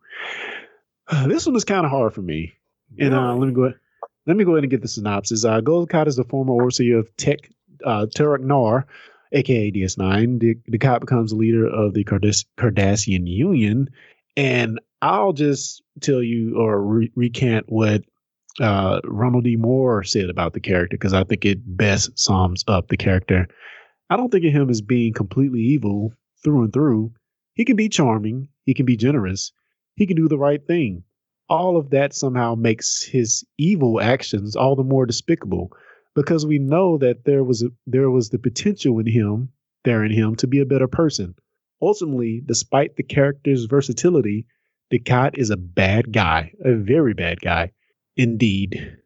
Uh, 1.09 1.27
this 1.27 1.45
one 1.45 1.57
is 1.57 1.65
kind 1.65 1.85
of 1.85 1.91
hard 1.91 2.15
for 2.15 2.23
me. 2.23 2.55
And 2.99 3.13
uh, 3.13 3.35
let 3.35 3.49
me 3.49 3.55
go. 3.55 3.75
Let 4.27 4.37
me 4.37 4.45
go 4.45 4.53
ahead 4.53 4.65
and 4.65 4.71
get 4.71 4.83
the 4.83 4.89
synopsis. 4.89 5.45
Uh, 5.45 5.61
Dukat 5.61 6.07
is 6.07 6.17
the 6.17 6.25
former 6.25 6.55
overseer 6.55 6.99
of 6.99 7.17
Tech 7.17 7.51
uh, 7.85 8.07
Nar, 8.17 8.87
aka 9.33 9.73
DS9. 9.73 10.41
The, 10.41 10.55
Dukat 10.71 11.01
becomes 11.01 11.31
the 11.31 11.37
leader 11.37 11.67
of 11.67 11.95
the 11.95 12.05
Cardass- 12.05 12.45
Cardassian 12.57 13.27
Union, 13.27 13.89
and 14.37 14.81
I'll 15.01 15.33
just 15.33 15.83
tell 16.01 16.23
you 16.23 16.57
or 16.57 16.81
re- 16.81 17.13
recant 17.17 17.67
what 17.69 18.03
uh, 18.61 19.01
Ronald 19.05 19.45
D. 19.45 19.57
Moore 19.57 20.05
said 20.05 20.31
about 20.31 20.53
the 20.53 20.61
character 20.61 20.97
because 20.97 21.15
I 21.15 21.25
think 21.25 21.45
it 21.45 21.59
best 21.65 22.19
sums 22.19 22.65
up 22.69 22.89
the 22.89 22.97
character. 22.97 23.49
I 24.11 24.17
don't 24.17 24.31
think 24.31 24.45
of 24.45 24.53
him 24.53 24.71
as 24.71 24.81
being 24.81 25.13
completely 25.13 25.61
evil 25.61 26.13
through 26.45 26.65
and 26.65 26.73
through. 26.73 27.13
He 27.55 27.65
can 27.65 27.77
be 27.77 27.89
charming, 27.89 28.49
he 28.65 28.75
can 28.75 28.87
be 28.87 28.97
generous, 28.97 29.53
he 29.97 30.07
can 30.07 30.17
do 30.17 30.29
the 30.29 30.39
right 30.39 30.65
thing. 30.65 31.05
All 31.53 31.77
of 31.77 31.91
that 31.91 32.15
somehow 32.15 32.55
makes 32.55 33.03
his 33.03 33.45
evil 33.59 34.01
actions 34.01 34.57
all 34.57 34.75
the 34.75 34.83
more 34.83 35.05
despicable 35.05 35.71
because 36.15 36.47
we 36.47 36.59
know 36.59 36.97
that 36.97 37.27
there 37.27 37.45
was 37.45 37.63
a, 37.63 37.69
there 37.87 38.11
was 38.11 38.31
the 38.31 38.39
potential 38.39 38.99
in 38.99 39.07
him 39.07 39.51
there 39.85 40.03
in 40.03 40.13
him 40.13 40.35
to 40.37 40.47
be 40.47 40.61
a 40.61 40.67
better 40.67 40.89
person. 40.89 41.35
Ultimately, 41.83 42.43
despite 42.45 42.97
the 42.97 43.03
character's 43.03 43.67
versatility, 43.67 44.47
Dukat 44.91 45.37
is 45.37 45.51
a 45.51 45.59
bad 45.59 46.11
guy, 46.11 46.53
a 46.65 46.75
very 46.75 47.13
bad 47.13 47.41
guy 47.41 47.73
indeed. 48.17 48.97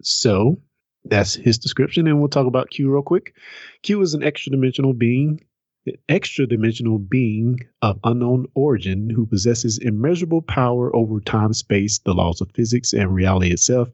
So 0.00 0.60
that's 1.04 1.34
his 1.34 1.58
description, 1.58 2.06
and 2.06 2.20
we'll 2.20 2.28
talk 2.28 2.46
about 2.46 2.70
Q 2.70 2.92
real 2.92 3.02
quick. 3.02 3.34
Q 3.82 4.00
is 4.02 4.14
an 4.14 4.22
extra 4.22 4.52
dimensional 4.52 4.92
being, 4.92 5.40
extra 6.08 6.46
dimensional 6.46 6.98
being 6.98 7.58
of 7.80 7.98
unknown 8.04 8.46
origin 8.54 9.08
who 9.08 9.24
possesses 9.24 9.78
immeasurable 9.78 10.42
power 10.42 10.94
over 10.94 11.20
time, 11.20 11.52
space, 11.54 11.98
the 12.00 12.12
laws 12.12 12.40
of 12.40 12.50
physics, 12.52 12.92
and 12.92 13.14
reality 13.14 13.50
itself, 13.50 13.88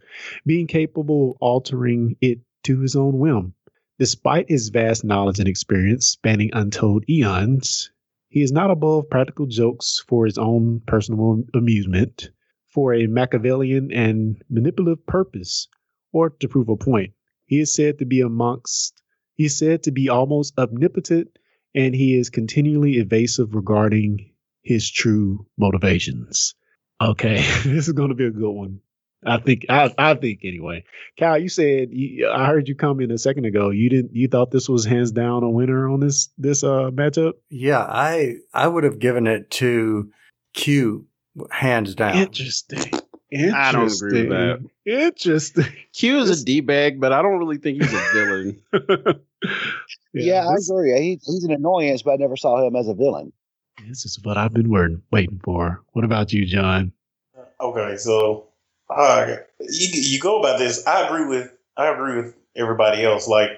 being 0.44 0.66
capable 0.66 1.32
of 1.32 1.36
altering 1.40 2.16
it 2.20 2.40
to 2.64 2.80
his 2.80 2.96
own 2.96 3.18
whim. 3.18 3.54
Despite 3.98 4.48
his 4.48 4.68
vast 4.70 5.04
knowledge 5.04 5.38
and 5.38 5.48
experience 5.48 6.08
spanning 6.08 6.50
untold 6.52 7.04
eons, 7.08 7.90
he 8.28 8.42
is 8.42 8.52
not 8.52 8.70
above 8.70 9.08
practical 9.08 9.46
jokes 9.46 10.04
for 10.06 10.26
his 10.26 10.36
own 10.36 10.80
personal 10.86 11.44
amusement, 11.54 12.30
for 12.66 12.92
a 12.92 13.06
Machiavellian 13.06 13.92
and 13.92 14.42
manipulative 14.50 15.06
purpose, 15.06 15.68
or 16.12 16.30
to 16.30 16.48
prove 16.48 16.68
a 16.68 16.76
point. 16.76 17.12
He 17.46 17.60
is 17.60 17.72
said 17.72 18.00
to 18.00 18.04
be 18.04 18.20
amongst, 18.20 19.00
he 19.34 19.44
is 19.44 19.56
said 19.56 19.84
to 19.84 19.92
be 19.92 20.08
almost 20.08 20.58
omnipotent, 20.58 21.38
and 21.76 21.94
he 21.94 22.18
is 22.18 22.30
continually 22.30 22.94
evasive 22.94 23.54
regarding 23.54 24.32
his 24.62 24.90
true 24.90 25.46
motivations. 25.56 26.54
Okay, 27.00 27.36
this 27.64 27.86
is 27.86 27.92
going 27.92 28.08
to 28.08 28.14
be 28.14 28.26
a 28.26 28.30
good 28.30 28.50
one. 28.50 28.80
I 29.24 29.38
think 29.38 29.66
I 29.68 29.92
I 29.98 30.14
think 30.14 30.40
anyway. 30.44 30.84
Kyle, 31.18 31.38
you 31.38 31.48
said 31.48 31.88
you, 31.90 32.28
I 32.28 32.46
heard 32.46 32.68
you 32.68 32.74
come 32.74 33.00
in 33.00 33.10
a 33.10 33.18
second 33.18 33.44
ago. 33.44 33.70
You 33.70 33.88
didn't 33.88 34.14
you 34.14 34.28
thought 34.28 34.50
this 34.50 34.68
was 34.68 34.84
hands 34.84 35.12
down 35.12 35.42
a 35.42 35.50
winner 35.50 35.88
on 35.88 36.00
this 36.00 36.28
this 36.38 36.62
uh 36.62 36.90
matchup? 36.92 37.34
Yeah, 37.50 37.80
I 37.80 38.36
I 38.54 38.68
would 38.68 38.84
have 38.84 38.98
given 38.98 39.26
it 39.26 39.50
to 39.52 40.10
Q 40.54 41.06
hands 41.50 41.94
down. 41.94 42.16
Interesting. 42.16 42.78
Interesting. 43.30 43.54
I 43.54 43.72
don't 43.72 43.92
agree 43.92 44.28
with 44.28 44.30
that. 44.30 44.70
Interesting. 44.84 45.64
Q 45.92 46.18
is 46.18 46.42
a 46.42 46.44
d 46.44 46.60
bag, 46.60 47.00
but 47.00 47.12
I 47.12 47.22
don't 47.22 47.38
really 47.38 47.58
think 47.58 47.82
he's 47.82 47.92
a 47.92 48.12
villain. 48.12 48.62
yeah, 49.42 49.50
yeah 50.12 50.46
I 50.46 50.54
agree. 50.54 50.92
He, 51.00 51.20
he's 51.24 51.44
an 51.44 51.52
annoyance, 51.52 52.02
but 52.02 52.12
I 52.12 52.16
never 52.16 52.36
saw 52.36 52.66
him 52.66 52.76
as 52.76 52.88
a 52.88 52.94
villain. 52.94 53.32
This 53.88 54.04
is 54.04 54.18
what 54.22 54.36
I've 54.36 54.52
been 54.52 54.70
waiting 54.70 55.02
waiting 55.12 55.40
for. 55.44 55.82
What 55.92 56.04
about 56.04 56.32
you, 56.32 56.46
John? 56.46 56.92
Okay, 57.60 57.96
so 57.96 58.48
uh, 58.90 59.36
you 59.60 59.88
you 59.92 60.20
go 60.20 60.40
about 60.40 60.58
this. 60.58 60.86
I 60.86 61.06
agree 61.06 61.26
with 61.26 61.52
I 61.76 61.88
agree 61.88 62.16
with 62.16 62.34
everybody 62.54 63.04
else. 63.04 63.28
Like 63.28 63.50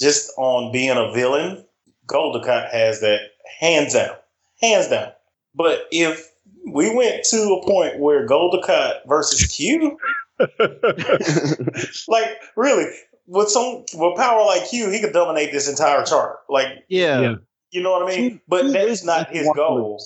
just 0.00 0.32
on 0.36 0.72
being 0.72 0.96
a 0.96 1.12
villain, 1.12 1.64
Gul 2.06 2.34
Dukat 2.34 2.70
has 2.70 3.00
that 3.00 3.20
hands 3.60 3.94
down, 3.94 4.16
hands 4.60 4.88
down. 4.88 5.12
But 5.54 5.86
if 5.90 6.30
we 6.66 6.94
went 6.94 7.24
to 7.24 7.60
a 7.60 7.66
point 7.66 7.98
where 7.98 8.26
Gul 8.26 8.50
Dukat 8.52 9.06
versus 9.06 9.46
Q, 9.46 9.96
like 12.08 12.28
really, 12.56 12.86
with 13.30 13.48
some 13.48 13.84
with 13.94 14.16
power 14.16 14.44
like 14.44 14.68
Q, 14.68 14.90
he 14.90 15.00
could 15.00 15.12
dominate 15.12 15.52
this 15.52 15.68
entire 15.68 16.04
chart. 16.04 16.40
Like 16.48 16.84
yeah. 16.88 17.20
yeah. 17.20 17.34
You 17.70 17.82
know 17.82 17.92
what 17.92 18.02
I 18.02 18.16
mean? 18.16 18.40
But 18.48 18.72
that's 18.72 19.04
not 19.04 19.30
his 19.30 19.48
goal. 19.54 20.02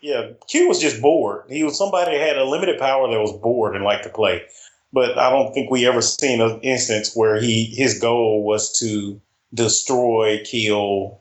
Yeah, 0.00 0.30
Q 0.48 0.68
was 0.68 0.80
just 0.80 1.00
bored. 1.00 1.44
He 1.48 1.62
was 1.62 1.78
somebody 1.78 2.16
that 2.16 2.26
had 2.26 2.36
a 2.36 2.44
limited 2.44 2.78
power 2.80 3.08
that 3.08 3.20
was 3.20 3.32
bored 3.32 3.76
and 3.76 3.84
liked 3.84 4.02
to 4.04 4.10
play. 4.10 4.42
But 4.92 5.16
I 5.18 5.30
don't 5.30 5.52
think 5.54 5.70
we 5.70 5.86
ever 5.86 6.02
seen 6.02 6.40
an 6.40 6.60
instance 6.62 7.14
where 7.14 7.40
he 7.40 7.66
his 7.66 8.00
goal 8.00 8.44
was 8.44 8.76
to 8.80 9.20
destroy, 9.52 10.42
kill. 10.44 11.20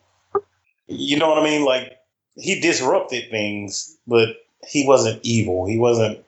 You 0.88 1.20
know 1.20 1.30
what 1.30 1.40
I 1.40 1.44
mean? 1.44 1.66
Like 1.66 1.98
he 2.36 2.60
disrupted 2.60 3.30
things, 3.30 3.96
but 4.08 4.38
he 4.68 4.88
wasn't 4.88 5.20
evil. 5.24 5.68
He 5.68 5.78
wasn't. 5.78 6.20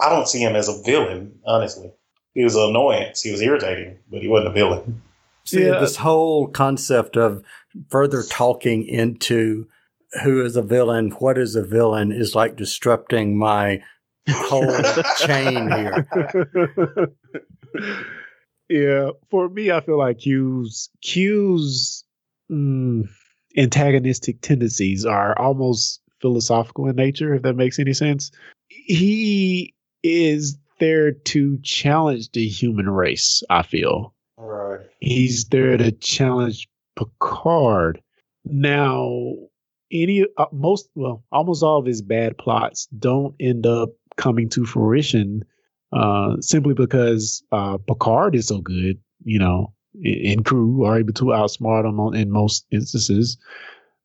I 0.00 0.08
don't 0.08 0.28
see 0.28 0.42
him 0.42 0.56
as 0.56 0.68
a 0.68 0.82
villain, 0.82 1.38
honestly. 1.44 1.92
He 2.34 2.44
was 2.44 2.56
an 2.56 2.70
annoyance. 2.70 3.22
He 3.22 3.30
was 3.30 3.40
irritating, 3.40 3.98
but 4.10 4.22
he 4.22 4.28
wasn't 4.28 4.50
a 4.50 4.52
villain. 4.52 5.02
See, 5.44 5.64
yeah. 5.64 5.78
this 5.80 5.96
whole 5.96 6.48
concept 6.48 7.16
of 7.16 7.42
further 7.90 8.22
talking 8.22 8.86
into 8.86 9.66
who 10.22 10.44
is 10.44 10.56
a 10.56 10.62
villain, 10.62 11.10
what 11.12 11.38
is 11.38 11.56
a 11.56 11.64
villain, 11.64 12.12
is 12.12 12.34
like 12.34 12.56
disrupting 12.56 13.36
my 13.36 13.82
whole 14.28 14.72
chain 15.18 15.70
here. 15.70 16.06
Yeah, 18.72 19.10
for 19.30 19.50
me, 19.50 19.70
I 19.70 19.82
feel 19.82 19.98
like 19.98 20.20
Q's 20.20 20.88
Q's 21.02 22.04
mm, 22.50 23.06
antagonistic 23.54 24.40
tendencies 24.40 25.04
are 25.04 25.38
almost 25.38 26.00
philosophical 26.22 26.88
in 26.88 26.96
nature, 26.96 27.34
if 27.34 27.42
that 27.42 27.54
makes 27.54 27.78
any 27.78 27.92
sense. 27.92 28.30
He 28.68 29.74
is 30.02 30.56
there 30.82 31.12
to 31.12 31.60
challenge 31.62 32.32
the 32.32 32.48
human 32.48 32.90
race, 32.90 33.44
I 33.48 33.62
feel. 33.62 34.14
Right. 34.36 34.80
He's 34.98 35.44
there 35.44 35.76
to 35.76 35.92
challenge 35.92 36.68
Picard. 36.96 38.02
Now, 38.44 39.34
any 39.92 40.26
uh, 40.36 40.46
most 40.50 40.88
well 40.96 41.22
almost 41.30 41.62
all 41.62 41.78
of 41.78 41.86
his 41.86 42.02
bad 42.02 42.36
plots 42.36 42.88
don't 42.98 43.36
end 43.38 43.64
up 43.64 43.90
coming 44.16 44.48
to 44.48 44.66
fruition 44.66 45.44
uh, 45.92 46.38
simply 46.40 46.74
because 46.74 47.44
uh, 47.52 47.78
Picard 47.78 48.34
is 48.34 48.48
so 48.48 48.60
good, 48.60 48.98
you 49.22 49.38
know, 49.38 49.72
and 50.02 50.44
crew 50.44 50.84
are 50.84 50.98
able 50.98 51.12
to 51.12 51.26
outsmart 51.26 51.88
him 51.88 52.20
in 52.20 52.28
most 52.32 52.66
instances. 52.72 53.38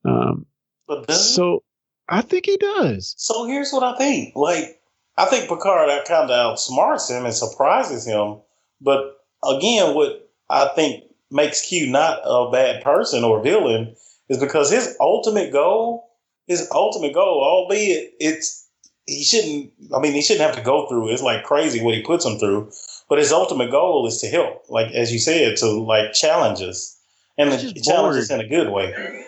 Um, 0.05 0.45
but 0.88 1.11
so 1.11 1.63
I 2.07 2.21
think 2.21 2.45
he 2.45 2.57
does. 2.57 3.15
So 3.17 3.45
here's 3.45 3.71
what 3.71 3.82
I 3.82 3.97
think. 3.97 4.36
Like 4.36 4.80
I 5.18 5.26
think 5.26 5.49
Picard 5.49 5.89
kind 6.05 6.30
of 6.30 6.57
outsmarts 6.57 7.09
him 7.09 7.26
and 7.26 7.34
surprises 7.34 8.05
him. 8.05 8.38
But 8.80 9.18
again, 9.43 9.95
what 9.95 10.30
I 10.49 10.70
think 10.76 11.03
makes 11.32 11.61
Q 11.61 11.89
not 11.89 12.20
a 12.24 12.51
bad 12.51 12.84
person 12.84 13.24
or 13.24 13.41
villain 13.41 13.95
is 14.30 14.38
because 14.38 14.72
his 14.72 14.95
ultimate 14.99 15.51
goal, 15.51 16.09
his 16.45 16.70
ultimate 16.72 17.13
goal, 17.13 17.43
albeit 17.43 18.13
it's 18.20 18.68
he 19.05 19.24
shouldn't. 19.24 19.72
I 19.95 19.99
mean, 19.99 20.13
he 20.13 20.22
shouldn't 20.22 20.45
have 20.45 20.55
to 20.55 20.61
go 20.61 20.88
through. 20.88 21.11
It's 21.11 21.24
like 21.24 21.43
crazy 21.43 21.82
what 21.82 21.95
he 21.95 22.03
puts 22.03 22.26
him 22.26 22.38
through. 22.38 22.72
But 23.09 23.20
his 23.20 23.32
ultimate 23.32 23.72
goal 23.72 24.05
is 24.05 24.20
to 24.20 24.28
help, 24.28 24.65
like 24.70 24.91
as 24.91 25.13
you 25.13 25.20
said, 25.20 25.55
to 25.57 25.68
like 25.68 26.13
challenges 26.13 26.97
and 27.38 27.51
the 27.51 27.82
challenges 27.82 28.30
in 28.30 28.41
a 28.41 28.47
good 28.47 28.70
way. 28.70 29.26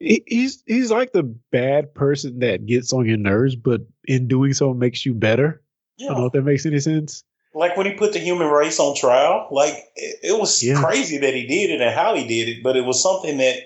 He's 0.00 0.62
he's 0.66 0.90
like 0.92 1.12
the 1.12 1.24
bad 1.50 1.92
person 1.92 2.38
that 2.38 2.66
gets 2.66 2.92
on 2.92 3.06
your 3.06 3.16
nerves, 3.16 3.56
but 3.56 3.80
in 4.06 4.28
doing 4.28 4.54
so 4.54 4.72
makes 4.72 5.04
you 5.04 5.12
better. 5.12 5.60
Yeah. 5.96 6.06
I 6.06 6.10
don't 6.10 6.20
know 6.20 6.26
if 6.26 6.32
that 6.32 6.42
makes 6.42 6.66
any 6.66 6.78
sense. 6.78 7.24
Like 7.52 7.76
when 7.76 7.86
he 7.86 7.94
put 7.94 8.12
the 8.12 8.20
human 8.20 8.46
race 8.46 8.78
on 8.78 8.94
trial, 8.94 9.48
like 9.50 9.74
it, 9.96 10.20
it 10.22 10.38
was 10.38 10.62
yeah. 10.62 10.80
crazy 10.80 11.18
that 11.18 11.34
he 11.34 11.46
did 11.46 11.70
it 11.70 11.80
and 11.80 11.92
how 11.92 12.14
he 12.14 12.28
did 12.28 12.48
it, 12.48 12.62
but 12.62 12.76
it 12.76 12.84
was 12.84 13.02
something 13.02 13.38
that 13.38 13.56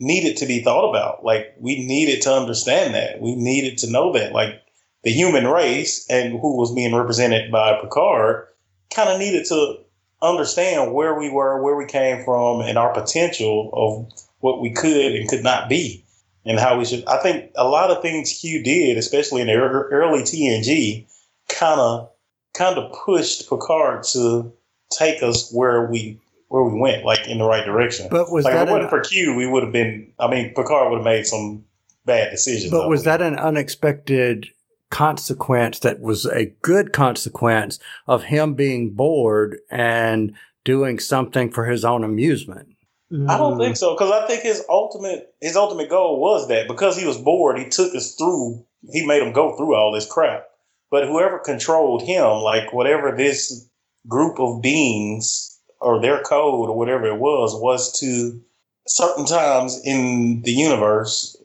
needed 0.00 0.38
to 0.38 0.46
be 0.46 0.60
thought 0.60 0.90
about. 0.90 1.24
Like 1.24 1.54
we 1.60 1.86
needed 1.86 2.22
to 2.22 2.32
understand 2.32 2.94
that. 2.94 3.20
We 3.20 3.36
needed 3.36 3.78
to 3.78 3.90
know 3.90 4.12
that. 4.14 4.32
Like 4.32 4.62
the 5.04 5.12
human 5.12 5.46
race 5.46 6.04
and 6.10 6.32
who 6.32 6.56
was 6.56 6.74
being 6.74 6.94
represented 6.94 7.52
by 7.52 7.78
Picard 7.80 8.48
kind 8.92 9.08
of 9.08 9.20
needed 9.20 9.46
to 9.46 9.76
understand 10.20 10.92
where 10.92 11.16
we 11.16 11.30
were, 11.30 11.62
where 11.62 11.76
we 11.76 11.86
came 11.86 12.24
from, 12.24 12.60
and 12.60 12.76
our 12.76 12.92
potential 12.92 13.70
of 13.72 14.25
what 14.40 14.60
we 14.60 14.70
could 14.70 15.14
and 15.14 15.28
could 15.28 15.42
not 15.42 15.68
be, 15.68 16.04
and 16.44 16.58
how 16.58 16.78
we 16.78 16.84
should. 16.84 17.04
I 17.06 17.18
think 17.18 17.50
a 17.56 17.66
lot 17.66 17.90
of 17.90 18.02
things 18.02 18.38
Q 18.40 18.62
did, 18.62 18.98
especially 18.98 19.40
in 19.40 19.46
the 19.46 19.54
early 19.54 20.22
TNG, 20.22 21.06
kind 21.48 21.80
of 21.80 22.10
kind 22.54 22.78
of 22.78 22.92
pushed 22.92 23.48
Picard 23.48 24.04
to 24.12 24.52
take 24.90 25.22
us 25.22 25.50
where 25.52 25.86
we 25.86 26.18
where 26.48 26.62
we 26.62 26.78
went, 26.78 27.04
like 27.04 27.26
in 27.26 27.38
the 27.38 27.44
right 27.44 27.64
direction. 27.64 28.08
But 28.10 28.30
was 28.30 28.44
like 28.44 28.54
that 28.54 28.62
if 28.64 28.68
it 28.68 28.72
wasn't 28.72 28.84
an, 28.84 28.90
for 28.90 29.00
Q, 29.00 29.34
we 29.34 29.46
would 29.46 29.62
have 29.62 29.72
been. 29.72 30.12
I 30.18 30.28
mean, 30.28 30.54
Picard 30.54 30.90
would 30.90 30.98
have 30.98 31.04
made 31.04 31.26
some 31.26 31.64
bad 32.04 32.30
decisions. 32.30 32.70
but 32.70 32.88
was 32.88 33.02
that 33.02 33.20
an 33.20 33.36
unexpected 33.36 34.48
consequence 34.90 35.80
that 35.80 36.00
was 36.00 36.24
a 36.26 36.46
good 36.62 36.92
consequence 36.92 37.80
of 38.06 38.24
him 38.24 38.54
being 38.54 38.90
bored 38.90 39.58
and 39.70 40.32
doing 40.64 40.98
something 41.00 41.50
for 41.50 41.66
his 41.66 41.84
own 41.84 42.04
amusement? 42.04 42.75
I 43.12 43.38
don't 43.38 43.58
think 43.58 43.76
so 43.76 43.94
because 43.94 44.10
I 44.10 44.26
think 44.26 44.42
his 44.42 44.64
ultimate 44.68 45.32
his 45.40 45.56
ultimate 45.56 45.88
goal 45.88 46.20
was 46.20 46.48
that 46.48 46.66
because 46.66 46.96
he 46.96 47.06
was 47.06 47.18
bored, 47.18 47.58
he 47.58 47.68
took 47.68 47.94
us 47.94 48.14
through. 48.14 48.64
He 48.92 49.06
made 49.06 49.22
him 49.22 49.32
go 49.32 49.56
through 49.56 49.74
all 49.74 49.92
this 49.92 50.06
crap. 50.06 50.48
But 50.90 51.06
whoever 51.06 51.38
controlled 51.38 52.02
him, 52.02 52.24
like 52.24 52.72
whatever 52.72 53.14
this 53.16 53.68
group 54.08 54.40
of 54.40 54.62
beings 54.62 55.58
or 55.80 56.00
their 56.00 56.22
code 56.22 56.68
or 56.68 56.76
whatever 56.76 57.06
it 57.06 57.18
was, 57.18 57.54
was 57.60 57.98
to 58.00 58.40
certain 58.86 59.24
times 59.24 59.80
in 59.84 60.42
the 60.42 60.52
universe, 60.52 61.36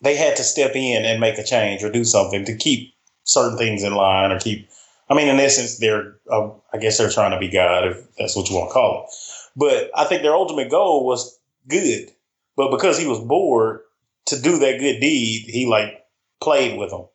they 0.00 0.16
had 0.16 0.36
to 0.36 0.44
step 0.44 0.72
in 0.74 1.04
and 1.04 1.20
make 1.20 1.38
a 1.38 1.44
change 1.44 1.82
or 1.82 1.90
do 1.90 2.04
something 2.04 2.44
to 2.44 2.56
keep 2.56 2.94
certain 3.24 3.58
things 3.58 3.82
in 3.82 3.94
line 3.94 4.32
or 4.32 4.40
keep. 4.40 4.68
I 5.08 5.14
mean, 5.14 5.28
in 5.28 5.38
essence, 5.38 5.78
they're. 5.78 6.16
Uh, 6.30 6.50
I 6.72 6.78
guess 6.78 6.98
they're 6.98 7.10
trying 7.10 7.30
to 7.30 7.38
be 7.38 7.48
God, 7.48 7.86
if 7.86 8.16
that's 8.16 8.34
what 8.34 8.48
you 8.48 8.56
want 8.56 8.70
to 8.70 8.74
call 8.74 9.04
it. 9.04 9.14
But 9.56 9.90
I 9.94 10.04
think 10.04 10.22
their 10.22 10.34
ultimate 10.34 10.70
goal 10.70 11.06
was 11.06 11.38
good. 11.68 12.10
But 12.56 12.70
because 12.70 12.98
he 12.98 13.06
was 13.06 13.20
bored 13.20 13.80
to 14.26 14.40
do 14.40 14.58
that 14.58 14.78
good 14.78 15.00
deed, 15.00 15.44
he 15.48 15.66
like 15.66 16.04
played 16.40 16.78
with 16.78 16.90
them. 16.90 17.06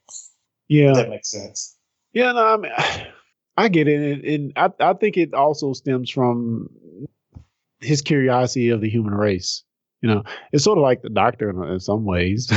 Yeah, 0.68 0.94
that 0.94 1.10
makes 1.10 1.32
sense. 1.32 1.76
Yeah, 2.14 2.32
no, 2.32 2.46
I 2.46 2.58
mean, 2.58 2.72
I 3.58 3.68
get 3.68 3.88
it, 3.88 4.26
and, 4.26 4.54
I 4.56 4.70
I 4.80 4.94
think 4.94 5.18
it 5.18 5.34
also 5.34 5.74
stems 5.74 6.10
from 6.10 6.70
his 7.80 8.02
curiosity 8.02 8.70
of 8.70 8.82
the 8.82 8.90
human 8.90 9.14
race. 9.14 9.64
You 10.02 10.10
know, 10.10 10.24
it's 10.52 10.64
sort 10.64 10.78
of 10.78 10.84
like 10.84 11.02
the 11.02 11.10
doctor 11.10 11.50
in, 11.50 11.62
in 11.64 11.80
some 11.80 12.06
ways. 12.06 12.52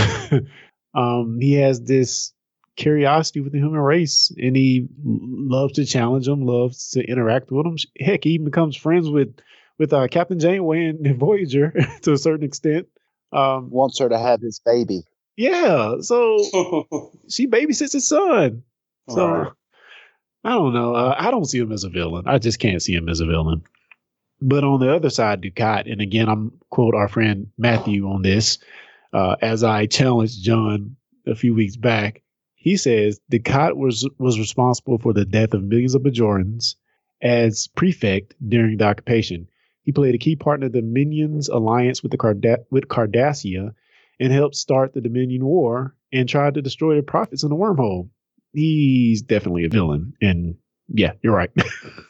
um, 0.94 1.38
he 1.40 1.54
has 1.54 1.82
this 1.82 2.32
curiosity 2.76 3.40
with 3.40 3.52
the 3.52 3.58
human 3.58 3.80
race, 3.80 4.32
and 4.38 4.54
he 4.54 4.88
loves 5.04 5.74
to 5.74 5.86
challenge 5.86 6.26
them, 6.26 6.46
loves 6.46 6.90
to 6.90 7.02
interact 7.04 7.50
with 7.50 7.64
them. 7.64 7.76
Heck, 7.98 8.24
he 8.24 8.30
even 8.30 8.44
becomes 8.44 8.76
friends 8.76 9.10
with 9.10 9.34
with 9.82 9.92
uh, 9.92 10.06
Captain 10.06 10.38
Janeway 10.38 10.84
and 10.86 11.18
Voyager 11.18 11.72
to 12.02 12.12
a 12.12 12.16
certain 12.18 12.46
extent. 12.46 12.86
Um, 13.32 13.68
Wants 13.70 13.98
her 13.98 14.08
to 14.08 14.16
have 14.18 14.40
his 14.40 14.60
baby. 14.64 15.02
yeah, 15.36 15.94
so 16.00 17.10
she 17.28 17.48
babysits 17.48 17.92
his 17.94 18.06
son. 18.06 18.62
So 19.08 19.26
Right. 19.26 19.52
I 20.44 20.50
don't 20.50 20.72
know. 20.72 20.94
Uh, 20.94 21.14
I 21.18 21.30
don't 21.32 21.44
see 21.46 21.58
him 21.58 21.72
as 21.72 21.82
a 21.84 21.88
villain. 21.88 22.24
I 22.28 22.38
just 22.38 22.60
can't 22.60 22.80
see 22.82 22.94
him 22.94 23.08
as 23.08 23.20
a 23.20 23.26
villain. 23.26 23.62
But 24.40 24.62
on 24.64 24.78
the 24.80 24.94
other 24.94 25.10
side, 25.10 25.42
Dukat, 25.42 25.90
and 25.90 26.00
again, 26.00 26.28
I'm 26.28 26.52
quote 26.70 26.94
our 26.94 27.08
friend 27.08 27.48
Matthew 27.58 28.08
on 28.08 28.22
this, 28.22 28.58
uh, 29.12 29.36
as 29.40 29.64
I 29.64 29.86
challenged 29.86 30.42
John 30.44 30.96
a 31.26 31.34
few 31.34 31.54
weeks 31.54 31.76
back. 31.76 32.22
He 32.54 32.76
says 32.76 33.20
Dukat 33.32 33.76
was 33.76 34.08
was 34.18 34.38
responsible 34.38 34.98
for 34.98 35.12
the 35.12 35.24
death 35.24 35.54
of 35.54 35.64
millions 35.64 35.94
of 35.96 36.02
Bajorans 36.02 36.76
as 37.20 37.68
prefect 37.68 38.34
during 38.46 38.76
the 38.76 38.84
occupation. 38.84 39.48
He 39.84 39.92
played 39.92 40.14
a 40.14 40.18
key 40.18 40.36
part 40.36 40.62
in 40.62 40.70
the 40.70 40.80
Dominion's 40.80 41.48
alliance 41.48 42.02
with 42.02 42.12
the 42.12 42.18
Carda- 42.18 42.64
with 42.70 42.88
Cardassia 42.88 43.74
and 44.20 44.32
helped 44.32 44.54
start 44.54 44.92
the 44.92 45.00
Dominion 45.00 45.44
War 45.44 45.94
and 46.12 46.28
tried 46.28 46.54
to 46.54 46.62
destroy 46.62 46.96
the 46.96 47.02
prophets 47.02 47.42
in 47.42 47.50
the 47.50 47.56
wormhole. 47.56 48.08
He's 48.52 49.22
definitely 49.22 49.64
a 49.64 49.68
villain. 49.68 50.14
And 50.20 50.56
yeah, 50.88 51.12
you're 51.22 51.34
right. 51.34 51.50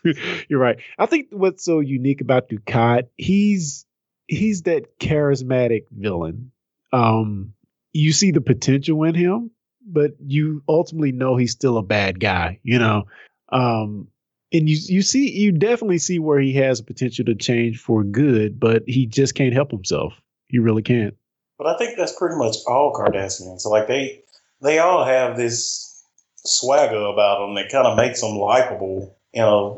you're 0.49 0.61
right. 0.61 0.79
I 0.99 1.07
think 1.07 1.29
what's 1.31 1.65
so 1.65 1.81
unique 1.81 2.21
about 2.21 2.49
Dukat, 2.49 3.09
he's 3.17 3.87
he's 4.27 4.63
that 4.63 4.99
charismatic 4.99 5.85
villain. 5.91 6.53
Um 6.93 7.55
you 7.93 8.13
see 8.13 8.31
the 8.31 8.41
potential 8.41 9.05
in 9.05 9.15
him, 9.15 9.51
but 9.87 10.13
you 10.25 10.63
ultimately 10.69 11.13
know 11.13 11.37
he's 11.37 11.53
still 11.53 11.79
a 11.79 11.83
bad 11.83 12.19
guy, 12.19 12.59
you 12.63 12.79
know. 12.79 13.05
Um 13.51 14.09
and 14.53 14.69
you 14.69 14.77
you 14.87 15.03
see 15.03 15.31
you 15.31 15.53
definitely 15.53 15.99
see 15.99 16.19
where 16.19 16.41
he 16.41 16.53
has 16.55 16.81
potential 16.81 17.25
to 17.25 17.35
change 17.35 17.79
for 17.79 18.05
good, 18.05 18.61
but 18.61 18.83
he 18.87 19.07
just 19.07 19.35
can't 19.35 19.55
help 19.55 19.71
himself. 19.71 20.21
He 20.49 20.59
really 20.59 20.83
can't. 20.83 21.17
But 21.59 21.67
I 21.67 21.79
think 21.79 21.97
that's 21.97 22.17
pretty 22.17 22.37
much 22.37 22.57
all 22.67 22.93
Cardassians. 22.93 23.61
So 23.61 23.71
like 23.71 23.87
they 23.87 24.23
they 24.61 24.79
all 24.79 25.05
have 25.05 25.37
this 25.37 26.05
swagger 26.45 26.97
about 26.97 27.41
them 27.41 27.55
that 27.55 27.71
kind 27.71 27.87
of 27.87 27.97
makes 27.97 28.21
them 28.21 28.37
likable 28.37 29.17
in 29.33 29.45
a 29.45 29.75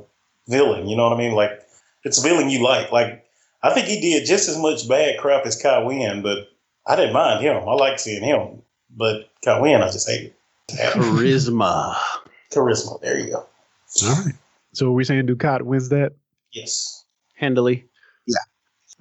villain. 0.51 0.89
You 0.89 0.97
know 0.97 1.09
what 1.09 1.17
I 1.17 1.19
mean? 1.19 1.33
Like 1.33 1.63
it's 2.05 2.19
a 2.19 2.23
villain 2.23 2.51
you 2.51 2.63
like. 2.63 2.91
Like 2.91 3.25
I 3.63 3.73
think 3.73 3.87
he 3.87 4.01
did 4.01 4.27
just 4.27 4.49
as 4.49 4.59
much 4.59 4.89
bad 4.89 5.19
crap 5.19 5.47
as 5.47 5.61
Kai 5.61 5.83
Winn, 5.85 6.23
but 6.23 6.49
I 6.87 6.97
didn't 6.97 7.15
mind 7.15 7.43
him. 7.43 7.57
I 7.57 7.73
like 7.75 7.99
seeing 7.99 8.23
him. 8.23 8.63
But 8.97 9.31
Kai 9.45 9.61
Winn, 9.61 9.83
I 9.83 9.91
just 9.91 10.09
hate 10.09 10.35
Charisma. 10.69 11.97
charisma. 12.53 13.01
There 13.01 13.19
you 13.19 13.31
go. 13.31 13.47
All 14.07 14.25
right. 14.25 14.35
So 14.75 14.89
are 14.89 14.93
we 14.93 15.05
saying 15.05 15.27
Dukat 15.27 15.63
wins 15.63 15.89
that? 15.91 16.13
Yes. 16.53 17.05
Handily. 17.35 17.87
Yeah. 18.27 18.37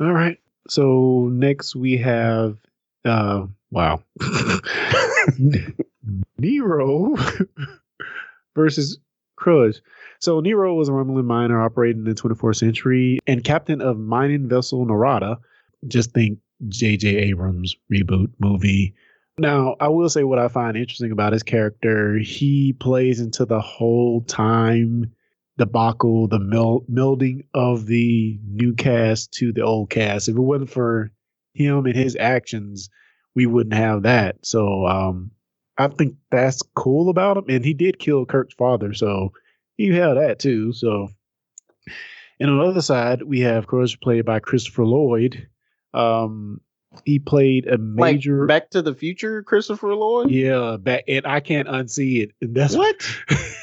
All 0.06 0.14
right. 0.14 0.38
So 0.70 1.30
next 1.32 1.76
we 1.76 1.98
have 1.98 2.58
uh 3.06 3.48
wow. 3.72 4.02
Nero 6.38 7.16
versus 8.56 9.00
Kruge. 9.40 9.82
So 10.20 10.40
Nero 10.40 10.74
was 10.76 10.90
a 10.90 10.92
Romulan 10.92 11.26
miner 11.26 11.62
operating 11.62 12.06
in 12.06 12.14
the 12.14 12.16
24th 12.16 12.58
century 12.58 13.20
and 13.28 13.44
captain 13.44 13.82
of 13.82 13.98
mining 13.98 14.48
vessel 14.48 14.86
Narada. 14.86 15.40
Just 15.88 16.12
think 16.12 16.40
J.J. 16.70 17.10
Abrams 17.10 17.76
reboot 17.92 18.32
movie. 18.40 18.94
Now, 19.38 19.76
I 19.80 19.88
will 19.90 20.10
say 20.10 20.24
what 20.24 20.40
I 20.40 20.48
find 20.48 20.78
interesting 20.78 21.12
about 21.12 21.34
his 21.34 21.44
character. 21.44 22.18
He 22.20 22.74
plays 22.74 23.20
into 23.20 23.46
the 23.46 23.60
whole 23.60 24.22
time 24.22 25.12
debacle, 25.58 26.28
the 26.28 26.40
mel- 26.40 26.86
melding 26.92 27.46
of 27.54 27.86
the 27.86 28.40
new 28.48 28.74
cast 28.74 29.34
to 29.34 29.52
the 29.52 29.62
old 29.62 29.90
cast. 29.90 30.30
If 30.30 30.36
it 30.36 30.42
wasn't 30.42 30.70
for 30.70 31.12
him 31.54 31.86
and 31.86 31.96
his 31.96 32.16
actions, 32.20 32.90
we 33.36 33.46
wouldn't 33.46 33.76
have 33.76 34.04
that. 34.04 34.46
So 34.46 34.86
um, 34.88 35.32
I 35.78 35.88
think 35.88 36.16
that's 36.32 36.62
cool 36.76 37.10
about 37.10 37.38
him. 37.38 37.46
And 37.50 37.64
he 37.64 37.74
did 37.74 38.00
kill 38.00 38.26
Kirk's 38.26 38.54
father, 38.56 38.94
so 38.94 39.34
you 39.78 39.96
have 39.96 40.16
that 40.16 40.40
too. 40.40 40.74
So, 40.74 41.10
and 42.40 42.50
on 42.50 42.58
the 42.58 42.66
other 42.66 42.82
side, 42.82 43.24
we 43.24 43.42
have 43.42 43.68
Kruge 43.68 44.00
played 44.02 44.26
by 44.26 44.40
Christopher 44.40 44.86
Lloyd. 44.86 45.48
Um, 45.94 46.62
he 47.06 47.20
played 47.20 47.68
a 47.68 47.78
major. 47.78 48.42
Like 48.42 48.48
Back 48.48 48.70
to 48.72 48.82
the 48.82 48.94
Future, 48.94 49.42
Christopher 49.44 49.96
Lloyd. 49.96 50.30
Yeah, 50.30 50.78
back, 50.80 51.06
and 51.08 51.26
I 51.26 51.40
can't 51.40 51.68
unsee 51.68 52.24
it. 52.24 52.32
And 52.42 52.56
that's 52.56 52.76
What? 52.76 53.08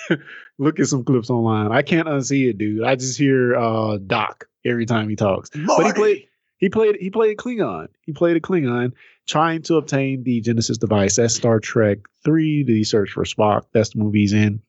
Look 0.61 0.79
at 0.79 0.87
some 0.87 1.05
clips 1.05 1.31
online. 1.31 1.73
I 1.73 1.81
can't 1.81 2.07
unsee 2.07 2.51
it, 2.51 2.59
dude. 2.59 2.85
I 2.85 2.95
just 2.95 3.19
hear 3.19 3.57
uh 3.57 3.97
Doc 3.97 4.45
every 4.65 4.85
time 4.85 5.09
he 5.09 5.17
talks. 5.17 5.49
But 5.51 5.87
he 5.87 5.93
played 5.95 6.29
he 6.59 6.69
played 6.69 6.97
he 7.01 7.09
played 7.09 7.39
Klingon. 7.39 7.89
He 8.03 8.13
played 8.13 8.37
a 8.37 8.41
Klingon 8.41 8.93
trying 9.27 9.63
to 9.63 9.77
obtain 9.77 10.23
the 10.23 10.43
Genesis 10.43 10.77
device. 10.77 11.17
That's 11.17 11.35
Star 11.35 11.61
Trek 11.61 12.01
three, 12.23 12.63
the 12.63 12.85
search 12.85 13.13
for 13.13 13.25
Spock. 13.25 13.63
That's 13.73 13.91
the 13.91 14.01
movie 14.01 14.21
he's 14.21 14.35
in. 14.35 14.61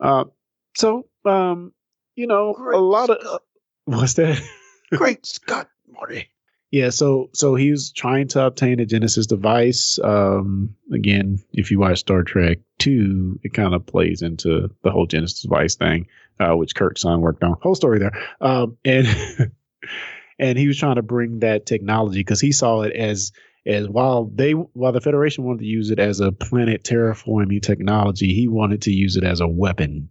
Uh 0.00 0.24
so 0.76 1.06
um, 1.24 1.72
you 2.16 2.26
know, 2.26 2.56
a 2.74 2.78
lot 2.78 3.10
of 3.10 3.40
what's 3.84 4.14
that? 4.14 4.42
Great 4.92 5.24
Scott, 5.24 5.68
Marty. 5.88 6.28
Yeah, 6.72 6.88
so 6.88 7.28
so 7.34 7.54
he 7.54 7.70
was 7.70 7.92
trying 7.92 8.28
to 8.28 8.46
obtain 8.46 8.80
a 8.80 8.86
Genesis 8.86 9.26
device. 9.26 9.98
Um, 10.02 10.74
again, 10.90 11.38
if 11.52 11.70
you 11.70 11.78
watch 11.78 11.98
Star 11.98 12.22
Trek 12.22 12.58
two, 12.78 13.38
it 13.42 13.52
kind 13.52 13.74
of 13.74 13.84
plays 13.84 14.22
into 14.22 14.70
the 14.82 14.90
whole 14.90 15.04
Genesis 15.06 15.42
device 15.42 15.76
thing, 15.76 16.06
uh, 16.40 16.56
which 16.56 16.74
Kirk's 16.74 17.02
son 17.02 17.20
worked 17.20 17.44
on. 17.44 17.56
Whole 17.60 17.74
story 17.74 17.98
there. 17.98 18.12
Um, 18.40 18.78
and 18.86 19.06
and 20.38 20.58
he 20.58 20.66
was 20.66 20.78
trying 20.78 20.96
to 20.96 21.02
bring 21.02 21.40
that 21.40 21.66
technology 21.66 22.20
because 22.20 22.40
he 22.40 22.52
saw 22.52 22.80
it 22.80 22.96
as 22.96 23.32
as 23.66 23.86
while 23.86 24.30
they 24.34 24.52
while 24.52 24.92
the 24.92 25.02
Federation 25.02 25.44
wanted 25.44 25.60
to 25.60 25.66
use 25.66 25.90
it 25.90 25.98
as 25.98 26.20
a 26.20 26.32
planet 26.32 26.84
terraforming 26.84 27.60
technology, 27.60 28.32
he 28.32 28.48
wanted 28.48 28.80
to 28.82 28.92
use 28.92 29.16
it 29.16 29.24
as 29.24 29.40
a 29.40 29.46
weapon, 29.46 30.08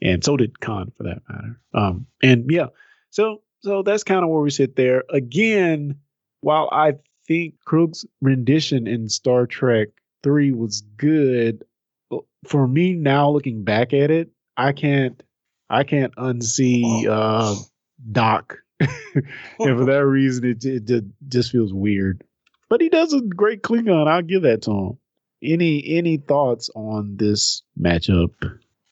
and 0.00 0.24
so 0.24 0.38
did 0.38 0.58
Khan 0.58 0.90
for 0.96 1.02
that 1.02 1.20
matter. 1.28 1.60
Um, 1.74 2.06
and 2.22 2.50
yeah, 2.50 2.68
so 3.10 3.42
so 3.60 3.82
that's 3.82 4.04
kind 4.04 4.24
of 4.24 4.30
where 4.30 4.42
we 4.42 4.50
sit 4.50 4.76
there. 4.76 5.04
Again, 5.10 5.96
while 6.40 6.68
I 6.70 6.94
think 7.26 7.54
Kruge's 7.64 8.06
rendition 8.20 8.86
in 8.86 9.08
Star 9.08 9.46
Trek 9.46 9.88
3 10.22 10.52
was 10.52 10.82
good, 10.96 11.64
for 12.46 12.66
me 12.66 12.94
now 12.94 13.30
looking 13.30 13.64
back 13.64 13.92
at 13.92 14.10
it, 14.10 14.30
I 14.56 14.72
can't 14.72 15.22
I 15.70 15.84
can't 15.84 16.14
unsee 16.16 17.06
uh 17.06 17.54
Doc. 18.10 18.58
and 18.80 18.90
for 19.58 19.84
that 19.86 20.06
reason 20.06 20.44
it, 20.44 20.64
it, 20.64 20.88
it 20.88 21.04
just 21.28 21.50
feels 21.50 21.72
weird. 21.72 22.22
But 22.68 22.80
he 22.80 22.88
does 22.88 23.12
a 23.12 23.20
great 23.20 23.62
Klingon. 23.62 24.06
I'll 24.06 24.22
give 24.22 24.42
that 24.42 24.62
to 24.62 24.70
him. 24.70 24.98
Any 25.42 25.96
any 25.96 26.16
thoughts 26.16 26.70
on 26.74 27.16
this 27.16 27.62
matchup? 27.80 28.32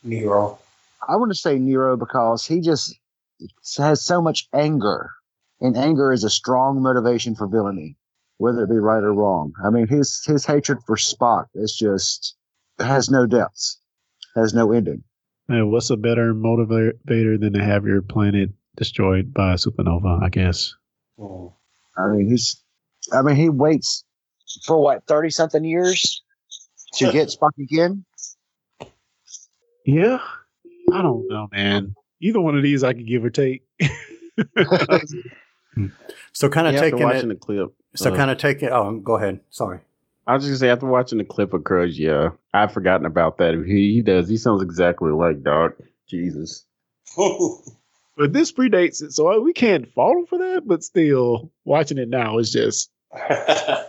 Nero. 0.02 0.58
I 1.06 1.16
want 1.16 1.30
to 1.30 1.38
say 1.38 1.58
Nero 1.58 1.96
because 1.96 2.46
he 2.46 2.60
just 2.60 2.98
has 3.78 4.04
so 4.04 4.22
much 4.22 4.48
anger, 4.52 5.10
and 5.60 5.76
anger 5.76 6.12
is 6.12 6.24
a 6.24 6.30
strong 6.30 6.82
motivation 6.82 7.34
for 7.34 7.46
villainy, 7.46 7.96
whether 8.38 8.64
it 8.64 8.70
be 8.70 8.78
right 8.78 9.02
or 9.02 9.12
wrong. 9.12 9.52
I 9.64 9.70
mean, 9.70 9.86
his 9.86 10.24
his 10.24 10.44
hatred 10.44 10.78
for 10.86 10.96
Spock 10.96 11.46
is 11.54 11.74
just 11.74 12.36
has 12.78 13.10
no 13.10 13.26
depths, 13.26 13.78
has 14.34 14.54
no 14.54 14.72
ending. 14.72 15.04
And 15.48 15.70
what's 15.70 15.90
a 15.90 15.96
better 15.96 16.34
motivator 16.34 17.38
than 17.40 17.52
to 17.52 17.62
have 17.62 17.86
your 17.86 18.02
planet 18.02 18.50
destroyed 18.76 19.32
by 19.32 19.52
a 19.52 19.56
supernova? 19.56 20.22
I 20.22 20.28
guess. 20.28 20.74
I 21.18 22.08
mean, 22.08 22.28
he's. 22.28 22.62
I 23.12 23.22
mean, 23.22 23.36
he 23.36 23.48
waits 23.48 24.04
for 24.64 24.82
what 24.82 25.06
thirty 25.06 25.30
something 25.30 25.64
years 25.64 26.22
to 26.94 27.12
get 27.12 27.28
Spock 27.28 27.52
again. 27.58 28.04
Yeah, 29.84 30.18
I 30.92 31.02
don't 31.02 31.28
know, 31.28 31.48
man. 31.52 31.94
Either 32.20 32.40
one 32.40 32.56
of 32.56 32.62
these 32.62 32.82
I 32.82 32.92
could 32.92 33.06
give 33.06 33.24
or 33.24 33.30
take. 33.30 33.62
so 36.32 36.48
kind 36.48 36.66
of 36.66 36.80
taking 36.80 37.02
watching 37.02 37.30
it, 37.30 37.34
the 37.34 37.40
clip. 37.40 37.74
So 37.94 38.12
uh, 38.12 38.16
kind 38.16 38.30
of 38.30 38.38
taking. 38.38 38.70
Oh, 38.70 38.96
go 38.98 39.16
ahead. 39.16 39.40
Sorry. 39.50 39.80
I 40.26 40.34
was 40.34 40.42
just 40.42 40.50
gonna 40.50 40.58
say 40.58 40.70
after 40.70 40.86
watching 40.86 41.18
the 41.18 41.24
clip 41.24 41.52
of 41.52 41.62
Kruge, 41.62 41.98
yeah, 41.98 42.30
I've 42.52 42.72
forgotten 42.72 43.06
about 43.06 43.38
that. 43.38 43.54
He, 43.66 43.94
he 43.94 44.02
does. 44.02 44.28
He 44.28 44.36
sounds 44.36 44.62
exactly 44.62 45.12
like 45.12 45.42
Doc. 45.42 45.74
Jesus. 46.08 46.64
but 47.16 48.32
this 48.32 48.52
predates 48.52 49.02
it, 49.02 49.12
so 49.12 49.40
we 49.40 49.52
can't 49.52 49.92
fault 49.92 50.18
him 50.18 50.26
for 50.26 50.38
that. 50.38 50.62
But 50.66 50.82
still, 50.82 51.50
watching 51.64 51.98
it 51.98 52.08
now 52.08 52.38
is 52.38 52.50
just. 52.52 52.90
yeah, 53.30 53.84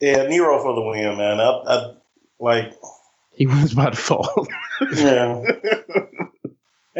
Nero 0.00 0.60
for 0.62 0.74
the 0.74 0.82
win, 0.82 1.16
man. 1.16 1.40
I, 1.40 1.50
I 1.66 1.94
like. 2.38 2.74
He 3.32 3.46
was 3.46 3.74
by 3.74 3.90
default. 3.90 4.48
yeah. 4.94 5.42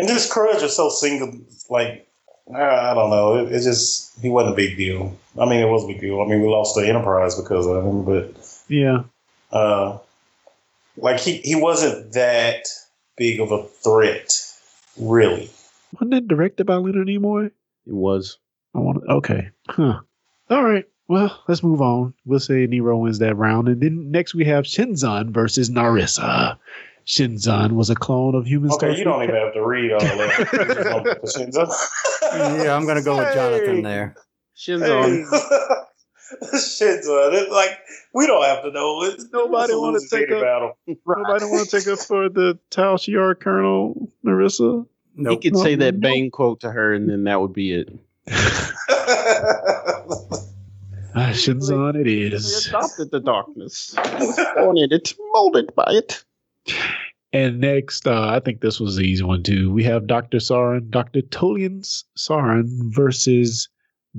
And 0.01 0.09
this 0.09 0.33
Kruge 0.33 0.63
is 0.63 0.75
so 0.75 0.89
single, 0.89 1.39
like 1.69 2.09
I 2.55 2.95
don't 2.95 3.11
know. 3.11 3.37
It, 3.37 3.53
it, 3.53 3.63
just 3.63 4.19
he 4.19 4.31
wasn't 4.31 4.55
a 4.55 4.57
big 4.57 4.79
deal. 4.79 5.15
I 5.39 5.45
mean, 5.45 5.61
it 5.61 5.69
was 5.69 5.85
a 5.85 5.89
big 5.89 6.01
deal. 6.01 6.23
I 6.23 6.27
mean, 6.27 6.41
we 6.41 6.49
lost 6.49 6.75
the 6.75 6.89
Enterprise 6.89 7.39
because 7.39 7.67
of 7.67 7.85
him, 7.85 8.05
but 8.07 8.65
yeah, 8.69 9.03
uh, 9.53 9.99
like 10.97 11.21
he 11.21 11.37
he 11.39 11.55
wasn't 11.55 12.15
that 12.15 12.67
big 13.19 13.41
of 13.41 13.53
a 13.53 13.63
threat, 13.65 14.33
really. 14.99 15.51
Wasn't 15.93 16.15
it 16.15 16.29
directed 16.29 16.65
by 16.65 16.77
Leonard 16.77 17.09
Nimoy? 17.09 17.47
It 17.87 17.93
was. 17.93 18.39
I 18.75 18.79
want. 18.79 19.03
Okay. 19.07 19.51
Huh. 19.69 20.01
All 20.49 20.65
right. 20.65 20.87
Well, 21.09 21.43
let's 21.47 21.63
move 21.63 21.83
on. 21.83 22.15
We'll 22.25 22.41
say 22.41 22.67
Nero 22.67 22.97
wins 22.97 23.19
that 23.19 23.37
round, 23.37 23.69
and 23.69 23.83
then 23.83 24.11
next 24.11 24.35
we 24.35 24.47
have 24.47 24.65
Shinzon 24.65 25.29
versus 25.29 25.69
Narissa. 25.69 26.57
Shinzon 27.11 27.73
was 27.73 27.91
a 27.91 27.97
clone 27.97 28.37
of 28.37 28.47
human. 28.47 28.71
Okay, 28.71 28.97
you 28.97 29.03
don't 29.03 29.25
even 29.25 29.35
have 29.35 29.53
to 29.55 29.67
read 29.67 29.91
all 29.91 30.01
of 30.01 30.07
that. 30.07 31.89
Yeah, 32.33 32.77
I'm 32.77 32.87
gonna 32.87 33.03
go 33.03 33.17
with 33.19 33.35
Jonathan 33.35 33.83
there. 33.83 34.15
Shinzon. 34.57 35.29
Hey. 35.29 36.47
Shinzon. 36.55 37.33
It's 37.35 37.51
like 37.51 37.77
we 38.15 38.29
don't 38.29 38.45
have 38.45 38.63
to 38.63 38.71
know. 38.71 39.03
It's, 39.03 39.27
nobody 39.33 39.75
want 39.75 40.01
to 40.01 40.09
take 40.09 40.31
up. 40.31 40.77
Nobody 40.87 41.45
want 41.47 41.69
to 41.69 41.77
take 41.81 41.89
up 41.89 41.99
for 41.99 42.29
the 42.29 42.57
Tal 42.71 42.95
Shiar 42.97 43.35
Colonel 43.41 44.09
Narissa. 44.25 44.87
Nope. 45.17 45.43
He 45.43 45.51
could 45.51 45.59
say 45.59 45.75
that 45.75 45.99
Bane 45.99 46.31
quote 46.31 46.61
to 46.61 46.71
her, 46.71 46.95
and 46.95 47.11
then 47.11 47.25
that 47.25 47.41
would 47.41 47.53
be 47.53 47.73
it. 47.73 47.89
Ah, 51.13 51.31
Shinzon, 51.33 51.97
it 52.01 52.07
is. 52.07 52.67
He 52.67 52.71
adopted 52.71 53.11
the 53.11 53.19
darkness. 53.19 53.97
born 54.55 54.79
in 54.79 54.93
it, 54.93 55.13
molded 55.33 55.75
by 55.75 55.87
it. 55.89 56.23
And 57.33 57.61
next, 57.61 58.09
uh, 58.09 58.29
I 58.29 58.41
think 58.41 58.61
this 58.61 58.81
was 58.81 58.97
the 58.97 59.05
easy 59.05 59.23
one 59.23 59.43
too. 59.43 59.73
We 59.73 59.85
have 59.85 60.07
Dr. 60.07 60.39
Soran, 60.39 60.91
Dr. 60.91 61.21
Tolian 61.23 61.87
Soran 62.19 62.65
versus 62.93 63.69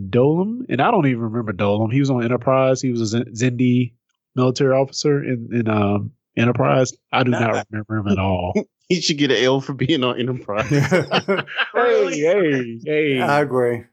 Dolim. 0.09 0.61
And 0.69 0.81
I 0.81 0.91
don't 0.91 1.07
even 1.07 1.21
remember 1.21 1.51
Dolim. 1.51 1.91
He 1.91 1.99
was 1.99 2.09
on 2.09 2.23
Enterprise. 2.23 2.81
He 2.81 2.91
was 2.91 3.13
a 3.13 3.25
Xindi 3.25 3.93
military 4.35 4.73
officer 4.73 5.21
in, 5.21 5.49
in 5.51 5.67
um, 5.67 6.11
Enterprise. 6.37 6.93
I 7.11 7.23
do 7.23 7.31
not 7.31 7.65
remember 7.69 7.97
him 7.97 8.07
at 8.07 8.17
all. 8.17 8.53
he 8.87 9.01
should 9.01 9.17
get 9.17 9.31
an 9.31 9.43
L 9.43 9.59
for 9.59 9.73
being 9.73 10.03
on 10.03 10.19
Enterprise. 10.19 10.69
hey, 10.69 11.45
hey, 11.73 12.79
hey. 12.85 13.21
I 13.21 13.41
agree. 13.41 13.83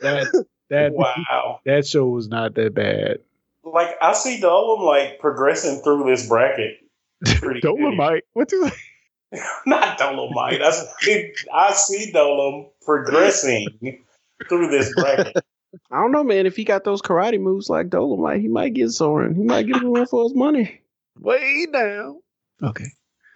That 0.00 0.44
that 0.70 0.92
wow. 0.94 1.60
That 1.66 1.86
show 1.86 2.06
was 2.06 2.28
not 2.28 2.54
that 2.54 2.74
bad. 2.74 3.18
Like 3.64 3.94
I 4.00 4.12
see 4.14 4.40
Dolim 4.40 4.84
like 4.84 5.20
progressing 5.20 5.82
through 5.82 6.04
this 6.04 6.28
bracket 6.28 6.78
Dolomite. 7.60 8.24
What 8.32 8.52
is 8.52 8.72
Not 9.66 9.98
Dolomite. 9.98 10.62
I, 10.62 10.72
I 11.54 11.72
see 11.72 12.12
Dolim 12.12 12.68
progressing 12.84 13.68
through 14.48 14.68
this 14.68 14.92
bracket. 14.94 15.36
I 15.90 16.02
don't 16.02 16.12
know, 16.12 16.24
man. 16.24 16.46
If 16.46 16.56
he 16.56 16.64
got 16.64 16.84
those 16.84 17.00
karate 17.00 17.40
moves 17.40 17.70
like 17.70 17.88
Dolomite, 17.88 18.40
he 18.42 18.48
might 18.48 18.74
get 18.74 18.88
Soran. 18.88 19.34
He 19.34 19.42
might 19.42 19.66
get 19.66 19.82
a 19.82 19.88
run 19.88 20.06
for 20.06 20.24
his 20.24 20.34
money. 20.34 20.82
Way 21.18 21.66
down. 21.72 22.20
Okay. 22.62 22.86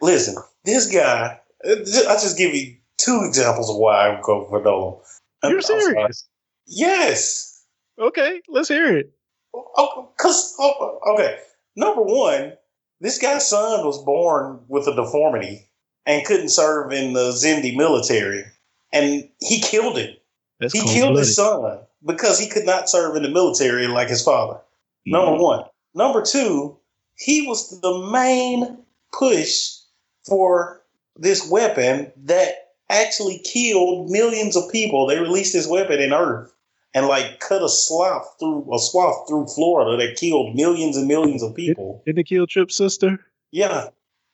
Listen, 0.03 0.37
this 0.65 0.87
guy. 0.87 1.41
Uh, 1.65 1.71
I 1.73 2.15
just 2.15 2.37
give 2.37 2.55
you 2.55 2.77
two 2.99 3.25
examples 3.27 3.71
of 3.71 3.77
why 3.77 4.07
I 4.07 4.15
would 4.15 4.23
go 4.23 4.47
for 4.49 4.61
Dolim. 4.61 5.01
You're 5.45 5.63
serious? 5.63 6.29
Yes. 6.67 7.65
Okay, 7.99 8.43
let's 8.49 8.69
hear 8.69 8.99
it. 8.99 9.13
Oh, 9.55 9.65
oh 9.77 10.11
cause 10.19 10.55
oh, 10.59 10.75
oh, 10.81 11.15
okay. 11.15 11.39
Number 11.77 12.03
one, 12.03 12.53
this 13.01 13.19
guy's 13.19 13.47
son 13.47 13.85
was 13.85 14.03
born 14.03 14.61
with 14.69 14.87
a 14.87 14.95
deformity 14.95 15.69
and 16.07 16.25
couldn't 16.25 16.51
serve 16.51 16.93
in 16.93 17.13
the 17.13 17.31
Xindi 17.33 17.77
military, 17.77 18.45
and 18.93 19.29
he 19.41 19.61
killed 19.61 19.99
him. 19.99 20.15
That's 20.61 20.73
he 20.73 20.81
killed 20.81 21.19
his 21.19 21.37
son 21.37 21.81
because 22.05 22.39
he 22.39 22.49
could 22.49 22.65
not 22.65 22.89
serve 22.89 23.17
in 23.17 23.23
the 23.23 23.29
military 23.29 23.87
like 23.89 24.09
his 24.09 24.23
father. 24.23 24.61
Number 25.05 25.33
mm. 25.33 25.43
one. 25.43 25.65
Number 25.95 26.23
two, 26.23 26.79
he 27.17 27.47
was 27.47 27.81
the 27.81 28.09
main 28.11 28.79
push 29.13 29.73
for 30.27 30.83
this 31.17 31.49
weapon 31.51 32.13
that 32.25 32.73
actually 32.89 33.39
killed 33.39 34.11
millions 34.11 34.57
of 34.57 34.71
people. 34.71 35.07
They 35.07 35.19
released 35.19 35.53
this 35.53 35.67
weapon 35.67 36.01
in 36.01 36.13
Earth 36.13 36.53
and 36.97 37.09
like 37.09 37.41
cut 37.41 37.63
a 37.63 37.69
swath 37.69 38.37
through 38.41 38.75
a 38.75 38.79
swath 38.79 39.29
through 39.29 39.47
Florida 39.49 39.99
that 39.99 40.17
killed 40.17 40.57
millions 40.57 40.97
and 40.97 41.07
millions 41.07 41.43
of 41.43 41.55
people. 41.55 42.03
Didn't 42.07 42.21
it 42.21 42.27
kill 42.27 42.47
Trip's 42.47 42.75
sister? 42.75 43.19
Yeah, 43.53 43.89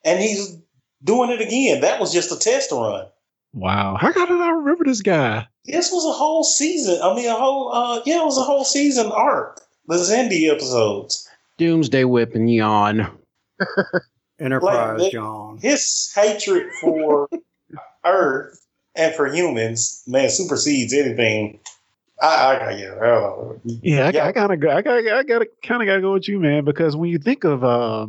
and 0.04 0.20
he's 0.20 0.56
doing 1.02 1.30
it 1.30 1.40
again. 1.40 1.80
That 1.80 1.98
was 1.98 2.12
just 2.12 2.30
a 2.30 2.38
test 2.38 2.70
run. 2.70 3.06
Wow, 3.52 3.96
how 4.00 4.12
did 4.12 4.40
I 4.40 4.50
remember 4.50 4.84
this 4.84 5.02
guy? 5.02 5.48
This 5.64 5.90
was 5.90 6.06
a 6.06 6.16
whole 6.16 6.44
season. 6.44 7.00
I 7.02 7.14
mean, 7.16 7.28
a 7.28 7.34
whole 7.34 7.74
uh, 7.74 8.00
yeah, 8.06 8.22
it 8.22 8.24
was 8.24 8.38
a 8.38 8.42
whole 8.42 8.64
season 8.64 9.10
arc. 9.10 9.60
The 9.88 9.96
Xindi 9.96 10.48
episodes. 10.48 11.28
Doomsday 11.58 12.04
Whip 12.04 12.36
and 12.36 12.50
yawn. 12.50 13.10
Enterprise 14.38 15.00
like, 15.00 15.12
yawn. 15.12 15.58
His 15.58 16.12
hatred 16.14 16.70
for 16.80 17.28
Earth 18.04 18.64
and 18.94 19.12
for 19.16 19.26
humans, 19.26 20.04
man, 20.06 20.30
supersedes 20.30 20.94
anything 20.94 21.58
I, 22.22 22.54
I, 22.54 22.70
yeah, 22.76 22.94
I 22.94 23.56
yeah, 23.64 24.06
I, 24.06 24.10
yeah. 24.10 24.26
I 24.26 24.32
kind 24.32 24.52
of, 24.52 24.70
I 24.70 24.80
got, 24.80 24.96
I 24.96 25.22
got, 25.24 25.42
kind 25.64 25.82
of 25.82 25.86
got 25.86 25.96
to 25.96 26.00
go 26.00 26.12
with 26.12 26.28
you, 26.28 26.38
man, 26.38 26.64
because 26.64 26.94
when 26.94 27.10
you 27.10 27.18
think 27.18 27.42
of 27.42 27.64
uh, 27.64 28.06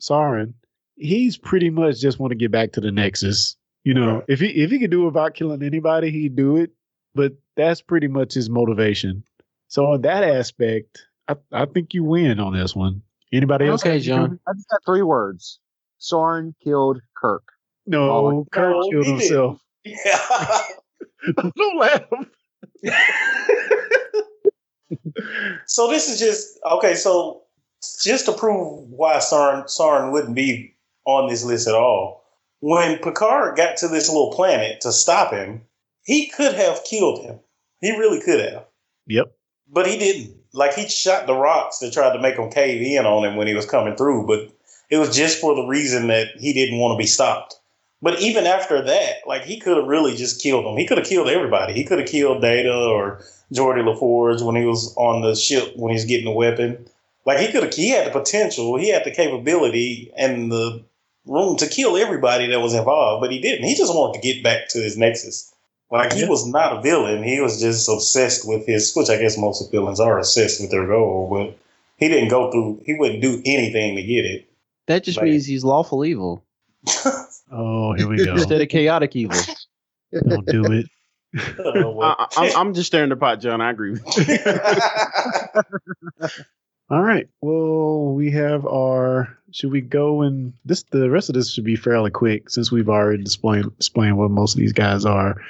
Soran, 0.00 0.54
he's 0.96 1.36
pretty 1.38 1.70
much 1.70 2.00
just 2.00 2.18
want 2.18 2.32
to 2.32 2.36
get 2.36 2.50
back 2.50 2.72
to 2.72 2.80
the 2.80 2.90
Nexus. 2.90 3.56
You 3.84 3.94
know, 3.94 4.16
right. 4.16 4.24
if 4.28 4.40
he 4.40 4.46
if 4.46 4.70
he 4.70 4.78
could 4.78 4.90
do 4.90 5.02
it 5.02 5.06
without 5.06 5.34
killing 5.34 5.62
anybody, 5.62 6.10
he'd 6.10 6.36
do 6.36 6.56
it. 6.56 6.70
But 7.14 7.34
that's 7.56 7.82
pretty 7.82 8.08
much 8.08 8.34
his 8.34 8.48
motivation. 8.48 9.24
So 9.68 9.92
in 9.94 10.02
that 10.02 10.24
aspect, 10.24 11.04
I, 11.28 11.36
I 11.52 11.66
think 11.66 11.94
you 11.94 12.04
win 12.04 12.40
on 12.40 12.54
this 12.54 12.74
one. 12.74 13.02
Anybody 13.32 13.66
else? 13.66 13.82
Okay, 13.82 14.00
John. 14.00 14.38
I 14.46 14.52
just 14.54 14.68
got 14.68 14.84
three 14.84 15.02
words. 15.02 15.58
Soran 16.00 16.54
killed 16.62 17.00
Kirk. 17.16 17.44
No, 17.86 18.46
Kirk 18.52 18.76
killed 18.90 19.06
himself. 19.06 19.60
Yeah. 19.84 20.58
Don't 21.56 21.78
laugh. 21.78 22.02
so 25.72 25.88
this 25.88 26.10
is 26.10 26.20
just 26.20 26.58
okay. 26.70 26.94
So 26.94 27.40
just 28.02 28.26
to 28.26 28.32
prove 28.32 28.90
why 28.90 29.20
Sarn 29.20 29.66
Sarn 29.68 30.12
wouldn't 30.12 30.34
be 30.34 30.74
on 31.06 31.30
this 31.30 31.44
list 31.44 31.66
at 31.66 31.74
all, 31.74 32.24
when 32.60 32.98
Picard 32.98 33.56
got 33.56 33.78
to 33.78 33.88
this 33.88 34.10
little 34.10 34.32
planet 34.32 34.82
to 34.82 34.92
stop 34.92 35.32
him, 35.32 35.62
he 36.04 36.26
could 36.26 36.54
have 36.54 36.84
killed 36.84 37.24
him. 37.24 37.40
He 37.80 37.90
really 37.92 38.20
could 38.20 38.40
have. 38.40 38.66
Yep. 39.06 39.34
But 39.66 39.86
he 39.86 39.98
didn't. 39.98 40.36
Like 40.52 40.74
he 40.74 40.86
shot 40.88 41.26
the 41.26 41.34
rocks 41.34 41.78
that 41.78 41.94
tried 41.94 42.12
to 42.12 42.20
make 42.20 42.36
him 42.36 42.50
cave 42.50 42.82
in 42.82 43.06
on 43.06 43.24
him 43.24 43.36
when 43.36 43.46
he 43.46 43.54
was 43.54 43.64
coming 43.64 43.96
through, 43.96 44.26
but 44.26 44.52
it 44.90 44.98
was 44.98 45.16
just 45.16 45.40
for 45.40 45.54
the 45.54 45.66
reason 45.66 46.08
that 46.08 46.26
he 46.38 46.52
didn't 46.52 46.80
want 46.80 46.92
to 46.92 47.02
be 47.02 47.08
stopped. 47.08 47.58
But 48.02 48.20
even 48.20 48.46
after 48.46 48.82
that, 48.82 49.26
like 49.26 49.44
he 49.44 49.58
could 49.58 49.78
have 49.78 49.86
really 49.86 50.16
just 50.16 50.42
killed 50.42 50.66
him. 50.66 50.76
He 50.76 50.86
could 50.86 50.98
have 50.98 51.06
killed 51.06 51.28
everybody. 51.28 51.72
He 51.72 51.84
could 51.84 51.98
have 51.98 52.08
killed 52.08 52.42
Data 52.42 52.74
or 52.74 53.24
Geordi 53.52 53.82
LaForge 53.82 54.44
when 54.44 54.56
he 54.56 54.64
was 54.64 54.94
on 54.96 55.22
the 55.22 55.34
ship 55.34 55.76
when 55.76 55.92
he's 55.92 56.04
getting 56.04 56.26
the 56.26 56.32
weapon. 56.32 56.86
Like 57.24 57.38
he 57.38 57.52
could 57.52 57.62
have, 57.64 57.74
he 57.74 57.90
had 57.90 58.06
the 58.06 58.10
potential, 58.10 58.76
he 58.76 58.88
had 58.88 59.04
the 59.04 59.10
capability 59.10 60.10
and 60.16 60.50
the 60.50 60.82
room 61.26 61.56
to 61.56 61.68
kill 61.68 61.96
everybody 61.96 62.48
that 62.48 62.60
was 62.60 62.74
involved, 62.74 63.20
but 63.20 63.30
he 63.30 63.40
didn't. 63.40 63.66
He 63.66 63.76
just 63.76 63.94
wanted 63.94 64.20
to 64.20 64.26
get 64.26 64.42
back 64.42 64.68
to 64.70 64.78
his 64.78 64.96
nexus. 64.96 65.52
Like 65.90 66.14
he 66.14 66.24
was 66.24 66.46
not 66.46 66.78
a 66.78 66.80
villain. 66.80 67.22
He 67.22 67.38
was 67.40 67.60
just 67.60 67.86
obsessed 67.86 68.48
with 68.48 68.66
his, 68.66 68.94
which 68.94 69.10
I 69.10 69.18
guess 69.18 69.36
most 69.36 69.70
villains 69.70 70.00
are 70.00 70.18
obsessed 70.18 70.60
with 70.60 70.70
their 70.70 70.86
goal. 70.86 71.28
But 71.30 71.58
he 71.98 72.08
didn't 72.08 72.30
go 72.30 72.50
through. 72.50 72.80
He 72.86 72.94
wouldn't 72.94 73.20
do 73.20 73.42
anything 73.44 73.96
to 73.96 74.02
get 74.02 74.24
it. 74.24 74.48
That 74.86 75.04
just 75.04 75.18
like, 75.18 75.26
means 75.26 75.44
he's 75.44 75.64
lawful 75.64 76.04
evil. 76.04 76.44
oh, 77.52 77.92
here 77.92 78.08
we 78.08 78.16
go. 78.24 78.32
Instead 78.32 78.62
of 78.62 78.68
chaotic 78.68 79.14
evil. 79.14 79.38
Don't 80.26 80.46
do 80.46 80.64
it. 80.72 80.86
I, 81.38 82.52
am 82.56 82.74
just 82.74 82.88
staring 82.88 83.08
the 83.08 83.16
pot, 83.16 83.40
John. 83.40 83.60
I 83.60 83.70
agree 83.70 83.92
with 83.92 84.28
you. 84.28 84.38
All 86.90 87.02
right. 87.02 87.26
Well, 87.40 88.12
we 88.12 88.30
have 88.32 88.66
our. 88.66 89.38
Should 89.50 89.70
we 89.70 89.80
go 89.80 90.22
and 90.22 90.52
this? 90.64 90.82
The 90.82 91.08
rest 91.08 91.30
of 91.30 91.34
this 91.34 91.52
should 91.52 91.64
be 91.64 91.76
fairly 91.76 92.10
quick 92.10 92.50
since 92.50 92.70
we've 92.70 92.88
already 92.88 93.22
explained 93.22 93.72
explained 93.76 94.18
what 94.18 94.30
most 94.30 94.54
of 94.54 94.60
these 94.60 94.74
guys 94.74 95.06
are. 95.06 95.40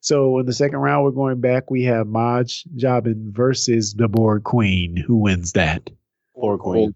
So 0.00 0.38
in 0.38 0.46
the 0.46 0.52
second 0.52 0.78
round, 0.78 1.04
we're 1.04 1.10
going 1.10 1.40
back. 1.40 1.70
We 1.70 1.84
have 1.84 2.06
Maj 2.06 2.64
Jabin 2.76 3.32
versus 3.32 3.94
the 3.94 4.08
Borg 4.08 4.44
Queen. 4.44 4.96
Who 4.96 5.16
wins 5.16 5.52
that? 5.52 5.90
Borg 6.34 6.60
Queen. 6.60 6.94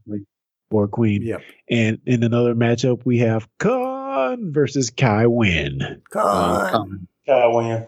Borg 0.71 0.91
Queen. 0.91 1.23
Yep. 1.23 1.43
And 1.69 2.01
in 2.07 2.23
another 2.23 2.55
matchup, 2.55 3.03
we 3.05 3.19
have 3.19 3.49
Khan 3.59 4.53
versus 4.53 4.91
Kai 4.91 5.27
Winn. 5.27 6.03
Khan. 6.11 7.09
Kai 7.27 7.47
Winn. 7.49 7.87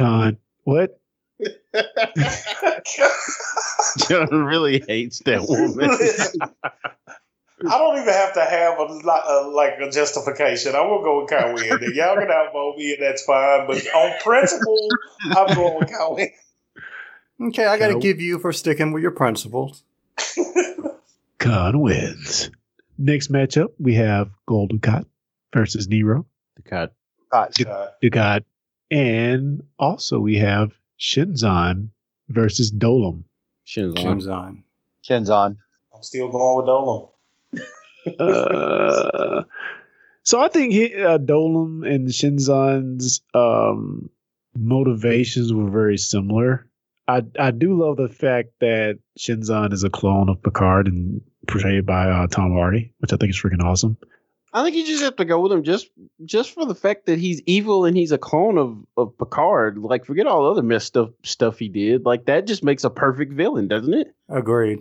Khan. 0.00 0.38
What? 0.64 0.98
John 4.08 4.28
really 4.44 4.82
hates 4.86 5.18
that 5.20 5.44
woman. 5.46 5.90
I 7.68 7.76
don't 7.76 8.00
even 8.00 8.14
have 8.14 8.32
to 8.34 8.40
have 8.40 8.78
a, 8.78 8.84
a, 8.84 9.50
like 9.50 9.74
a 9.78 9.90
justification. 9.90 10.74
I 10.74 10.80
will 10.80 11.02
go 11.02 11.20
with 11.20 11.28
Kyle 11.28 11.50
Y'all 11.62 12.16
can 12.16 12.30
outvote 12.30 12.78
me, 12.78 12.94
and 12.94 13.02
that's 13.02 13.22
fine. 13.24 13.66
But 13.66 13.86
on 13.94 14.18
principle, 14.22 14.88
I'm 15.36 15.54
going 15.54 15.78
with 15.80 15.90
Kyle 15.90 16.16
Okay, 17.48 17.66
I 17.66 17.78
got 17.78 17.88
to 17.88 17.98
give 17.98 18.20
you 18.20 18.38
for 18.38 18.54
sticking 18.54 18.92
with 18.92 19.02
your 19.02 19.10
principles. 19.10 19.84
Khan 21.38 21.80
wins. 21.80 22.50
Next 22.96 23.30
matchup, 23.30 23.68
we 23.78 23.94
have 23.96 24.30
Gul 24.46 24.68
Dukat 24.68 25.04
versus 25.54 25.88
Nero. 25.88 26.24
Dukat. 26.58 26.90
Dukat. 27.32 27.88
Dukat. 28.02 28.44
And 28.90 29.62
also 29.78 30.18
we 30.18 30.38
have 30.38 30.72
Shinzon 30.98 31.90
versus 32.28 32.72
Dolim. 32.72 33.24
Shinzon. 33.66 33.96
Shinzon. 33.96 34.62
Shinzon. 35.08 35.56
I'm 35.94 36.02
still 36.02 36.28
going 36.28 36.56
with 36.56 36.66
Dolim. 36.66 37.08
uh, 38.20 39.44
so 40.22 40.40
I 40.40 40.48
think 40.48 40.72
he, 40.72 40.94
uh, 40.94 41.18
Dolim 41.18 41.86
and 41.88 42.08
Shinzon's 42.08 43.22
um, 43.34 44.10
motivations 44.56 45.52
were 45.52 45.70
very 45.70 45.98
similar. 45.98 46.66
I 47.08 47.22
I 47.38 47.50
do 47.50 47.74
love 47.80 47.96
the 47.96 48.08
fact 48.08 48.50
that 48.60 48.98
Shinzon 49.18 49.72
is 49.72 49.84
a 49.84 49.90
clone 49.90 50.28
of 50.28 50.42
Picard 50.42 50.86
and 50.86 51.20
portrayed 51.46 51.86
by 51.86 52.08
uh, 52.08 52.26
Tom 52.28 52.52
Hardy, 52.52 52.92
which 52.98 53.12
I 53.12 53.16
think 53.16 53.30
is 53.30 53.40
freaking 53.40 53.64
awesome. 53.64 53.96
I 54.52 54.64
think 54.64 54.74
you 54.74 54.84
just 54.84 55.02
have 55.02 55.16
to 55.16 55.24
go 55.24 55.40
with 55.40 55.52
him 55.52 55.62
just 55.62 55.90
just 56.24 56.54
for 56.54 56.66
the 56.66 56.74
fact 56.74 57.06
that 57.06 57.18
he's 57.18 57.40
evil 57.46 57.84
and 57.84 57.96
he's 57.96 58.12
a 58.12 58.18
clone 58.18 58.58
of, 58.58 58.84
of 58.96 59.16
Picard. 59.16 59.78
Like, 59.78 60.04
forget 60.04 60.26
all 60.26 60.44
the 60.44 60.50
other 60.50 60.62
messed 60.62 60.96
up 60.96 61.14
stuff 61.24 61.58
he 61.58 61.68
did. 61.68 62.04
Like 62.04 62.26
that 62.26 62.46
just 62.46 62.64
makes 62.64 62.84
a 62.84 62.90
perfect 62.90 63.32
villain, 63.32 63.68
doesn't 63.68 63.94
it? 63.94 64.14
Agreed. 64.28 64.80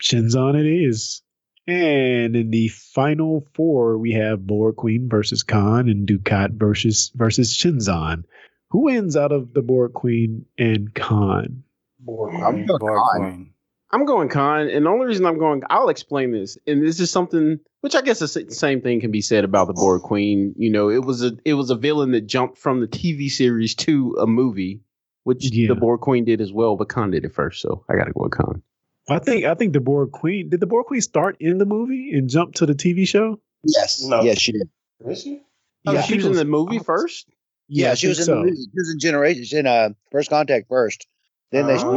Shinzon 0.00 0.58
it 0.58 0.66
is. 0.66 1.22
And 1.66 2.34
in 2.34 2.50
the 2.50 2.68
final 2.68 3.46
four, 3.54 3.98
we 3.98 4.12
have 4.12 4.46
Borg 4.46 4.76
Queen 4.76 5.08
versus 5.08 5.42
Khan 5.42 5.88
and 5.88 6.08
Dukat 6.08 6.52
versus 6.52 7.12
versus 7.14 7.56
Shinzon. 7.56 8.24
Who 8.70 8.84
wins 8.84 9.16
out 9.16 9.32
of 9.32 9.52
the 9.52 9.62
Borg 9.62 9.92
Queen 9.92 10.46
and 10.58 10.92
Khan? 10.94 11.62
Borg 12.00 12.34
Queen. 12.34 12.66
Borg 12.66 13.00
Queen. 13.16 13.51
I'm 13.92 14.06
going 14.06 14.28
Khan, 14.28 14.68
and 14.68 14.86
the 14.86 14.90
only 14.90 15.06
reason 15.06 15.26
I'm 15.26 15.38
going, 15.38 15.62
I'll 15.68 15.90
explain 15.90 16.32
this. 16.32 16.56
And 16.66 16.82
this 16.82 16.98
is 16.98 17.10
something 17.10 17.60
which 17.82 17.94
I 17.94 18.00
guess 18.00 18.20
the 18.20 18.28
same 18.28 18.80
thing 18.80 19.00
can 19.00 19.10
be 19.10 19.20
said 19.20 19.44
about 19.44 19.66
the 19.66 19.74
Borg 19.74 20.02
Queen. 20.02 20.54
You 20.56 20.70
know, 20.70 20.88
it 20.88 21.04
was 21.04 21.22
a 21.22 21.32
it 21.44 21.54
was 21.54 21.70
a 21.70 21.74
villain 21.74 22.12
that 22.12 22.22
jumped 22.22 22.56
from 22.56 22.80
the 22.80 22.86
TV 22.86 23.30
series 23.30 23.74
to 23.76 24.16
a 24.20 24.26
movie, 24.26 24.80
which 25.24 25.52
yeah. 25.52 25.68
the 25.68 25.74
Borg 25.74 26.00
Queen 26.00 26.24
did 26.24 26.40
as 26.40 26.52
well, 26.52 26.76
but 26.76 26.88
Khan 26.88 27.10
did 27.10 27.24
it 27.24 27.34
first, 27.34 27.60
so 27.60 27.84
I 27.90 27.96
got 27.96 28.04
to 28.04 28.12
go 28.12 28.22
with 28.22 28.32
Khan. 28.32 28.62
I 29.10 29.18
think 29.18 29.44
I 29.44 29.54
think 29.54 29.72
the 29.72 29.80
Borg 29.80 30.12
Queen 30.12 30.48
did 30.48 30.60
the 30.60 30.66
Borg 30.66 30.86
Queen 30.86 31.00
start 31.00 31.36
in 31.40 31.58
the 31.58 31.66
movie 31.66 32.12
and 32.12 32.30
jump 32.30 32.54
to 32.54 32.66
the 32.66 32.74
TV 32.74 33.06
show. 33.06 33.40
Yes, 33.64 34.02
no. 34.02 34.22
yes, 34.22 34.40
she 34.40 34.52
did. 34.52 34.70
Is 35.06 35.22
she? 35.22 35.42
Oh, 35.86 35.92
yeah, 35.92 36.02
she 36.02 36.16
was 36.16 36.26
in 36.26 36.34
the 36.34 36.44
movie 36.44 36.78
first. 36.78 37.26
Yeah, 37.68 37.88
yeah 37.88 37.94
she 37.94 38.06
was 38.06 38.20
in 38.20 38.24
so. 38.26 38.34
the 38.36 38.40
movie. 38.42 38.56
She 38.56 38.70
was 38.74 38.90
in 38.92 38.98
Generation 39.00 39.58
in 39.58 39.66
uh, 39.66 39.88
First 40.12 40.30
Contact 40.30 40.68
first. 40.68 41.06
Then 41.50 41.66
they 41.66 41.76
oh. 41.78 41.92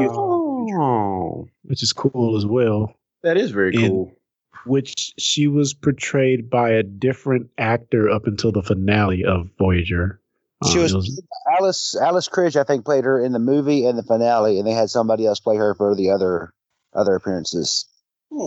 Which 1.64 1.84
is 1.84 1.94
cool 1.94 2.38
as 2.38 2.46
well. 2.46 2.94
That 3.24 3.38
is 3.38 3.52
very 3.52 3.76
and, 3.76 3.88
cool. 3.88 4.12
Which 4.66 5.14
she 5.18 5.48
was 5.48 5.74
portrayed 5.74 6.50
by 6.50 6.72
a 6.72 6.84
different 6.84 7.50
actor 7.58 8.10
up 8.10 8.26
until 8.26 8.52
the 8.52 8.64
finale 8.64 9.24
of 9.26 9.50
Voyager. 9.58 10.20
She 10.72 10.78
um, 10.78 10.84
was, 10.84 10.96
was, 10.96 11.24
Alice 11.60 11.96
Alice 11.96 12.30
Krige, 12.30 12.56
I 12.56 12.64
think, 12.64 12.86
played 12.86 13.04
her 13.04 13.24
in 13.24 13.32
the 13.32 13.40
movie 13.40 13.86
and 13.86 13.98
the 13.98 14.04
finale, 14.04 14.58
and 14.58 14.68
they 14.68 14.72
had 14.72 14.90
somebody 14.90 15.26
else 15.26 15.40
play 15.40 15.58
her 15.58 15.76
for 15.76 15.96
the 15.96 16.12
other 16.12 16.54
other 16.94 17.16
appearances. 17.16 17.86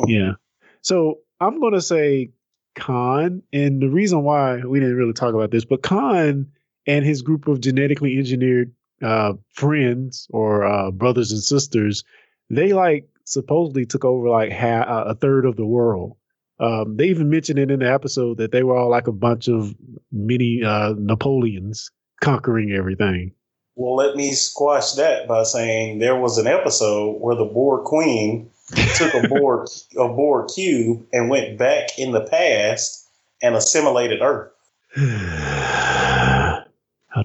Yeah. 0.07 0.33
So 0.81 1.19
I'm 1.41 1.61
gonna 1.61 1.81
say 1.81 2.31
Khan, 2.75 3.43
and 3.53 3.81
the 3.83 3.89
reason 3.89 4.23
why 4.23 4.65
we 4.65 4.81
didn't 4.81 4.97
really 4.97 5.13
talk 5.13 5.35
about 5.35 5.51
this, 5.51 5.65
but 5.65 5.83
Khan 5.83 6.51
and 6.87 7.05
his 7.05 7.23
group 7.23 7.47
of 7.47 7.61
genetically 7.61 8.17
engineered 8.17 8.73
uh, 9.03 9.35
friends 9.53 10.27
or 10.31 10.65
uh, 10.65 10.91
brothers 10.91 11.33
and 11.33 11.43
sisters, 11.43 12.05
they 12.51 12.73
like 12.73 13.09
supposedly 13.25 13.87
took 13.87 14.05
over 14.05 14.29
like 14.29 14.51
half, 14.51 14.89
uh, 14.89 15.05
a 15.09 15.15
third 15.15 15.45
of 15.45 15.57
the 15.57 15.67
world. 15.67 16.17
Um, 16.61 16.97
they 16.97 17.05
even 17.05 17.31
mentioned 17.31 17.59
it 17.59 17.71
in 17.71 17.81
the 17.81 17.93
episode 17.93 18.39
that 18.39 18.51
they 18.51 18.65
were 18.65 18.77
all 18.77 18.91
like 18.91 19.07
a 19.07 19.13
bunch 19.13 19.49
of 19.49 19.75
mini 20.11 20.63
uh, 20.65 20.95
Napoleons 20.99 21.91
conquering 22.21 22.73
everything. 22.73 23.33
Well, 23.77 23.95
let 23.95 24.17
me 24.17 24.33
squash 24.33 24.95
that 24.95 25.29
by 25.29 25.45
saying 25.45 26.01
there 26.01 26.17
was 26.17 26.37
an 26.37 26.49
episode 26.49 27.21
where 27.21 27.37
the 27.37 27.45
Borg 27.45 27.85
Queen 27.85 28.51
took 28.97 29.15
a 29.15 29.29
Borg 29.29 29.69
a 29.97 30.09
Borg 30.09 30.49
cube 30.53 31.07
and 31.13 31.31
went 31.31 31.59
back 31.59 31.97
in 31.97 32.11
the 32.11 32.23
past 32.23 33.09
and 33.41 33.55
assimilated 33.55 34.21
Earth. 34.21 34.51
How 34.97 36.65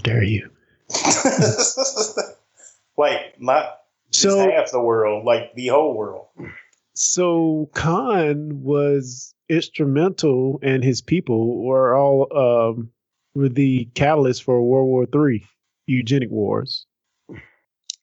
dare 0.03 0.24
you? 0.24 0.53
like 2.97 3.39
not 3.39 3.79
so 4.11 4.49
half 4.49 4.71
the 4.71 4.79
world, 4.79 5.25
like 5.25 5.53
the 5.55 5.67
whole 5.67 5.95
world. 5.95 6.27
So 6.95 7.69
Khan 7.73 8.63
was 8.63 9.34
instrumental, 9.49 10.59
and 10.61 10.84
his 10.84 11.01
people 11.01 11.63
were 11.63 11.95
all 11.95 12.38
um, 12.38 12.91
were 13.34 13.49
the 13.49 13.86
catalyst 13.95 14.43
for 14.43 14.61
World 14.61 14.88
War 14.88 15.05
Three, 15.05 15.45
eugenic 15.88 16.29
wars. 16.29 16.86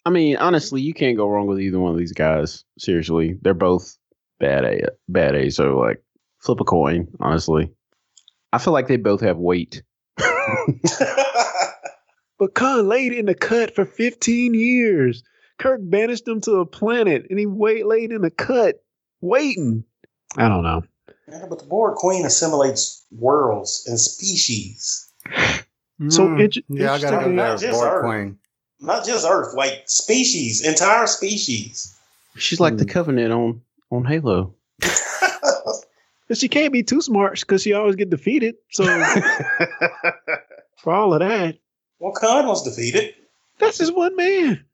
I 0.07 0.11
mean, 0.11 0.37
honestly, 0.37 0.81
you 0.81 0.95
can't 0.95 1.16
go 1.16 1.28
wrong 1.28 1.47
with 1.47 1.61
either 1.61 1.78
one 1.78 1.93
of 1.93 1.99
these 1.99 2.12
guys. 2.12 2.64
Seriously, 2.78 3.37
they're 3.43 3.55
both 3.55 3.97
bad 4.39 4.64
A, 4.64 4.89
bad 5.09 5.35
A. 5.35 5.51
So 5.51 5.78
like, 5.78 6.03
flip 6.41 6.61
a 6.61 6.64
coin. 6.64 7.09
Honestly, 7.20 7.70
I 8.53 8.59
feel 8.59 8.72
like 8.72 8.89
they 8.89 8.97
both 8.97 9.20
have 9.20 9.37
weight. 9.37 9.83
But 12.41 12.55
Khan 12.55 12.88
laid 12.88 13.12
in 13.12 13.26
the 13.26 13.34
cut 13.34 13.74
for 13.74 13.84
15 13.84 14.55
years. 14.55 15.22
Kirk 15.59 15.80
banished 15.82 16.26
him 16.26 16.41
to 16.41 16.61
a 16.61 16.66
planet 16.66 17.26
and 17.28 17.38
he 17.38 17.45
wait 17.45 17.84
laid 17.84 18.12
in 18.12 18.22
the 18.22 18.30
cut, 18.30 18.82
waiting. 19.20 19.84
I 20.38 20.49
don't 20.49 20.62
know. 20.62 20.82
Yeah, 21.28 21.45
but 21.51 21.59
the 21.59 21.66
Borg 21.66 21.97
Queen 21.97 22.24
assimilates 22.24 23.05
worlds 23.12 23.84
and 23.86 24.01
species. 24.01 25.07
So 26.09 26.28
mm, 26.28 26.41
it, 26.41 26.64
yeah, 26.70 26.95
I 26.95 26.99
gotta 26.99 27.26
go 27.26 27.36
there. 27.59 27.72
Borg 27.72 27.93
Earth. 27.93 28.05
Queen. 28.07 28.38
Not 28.80 29.05
just 29.05 29.26
Earth, 29.28 29.55
like 29.55 29.82
species, 29.84 30.66
entire 30.66 31.07
species. 31.09 31.95
She's 32.36 32.59
like 32.59 32.72
mm. 32.72 32.78
the 32.78 32.84
hmm. 32.84 32.91
Covenant 32.91 33.32
on 33.34 33.61
on 33.91 34.07
Halo. 34.07 34.55
but 36.26 36.38
she 36.38 36.49
can't 36.49 36.72
be 36.72 36.82
too 36.82 37.03
smart 37.03 37.38
because 37.38 37.61
she 37.61 37.74
always 37.74 37.97
get 37.97 38.09
defeated. 38.09 38.55
So 38.70 38.84
for 40.78 40.95
all 40.95 41.12
of 41.12 41.20
that, 41.20 41.59
well, 41.59 41.60
Khan 42.01 42.47
was 42.47 42.63
defeated. 42.63 43.15
That's 43.59 43.79
just 43.79 43.95
one 43.95 44.17
man. 44.17 44.65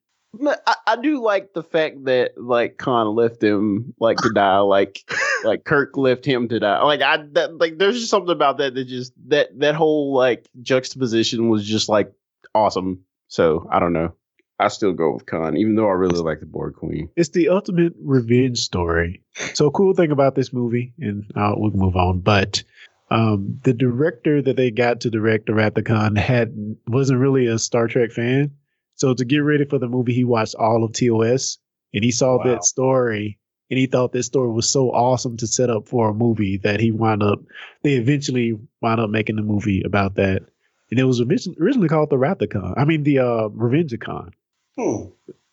I, 0.67 0.77
I, 0.87 0.97
do 0.97 1.23
like 1.23 1.55
the 1.55 1.63
fact 1.63 2.05
that 2.05 2.33
like 2.37 2.77
Khan 2.77 3.15
left 3.15 3.43
him 3.43 3.95
like 3.99 4.19
to 4.19 4.31
die, 4.31 4.59
like 4.59 5.11
like 5.45 5.65
Kirk 5.65 5.97
left 5.97 6.25
him 6.25 6.49
to 6.49 6.61
die. 6.61 6.83
Like 6.83 7.01
I 7.01 7.19
that, 7.33 7.57
like 7.59 7.79
there's 7.79 7.99
just 7.99 8.11
something 8.11 8.31
about 8.31 8.59
that 8.59 8.75
that 8.75 8.85
just 8.85 9.13
that 9.29 9.59
that 9.59 9.75
whole 9.75 10.15
like 10.15 10.47
juxtaposition 10.61 11.49
was 11.49 11.67
just 11.67 11.89
like 11.89 12.13
awesome. 12.55 13.05
So 13.29 13.67
I 13.71 13.79
don't 13.79 13.93
know. 13.93 14.15
I 14.59 14.69
still 14.69 14.93
go 14.93 15.13
with 15.13 15.27
Khan, 15.27 15.57
even 15.57 15.75
though 15.75 15.89
I 15.89 15.93
really 15.93 16.21
like 16.21 16.41
the 16.41 16.47
Borg 16.47 16.77
Queen. 16.77 17.11
It's 17.15 17.29
the 17.29 17.51
ultimate 17.51 17.93
revenge 18.01 18.59
story. 18.59 19.23
So 19.55 19.71
cool 19.71 19.93
thing 19.93 20.13
about 20.13 20.35
this 20.35 20.53
movie, 20.53 20.95
and 20.99 21.31
uh, 21.35 21.55
we 21.59 21.71
can 21.71 21.81
move 21.81 21.97
on. 21.97 22.21
But 22.21 22.63
Um, 23.09 23.61
the 23.63 23.73
director 23.73 24.43
that 24.43 24.57
they 24.57 24.71
got 24.71 25.03
to 25.03 25.11
direct 25.11 25.47
the 25.47 25.55
Wrath 25.55 25.77
of 25.79 25.85
Khan 25.85 26.17
had 26.17 26.55
wasn't 26.89 27.21
really 27.21 27.47
a 27.47 27.59
Star 27.59 27.87
Trek 27.87 28.11
fan, 28.11 28.53
so 28.97 29.15
to 29.15 29.25
get 29.25 29.39
ready 29.39 29.65
for 29.65 29.79
the 29.79 29.89
movie, 29.89 30.15
he 30.15 30.25
watched 30.25 30.55
all 30.57 30.83
of 30.83 30.93
TOS 30.93 31.59
and 31.95 32.03
he 32.03 32.11
saw 32.11 32.39
wow. 32.39 32.45
that 32.45 32.65
story 32.65 33.39
and 33.71 33.79
he 33.79 33.87
thought 33.87 34.13
this 34.13 34.27
story 34.27 34.51
was 34.51 34.71
so 34.71 34.91
awesome 34.91 35.37
to 35.39 35.47
set 35.47 35.71
up 35.71 35.89
for 35.89 36.09
a 36.09 36.15
movie 36.15 36.59
that 36.59 36.81
he 36.81 36.91
wound 36.91 37.23
up. 37.23 37.41
They 37.83 37.95
eventually 37.95 38.59
wound 38.81 39.01
up 39.01 39.11
making 39.11 39.39
a 39.39 39.43
movie 39.43 39.83
about 39.85 40.15
that, 40.17 40.43
and 40.91 41.01
it 41.01 41.05
was 41.05 41.21
originally 41.21 41.89
called 41.89 42.11
the 42.11 42.19
Wrath 42.19 42.43
of 42.43 42.75
I 42.77 42.85
mean, 42.85 43.03
the 43.03 43.19
uh, 43.19 43.49
Revenge 43.49 43.93
of 43.93 44.01
Khan. 44.01 44.33
Hmm. 44.79 45.07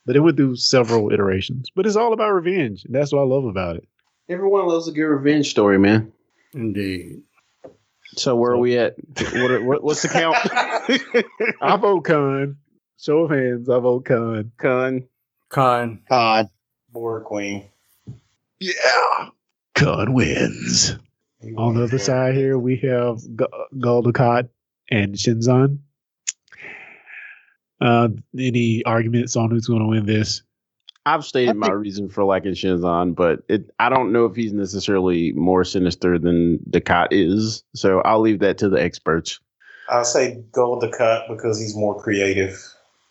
But 0.05 0.15
it 0.15 0.19
went 0.19 0.37
through 0.37 0.57
several 0.57 1.11
iterations. 1.11 1.69
But 1.75 1.85
it's 1.85 1.95
all 1.95 2.13
about 2.13 2.33
revenge, 2.33 2.85
and 2.85 2.93
that's 2.93 3.11
what 3.11 3.21
I 3.21 3.25
love 3.25 3.45
about 3.45 3.77
it. 3.77 3.87
Everyone 4.29 4.67
loves 4.67 4.87
a 4.87 4.91
good 4.91 5.05
revenge 5.05 5.49
story, 5.49 5.79
man. 5.79 6.11
Indeed. 6.53 7.23
So 8.15 8.35
where 8.35 8.51
so, 8.51 8.55
are 8.55 8.59
we 8.59 8.77
at? 8.77 8.95
What, 9.17 9.51
are, 9.51 9.63
what, 9.63 9.83
what's 9.83 10.01
the 10.01 10.09
count? 10.09 10.37
I 11.61 11.77
vote 11.77 12.01
Khan. 12.01 12.57
Show 12.99 13.19
of 13.19 13.31
hands. 13.31 13.69
I 13.69 13.79
vote 13.79 14.05
Khan. 14.05 14.51
Khan. 14.57 15.07
Khan. 15.49 16.01
Khan. 16.09 16.49
Borg 16.91 17.25
Queen. 17.25 17.65
Yeah. 18.59 19.29
Khan 19.75 20.13
wins. 20.13 20.97
On 21.57 21.75
the 21.75 21.83
other 21.83 21.99
side 21.99 22.35
here, 22.35 22.57
we 22.57 22.77
have 22.77 23.19
G- 23.19 23.45
Gul 23.79 24.03
and 24.89 25.15
Shinzon. 25.15 25.79
Uh, 27.81 28.07
any 28.37 28.85
arguments 28.85 29.35
on 29.35 29.51
who's 29.51 29.67
going 29.67 29.81
to 29.81 29.87
win 29.87 30.05
this? 30.05 30.43
I've 31.05 31.25
stated 31.25 31.55
my 31.55 31.69
reason 31.69 32.09
for 32.09 32.23
liking 32.23 32.53
Shinzon, 32.53 33.15
but 33.15 33.43
it, 33.49 33.71
I 33.77 33.89
don't 33.89 34.13
know 34.13 34.25
if 34.25 34.35
he's 34.35 34.53
necessarily 34.53 35.33
more 35.33 35.65
sinister 35.65 36.17
than 36.17 36.59
Dukat 36.69 37.07
is. 37.11 37.63
So 37.75 37.99
I'll 37.99 38.21
leave 38.21 38.39
that 38.39 38.59
to 38.59 38.69
the 38.69 38.81
experts. 38.81 39.39
I'll 39.89 40.05
say 40.05 40.41
Gul 40.51 40.79
Dukat 40.79 41.27
because 41.27 41.59
he's 41.59 41.75
more 41.75 42.01
creative. 42.01 42.57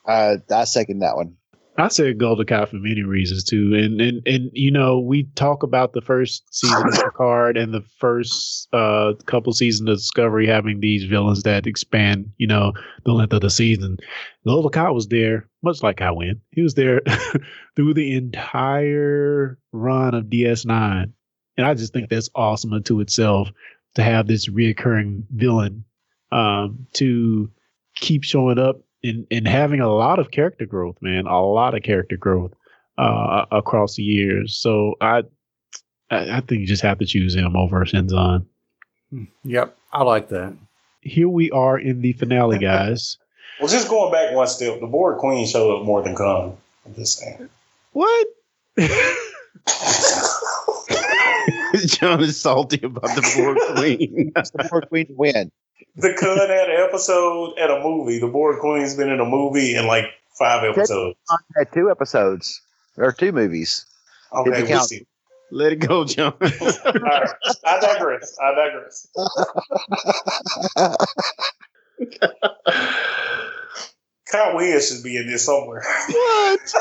Uh, 0.06 0.36
I 0.50 0.64
second 0.64 1.00
that 1.00 1.16
one. 1.16 1.36
I 1.78 1.88
said 1.88 2.18
Gul 2.18 2.36
Dukat 2.36 2.68
for 2.68 2.76
many 2.76 3.02
reasons 3.02 3.44
too, 3.44 3.74
and 3.74 4.00
and 4.00 4.26
and 4.26 4.50
you 4.52 4.70
know 4.70 5.00
we 5.00 5.24
talk 5.34 5.62
about 5.62 5.94
the 5.94 6.02
first 6.02 6.44
season 6.54 6.88
of 6.88 6.94
Picard 6.94 7.56
and 7.56 7.72
the 7.72 7.80
first 7.98 8.68
uh, 8.74 9.14
couple 9.24 9.52
seasons 9.54 9.88
of 9.88 9.96
Discovery 9.96 10.46
having 10.46 10.80
these 10.80 11.04
villains 11.04 11.44
that 11.44 11.66
expand, 11.66 12.30
you 12.36 12.46
know, 12.46 12.72
the 13.06 13.12
length 13.12 13.32
of 13.32 13.40
the 13.40 13.48
season. 13.48 13.96
Gul 14.44 14.62
Dukat 14.62 14.92
was 14.92 15.08
there, 15.08 15.48
much 15.62 15.82
like 15.82 15.96
Kai 15.96 16.10
Winn. 16.10 16.42
He 16.50 16.60
was 16.60 16.74
there 16.74 17.00
through 17.76 17.94
the 17.94 18.16
entire 18.16 19.58
run 19.72 20.14
of 20.14 20.26
DS9, 20.26 21.10
and 21.56 21.66
I 21.66 21.72
just 21.72 21.94
think 21.94 22.10
that's 22.10 22.30
awesome 22.34 22.74
unto 22.74 23.00
itself 23.00 23.48
to 23.94 24.02
have 24.02 24.26
this 24.26 24.46
reoccurring 24.46 25.24
villain 25.30 25.84
um, 26.30 26.86
to 26.94 27.50
keep 27.94 28.24
showing 28.24 28.58
up 28.58 28.82
in 29.02 29.26
in 29.30 29.44
having 29.44 29.80
a 29.80 29.88
lot 29.92 30.18
of 30.18 30.30
character 30.30 30.66
growth, 30.66 30.96
man, 31.00 31.26
a 31.26 31.40
lot 31.44 31.74
of 31.74 31.82
character 31.82 32.16
growth 32.16 32.52
uh, 32.98 33.46
across 33.50 33.96
the 33.96 34.02
years. 34.02 34.56
So 34.56 34.94
I, 35.00 35.22
I, 36.10 36.36
I 36.36 36.40
think 36.40 36.60
you 36.60 36.66
just 36.66 36.82
have 36.82 36.98
to 36.98 37.06
choose 37.06 37.34
him 37.34 37.56
over 37.56 37.84
Shinzon. 37.84 38.46
Hmm. 39.10 39.24
Yep, 39.44 39.76
I 39.92 40.02
like 40.04 40.28
that. 40.28 40.54
Here 41.00 41.28
we 41.28 41.50
are 41.50 41.78
in 41.78 42.00
the 42.00 42.12
finale, 42.12 42.58
guys. 42.60 43.18
well, 43.60 43.68
just 43.68 43.88
going 43.88 44.12
back 44.12 44.34
one 44.34 44.46
step, 44.46 44.80
the 44.80 44.86
Borg 44.86 45.18
Queen 45.18 45.46
showed 45.46 45.78
up 45.78 45.84
more 45.84 46.02
than 46.02 46.14
Khan. 46.14 46.56
I'm 46.86 46.94
just 46.94 47.18
saying. 47.18 47.48
What? 47.92 48.26
John 51.86 52.22
is 52.22 52.40
salty 52.40 52.80
about 52.84 53.02
the 53.14 53.32
Borg 53.36 53.58
Queen. 53.76 54.32
the 54.34 54.68
Borg 54.70 54.88
Queen 54.88 55.06
win 55.10 55.50
the 55.96 56.14
Khan 56.14 56.48
had 56.48 56.70
an 56.70 56.80
episode 56.88 57.58
at 57.58 57.70
a 57.70 57.80
movie. 57.80 58.18
The 58.18 58.28
Borg 58.28 58.60
Queen's 58.60 58.96
been 58.96 59.10
in 59.10 59.20
a 59.20 59.24
movie 59.24 59.74
in 59.74 59.86
like 59.86 60.06
five 60.38 60.64
episodes. 60.64 61.18
Had 61.56 61.72
two 61.72 61.90
episodes 61.90 62.60
or 62.96 63.12
two 63.12 63.32
movies. 63.32 63.86
Okay, 64.32 64.62
we'll 64.62 64.80
see. 64.80 65.06
Let 65.50 65.72
it 65.72 65.76
go, 65.76 66.04
John. 66.04 66.34
right. 66.40 67.28
I 67.64 67.80
digress. 67.80 68.36
I 68.42 68.54
digress. 68.54 69.06
Kyle 74.30 74.56
Williams 74.56 74.88
should 74.88 75.02
be 75.04 75.18
in 75.18 75.26
this 75.26 75.44
somewhere. 75.44 75.84
What? 76.08 76.60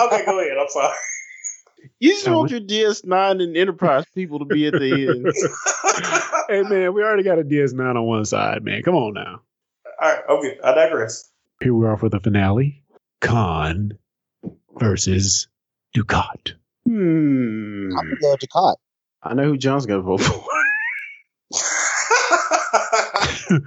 okay, 0.00 0.24
go 0.24 0.40
ahead. 0.40 0.56
I'm 0.58 0.68
sorry. 0.70 0.94
You 2.00 2.10
just 2.10 2.28
want 2.28 2.50
your 2.50 2.60
DS9 2.60 3.42
and 3.42 3.56
Enterprise 3.56 4.04
people 4.14 4.40
to 4.40 4.44
be 4.44 4.66
at 4.66 4.74
the 4.74 5.08
end. 5.08 5.26
hey 6.48 6.62
man, 6.62 6.94
we 6.94 7.02
already 7.02 7.22
got 7.22 7.38
a 7.38 7.42
DS9 7.42 7.96
on 7.96 8.04
one 8.04 8.24
side, 8.24 8.64
man. 8.64 8.82
Come 8.82 8.94
on 8.94 9.14
now. 9.14 9.42
All 10.00 10.10
right, 10.10 10.22
okay. 10.28 10.58
I 10.62 10.74
digress. 10.74 11.30
Here 11.60 11.74
we 11.74 11.86
are 11.86 11.96
for 11.96 12.08
the 12.08 12.20
finale. 12.20 12.84
Khan 13.20 13.98
versus 14.78 15.48
Dukat. 15.96 16.52
Hmm. 16.86 17.90
I'm 17.98 18.06
gonna 18.06 18.16
go 18.20 18.36
Dukat. 18.36 18.76
I 19.22 19.34
know 19.34 19.44
who 19.44 19.56
John's 19.56 19.86
gonna 19.86 20.02
vote 20.02 20.20
for. 20.20 20.44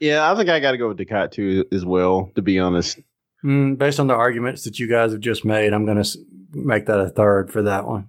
yeah, 0.00 0.30
I 0.30 0.36
think 0.36 0.50
I 0.50 0.60
got 0.60 0.72
to 0.72 0.78
go 0.78 0.88
with 0.88 0.98
Dukat 0.98 1.30
too, 1.30 1.64
as 1.72 1.84
well. 1.84 2.30
To 2.34 2.42
be 2.42 2.58
honest, 2.58 2.98
mm, 3.44 3.78
based 3.78 4.00
on 4.00 4.06
the 4.06 4.14
arguments 4.14 4.64
that 4.64 4.78
you 4.78 4.88
guys 4.88 5.12
have 5.12 5.20
just 5.20 5.44
made, 5.44 5.72
I'm 5.72 5.86
gonna 5.86 6.04
make 6.52 6.86
that 6.86 7.00
a 7.00 7.10
third 7.10 7.52
for 7.52 7.62
that 7.62 7.86
one. 7.86 8.08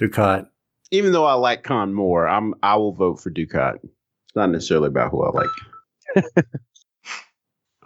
Dukat. 0.00 0.48
Even 0.90 1.12
though 1.12 1.24
I 1.24 1.34
like 1.34 1.62
Khan 1.62 1.94
more, 1.94 2.28
I'm 2.28 2.54
I 2.62 2.76
will 2.76 2.92
vote 2.92 3.20
for 3.20 3.30
Dukat. 3.30 3.76
It's 3.82 4.36
not 4.36 4.50
necessarily 4.50 4.88
about 4.88 5.10
who 5.10 5.24
I 5.24 5.30
like. 5.30 6.44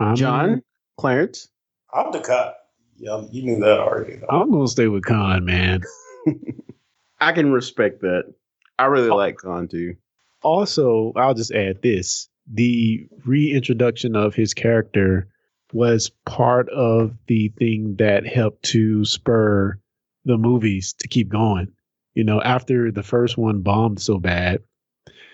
John, 0.16 0.62
Clarence. 0.96 1.48
I'm 1.92 2.12
Dukat. 2.12 2.54
Yeah, 2.96 3.22
you 3.30 3.42
knew 3.44 3.60
that 3.60 3.78
already. 3.78 4.16
Though. 4.16 4.26
I'm 4.28 4.50
gonna 4.50 4.68
stay 4.68 4.88
with 4.88 5.04
Khan, 5.04 5.44
man. 5.44 5.82
I 7.20 7.32
can 7.32 7.52
respect 7.52 8.00
that. 8.02 8.32
I 8.78 8.86
really 8.86 9.10
like 9.10 9.38
Khan 9.38 9.68
too. 9.68 9.96
Also, 10.42 11.12
I'll 11.16 11.34
just 11.34 11.52
add 11.52 11.82
this: 11.82 12.28
the 12.52 13.08
reintroduction 13.24 14.16
of 14.16 14.34
his 14.34 14.54
character 14.54 15.28
was 15.72 16.10
part 16.24 16.68
of 16.70 17.14
the 17.26 17.48
thing 17.58 17.96
that 17.96 18.26
helped 18.26 18.62
to 18.64 19.04
spur 19.04 19.78
the 20.24 20.38
movies 20.38 20.94
to 21.00 21.08
keep 21.08 21.28
going. 21.28 21.72
You 22.14 22.24
know, 22.24 22.40
after 22.40 22.90
the 22.90 23.02
first 23.02 23.38
one 23.38 23.60
bombed 23.60 24.00
so 24.00 24.18
bad, 24.18 24.62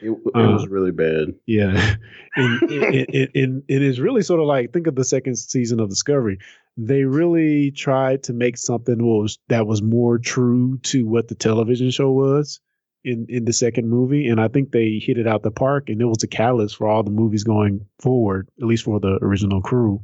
it, 0.03 0.11
it 0.11 0.35
was 0.35 0.65
um, 0.65 0.71
really 0.71 0.91
bad. 0.91 1.35
Yeah, 1.47 1.95
and, 2.37 3.63
it 3.69 3.83
is 3.83 4.01
really 4.01 4.23
sort 4.23 4.41
of 4.41 4.47
like 4.47 4.73
think 4.73 4.87
of 4.87 4.95
the 4.95 5.05
second 5.05 5.37
season 5.37 5.81
of 5.81 5.89
Discovery. 5.89 6.39
They 6.77 7.05
really 7.05 7.71
tried 7.71 8.25
to 8.25 8.33
make 8.33 8.59
something 8.59 9.03
was 9.03 9.39
that 9.49 9.67
was 9.67 9.81
more 9.81 10.19
true 10.19 10.79
to 10.85 11.07
what 11.07 11.29
the 11.29 11.35
television 11.35 11.91
show 11.91 12.11
was 12.11 12.61
in 13.05 13.27
in 13.29 13.45
the 13.45 13.53
second 13.53 13.89
movie, 13.89 14.29
and 14.29 14.41
I 14.41 14.49
think 14.49 14.73
they 14.73 14.99
hit 14.99 15.19
it 15.19 15.27
out 15.27 15.43
the 15.43 15.51
park, 15.51 15.89
and 15.89 16.01
it 16.01 16.07
was 16.07 16.23
a 16.23 16.29
catalyst 16.29 16.77
for 16.77 16.89
all 16.89 17.03
the 17.03 17.11
movies 17.11 17.45
going 17.45 17.87
forward, 18.01 18.49
at 18.61 18.67
least 18.67 18.85
for 18.85 19.01
the 19.01 19.19
original 19.23 19.63
crew. 19.63 20.03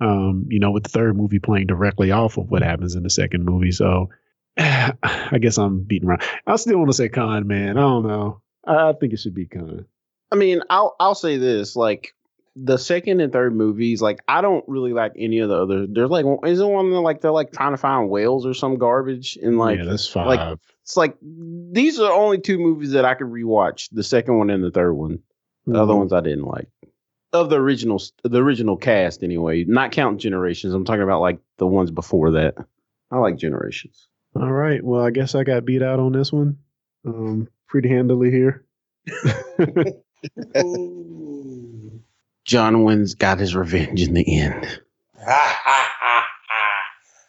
Um, 0.00 0.46
you 0.48 0.58
know, 0.58 0.72
with 0.72 0.82
the 0.82 0.88
third 0.88 1.16
movie 1.16 1.38
playing 1.38 1.68
directly 1.68 2.10
off 2.10 2.36
of 2.36 2.50
what 2.50 2.62
happens 2.62 2.96
in 2.96 3.04
the 3.04 3.10
second 3.10 3.44
movie, 3.44 3.70
so 3.70 4.10
I 4.58 5.38
guess 5.40 5.58
I'm 5.58 5.82
beating 5.82 6.08
around. 6.08 6.22
I 6.46 6.56
still 6.56 6.78
want 6.78 6.90
to 6.90 6.96
say 6.96 7.08
Khan, 7.08 7.46
man. 7.46 7.78
I 7.78 7.80
don't 7.80 8.06
know. 8.06 8.40
I 8.66 8.92
think 8.92 9.12
it 9.12 9.20
should 9.20 9.34
be 9.34 9.46
Khan. 9.46 9.86
I 10.30 10.36
mean, 10.36 10.62
I'll 10.70 10.96
I'll 10.98 11.14
say 11.14 11.36
this: 11.36 11.76
like 11.76 12.14
the 12.54 12.76
second 12.76 13.20
and 13.20 13.32
third 13.32 13.54
movies, 13.54 14.02
like 14.02 14.20
I 14.28 14.40
don't 14.40 14.64
really 14.68 14.92
like 14.92 15.12
any 15.16 15.38
of 15.38 15.48
the 15.48 15.56
other. 15.56 15.86
There's 15.86 16.10
like 16.10 16.26
isn't 16.44 16.68
one 16.68 16.90
that 16.90 17.00
like 17.00 17.20
they're 17.20 17.30
like 17.30 17.52
trying 17.52 17.72
to 17.72 17.78
find 17.78 18.10
whales 18.10 18.44
or 18.44 18.54
some 18.54 18.76
garbage 18.76 19.38
and 19.42 19.58
like 19.58 19.78
yeah, 19.78 19.84
that's 19.84 20.06
five. 20.06 20.26
Like 20.26 20.58
it's 20.82 20.96
like 20.96 21.16
these 21.22 21.98
are 21.98 22.12
only 22.12 22.38
two 22.38 22.58
movies 22.58 22.92
that 22.92 23.04
I 23.04 23.14
could 23.14 23.28
rewatch: 23.28 23.88
the 23.92 24.02
second 24.02 24.36
one 24.36 24.50
and 24.50 24.62
the 24.62 24.70
third 24.70 24.92
one. 24.92 25.20
The 25.64 25.72
mm-hmm. 25.72 25.80
other 25.80 25.94
ones 25.94 26.12
I 26.12 26.20
didn't 26.20 26.44
like 26.44 26.68
of 27.32 27.50
the 27.50 27.56
original 27.56 28.00
the 28.22 28.42
original 28.42 28.76
cast 28.76 29.22
anyway. 29.22 29.64
Not 29.64 29.92
counting 29.92 30.18
Generations. 30.18 30.74
I'm 30.74 30.84
talking 30.84 31.02
about 31.02 31.20
like 31.20 31.38
the 31.58 31.66
ones 31.66 31.90
before 31.90 32.32
that. 32.32 32.54
I 33.10 33.18
like 33.18 33.36
Generations. 33.36 34.08
All 34.34 34.52
right. 34.52 34.82
Well, 34.82 35.04
I 35.04 35.10
guess 35.10 35.34
I 35.34 35.44
got 35.44 35.64
beat 35.64 35.82
out 35.82 36.00
on 36.00 36.12
this 36.12 36.32
one. 36.32 36.58
Um, 37.06 37.48
pretty 37.68 37.88
handily 37.88 38.30
here. 38.30 38.64
John 42.44 42.84
wins 42.84 43.14
got 43.14 43.38
his 43.38 43.54
revenge 43.54 44.02
in 44.02 44.14
the 44.14 44.40
end. 44.40 44.80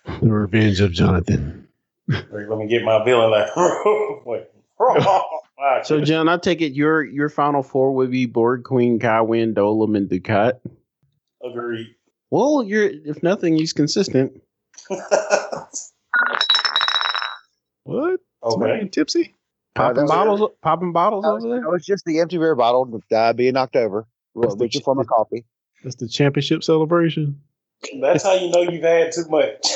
the 0.06 0.20
revenge 0.22 0.80
of 0.80 0.92
Jonathan. 0.92 1.68
Let 2.08 2.58
me 2.58 2.68
get 2.68 2.84
my 2.84 3.04
villain 3.04 3.32
like. 3.32 3.50
so, 5.84 6.02
John, 6.02 6.30
I 6.30 6.38
take 6.38 6.62
it 6.62 6.74
your 6.74 7.04
your 7.04 7.30
final 7.30 7.64
four 7.64 7.94
would 7.96 8.12
be 8.12 8.26
Borg, 8.26 8.64
Queen, 8.64 9.00
Kai 9.00 9.22
Winn, 9.22 9.54
Dolim, 9.54 9.96
and 9.96 10.10
Dukat. 10.10 10.60
Agreed. 11.44 11.96
Well, 12.32 12.64
you're 12.64 12.90
if 12.90 13.22
nothing, 13.24 13.58
he's 13.58 13.74
consistent. 13.74 14.42
What? 17.84 18.20
Okay. 18.42 18.88
Tipsy? 18.90 19.36
Popping 19.76 20.04
uh, 20.04 20.08
bottles, 20.08 20.52
popping 20.62 20.94
bottles 20.94 21.26
over 21.26 21.42
there. 21.42 21.62
No, 21.62 21.74
it's 21.74 21.86
just 21.86 22.06
the 22.06 22.20
empty 22.20 22.38
beer 22.38 22.56
bottle 22.56 23.02
uh, 23.12 23.34
being 23.34 23.54
knocked 23.54 23.76
over. 23.76 24.06
That's 24.36 24.56
reaching 24.58 24.82
for 24.82 24.96
my 24.96 25.04
coffee. 25.04 25.46
That's 25.84 25.96
the 25.96 26.08
championship 26.08 26.64
celebration. 26.64 27.42
That's 28.00 28.24
how 28.24 28.34
you 28.34 28.50
know 28.52 28.62
you've 28.62 28.84
had 28.84 29.12
too 29.12 29.26
much. 29.30 29.68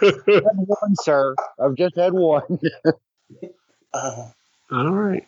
one, 0.00 0.94
sir. 0.96 1.34
I've 1.60 1.76
just 1.76 1.96
had 1.96 2.12
one. 2.12 2.42
uh, 3.94 4.28
All 4.72 4.90
right. 4.90 5.26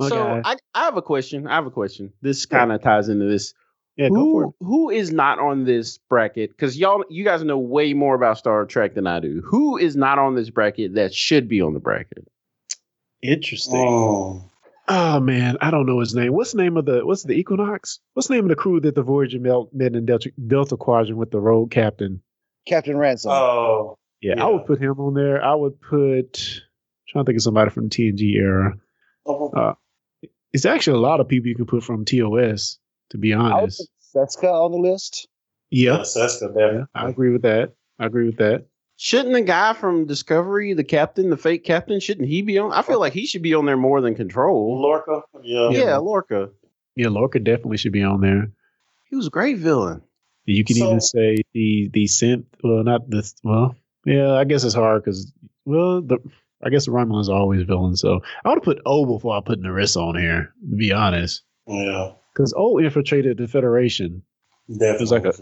Okay. 0.00 0.08
So 0.08 0.42
I, 0.44 0.56
I 0.74 0.84
have 0.84 0.96
a 0.96 1.02
question. 1.02 1.46
I 1.46 1.54
have 1.54 1.66
a 1.66 1.70
question. 1.70 2.12
This 2.20 2.46
kind 2.46 2.72
of 2.72 2.82
ties 2.82 3.08
into 3.08 3.26
this. 3.26 3.54
Yeah, 3.96 4.08
who, 4.08 4.54
Who 4.60 4.88
is 4.88 5.12
not 5.12 5.38
on 5.38 5.64
this 5.64 5.98
bracket? 5.98 6.50
Because 6.50 6.78
y'all, 6.78 7.04
you 7.10 7.24
guys 7.24 7.44
know 7.44 7.58
way 7.58 7.92
more 7.92 8.14
about 8.14 8.38
Star 8.38 8.64
Trek 8.64 8.94
than 8.94 9.06
I 9.06 9.20
do. 9.20 9.42
Who 9.44 9.76
is 9.76 9.96
not 9.96 10.18
on 10.18 10.34
this 10.34 10.48
bracket 10.48 10.94
that 10.94 11.14
should 11.14 11.46
be 11.46 11.60
on 11.60 11.74
the 11.74 11.80
bracket? 11.80 12.26
Interesting. 13.22 13.78
Oh. 13.78 14.50
oh 14.88 15.20
man, 15.20 15.58
I 15.60 15.70
don't 15.70 15.84
know 15.84 16.00
his 16.00 16.14
name. 16.14 16.32
What's 16.32 16.52
the 16.52 16.62
name 16.62 16.78
of 16.78 16.86
the 16.86 17.04
What's 17.04 17.22
the 17.22 17.34
Equinox? 17.34 18.00
What's 18.14 18.28
the 18.28 18.34
name 18.34 18.44
of 18.44 18.48
the 18.48 18.56
crew 18.56 18.80
that 18.80 18.94
the 18.94 19.02
Voyager 19.02 19.38
met 19.38 19.94
in 19.94 20.06
Delta, 20.06 20.32
Delta 20.46 20.76
Quadrant 20.76 21.18
with 21.18 21.30
the 21.30 21.40
rogue 21.40 21.70
captain? 21.70 22.22
Captain 22.66 22.96
Ransom. 22.96 23.32
Oh, 23.32 23.98
yeah, 24.22 24.34
yeah, 24.36 24.44
I 24.46 24.48
would 24.48 24.66
put 24.66 24.80
him 24.80 24.98
on 25.00 25.14
there. 25.14 25.44
I 25.44 25.54
would 25.54 25.80
put. 25.80 26.62
I'm 27.12 27.16
trying 27.16 27.24
to 27.24 27.28
think 27.28 27.38
of 27.38 27.42
somebody 27.42 27.70
from 27.70 27.88
the 27.88 27.90
TNG 27.90 28.36
era. 28.36 28.74
Oh. 29.26 29.50
Uh, 29.50 29.74
it's 30.52 30.64
actually 30.64 30.98
a 30.98 31.00
lot 31.00 31.20
of 31.20 31.28
people 31.28 31.48
you 31.48 31.54
can 31.54 31.66
put 31.66 31.84
from 31.84 32.04
TOS. 32.04 32.78
To 33.10 33.18
be 33.18 33.34
honest, 33.34 33.86
Seska 34.14 34.50
on 34.50 34.72
the 34.72 34.78
list. 34.78 35.28
Yeah, 35.70 35.96
yeah 35.96 35.98
Seska. 35.98 36.54
Yeah, 36.56 36.84
I 36.94 37.10
agree 37.10 37.30
with 37.30 37.42
that. 37.42 37.74
I 37.98 38.06
agree 38.06 38.24
with 38.24 38.38
that. 38.38 38.64
Shouldn't 38.96 39.34
the 39.34 39.42
guy 39.42 39.74
from 39.74 40.06
Discovery, 40.06 40.72
the 40.72 40.84
captain, 40.84 41.28
the 41.28 41.36
fake 41.36 41.64
captain, 41.64 42.00
shouldn't 42.00 42.28
he 42.28 42.40
be 42.40 42.56
on? 42.58 42.72
I 42.72 42.80
feel 42.80 43.00
like 43.00 43.12
he 43.12 43.26
should 43.26 43.42
be 43.42 43.52
on 43.52 43.66
there 43.66 43.76
more 43.76 44.00
than 44.00 44.14
Control. 44.14 44.80
Lorca, 44.80 45.22
yeah, 45.42 45.68
yeah, 45.70 45.96
Lorca. 45.98 46.50
Yeah, 46.96 47.08
Lorca 47.08 47.38
definitely 47.38 47.76
should 47.76 47.92
be 47.92 48.02
on 48.02 48.22
there. 48.22 48.50
He 49.10 49.16
was 49.16 49.26
a 49.26 49.30
great 49.30 49.58
villain. 49.58 50.00
You 50.46 50.64
can 50.64 50.76
so, 50.76 50.86
even 50.86 51.00
say 51.00 51.36
the 51.52 51.90
the 51.92 52.04
synth. 52.04 52.46
Well, 52.64 52.82
not 52.82 53.10
this. 53.10 53.34
Well, 53.44 53.76
yeah, 54.06 54.32
I 54.32 54.44
guess 54.44 54.64
it's 54.64 54.74
hard 54.74 55.04
because 55.04 55.32
well, 55.64 56.00
the 56.00 56.18
I 56.64 56.70
guess 56.70 56.86
the 56.86 56.92
Romulans 56.92 57.28
are 57.28 57.38
always 57.38 57.62
villains. 57.62 58.00
So 58.00 58.20
I 58.44 58.48
would 58.48 58.56
have 58.56 58.64
put 58.64 58.80
O 58.86 59.04
before 59.06 59.36
I 59.36 59.40
put 59.44 59.60
Narissa 59.60 59.96
on 59.96 60.18
here. 60.18 60.52
To 60.70 60.76
be 60.76 60.92
honest. 60.92 61.42
Yeah. 61.66 62.12
Because 62.32 62.54
O 62.56 62.78
infiltrated 62.78 63.38
the 63.38 63.48
Federation. 63.48 64.22
Definitely. 64.68 64.94
It 64.94 65.00
was 65.00 65.10
like 65.12 65.24
a 65.24 65.34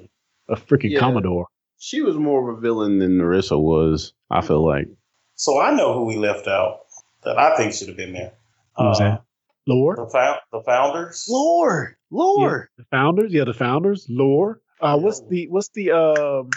a 0.53 0.57
freaking 0.57 0.91
yeah. 0.91 1.01
Commodore. 1.01 1.47
She 1.79 2.03
was 2.03 2.17
more 2.17 2.51
of 2.51 2.59
a 2.59 2.61
villain 2.61 2.99
than 2.99 3.19
Narissa 3.19 3.61
was. 3.61 4.13
I 4.31 4.41
feel 4.41 4.65
like. 4.65 4.89
So 5.35 5.61
I 5.61 5.71
know 5.73 5.95
who 5.95 6.05
we 6.05 6.17
left 6.17 6.47
out 6.47 6.81
that 7.25 7.39
I 7.39 7.57
think 7.57 7.73
should 7.73 7.89
have 7.89 7.97
been 7.97 8.13
there. 8.13 8.33
Who 8.77 8.85
was 8.85 9.01
uh, 9.01 9.05
that? 9.05 9.23
Lore. 9.67 9.97
The, 9.97 10.07
fo- 10.07 10.59
the 10.59 10.63
founders. 10.65 11.27
Lore. 11.29 11.97
Lore. 12.11 12.69
Yeah, 12.77 12.85
the 12.85 12.97
founders. 12.97 13.33
Yeah, 13.33 13.45
the 13.45 13.55
founders. 13.55 14.07
Lore. 14.09 14.61
Uh, 14.81 14.99
what's 14.99 15.21
the 15.29 15.47
what's 15.49 15.69
the 15.71 15.93
um 15.93 16.51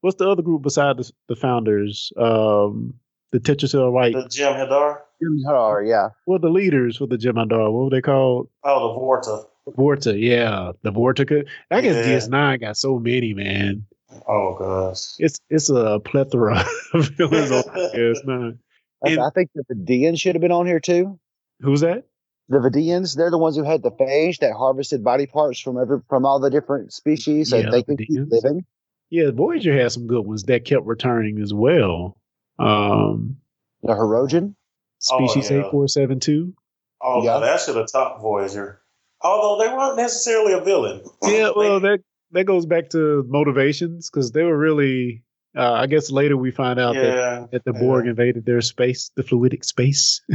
what's 0.00 0.16
the 0.16 0.28
other 0.28 0.42
group 0.42 0.62
beside 0.62 0.98
the, 0.98 1.10
the 1.28 1.36
founders? 1.36 2.12
Um, 2.16 2.94
the 3.32 3.40
Ketracel 3.40 3.90
White. 3.90 4.12
The 4.12 4.24
Jem'Hadar? 4.24 4.98
Jim 5.20 5.42
Hadar, 5.46 5.88
yeah. 5.88 6.08
Well, 6.26 6.38
the 6.38 6.48
leaders 6.48 6.96
for 6.98 7.06
the 7.06 7.16
Jem'Hadar, 7.16 7.72
What 7.72 7.84
were 7.84 7.90
they 7.90 8.02
called? 8.02 8.48
Oh, 8.64 8.88
the 8.88 9.00
Vorta. 9.00 9.46
Vorta, 9.76 10.20
yeah, 10.20 10.72
the 10.82 10.92
Vortica. 10.92 11.46
I 11.70 11.80
guess 11.80 12.06
yeah. 12.06 12.18
DS9 12.18 12.60
got 12.60 12.76
so 12.76 12.98
many, 12.98 13.32
man. 13.34 13.86
Oh 14.28 14.56
gosh, 14.58 15.14
it's 15.18 15.40
it's 15.48 15.70
a 15.70 15.98
plethora 16.04 16.66
of 16.92 17.08
villains 17.16 17.50
on 17.50 17.62
DS9. 17.62 18.58
I, 19.04 19.16
I 19.16 19.30
think 19.34 19.50
the 19.54 19.64
Vidians 19.74 20.20
should 20.20 20.34
have 20.34 20.42
been 20.42 20.52
on 20.52 20.66
here 20.66 20.80
too. 20.80 21.18
Who's 21.60 21.80
that? 21.80 22.04
The 22.48 22.58
Vidians, 22.58 23.16
they're 23.16 23.30
the 23.30 23.38
ones 23.38 23.56
who 23.56 23.62
had 23.62 23.82
the 23.82 23.90
phage 23.90 24.40
that 24.40 24.52
harvested 24.52 25.02
body 25.02 25.26
parts 25.26 25.60
from 25.60 25.80
every 25.80 26.00
from 26.08 26.26
all 26.26 26.40
the 26.40 26.50
different 26.50 26.92
species 26.92 27.50
so 27.50 27.58
yeah, 27.58 27.70
they 27.70 27.82
could 27.82 27.98
keep 27.98 28.20
living. 28.28 28.66
Yeah, 29.08 29.30
Voyager 29.30 29.72
had 29.72 29.92
some 29.92 30.06
good 30.06 30.26
ones 30.26 30.42
that 30.44 30.64
kept 30.64 30.84
returning 30.84 31.40
as 31.40 31.54
well. 31.54 32.16
Um, 32.58 33.38
the 33.82 33.92
Hirogen, 33.92 34.54
species 34.98 35.50
oh, 35.50 35.54
yeah. 35.54 35.60
eight 35.66 35.70
four 35.70 35.88
seven 35.88 36.20
two. 36.20 36.54
Oh, 37.00 37.24
yeah. 37.24 37.38
that 37.40 37.60
should 37.60 37.76
have 37.76 37.90
top 37.90 38.20
Voyager. 38.20 38.80
Although 39.20 39.64
they 39.64 39.72
weren't 39.72 39.96
necessarily 39.96 40.52
a 40.52 40.60
villain. 40.60 41.02
Yeah, 41.22 41.50
well, 41.54 41.80
that 41.80 42.00
that 42.32 42.44
goes 42.44 42.66
back 42.66 42.90
to 42.90 43.24
motivations 43.28 44.10
because 44.10 44.32
they 44.32 44.42
were 44.42 44.56
really. 44.56 45.24
Uh, 45.54 45.72
I 45.72 45.86
guess 45.86 46.10
later 46.10 46.34
we 46.34 46.50
find 46.50 46.80
out 46.80 46.94
yeah, 46.94 47.02
that, 47.02 47.50
that 47.52 47.64
the 47.64 47.74
Borg 47.74 48.06
invaded 48.06 48.46
their 48.46 48.62
space, 48.62 49.10
the 49.14 49.22
fluidic 49.22 49.66
space. 49.66 50.22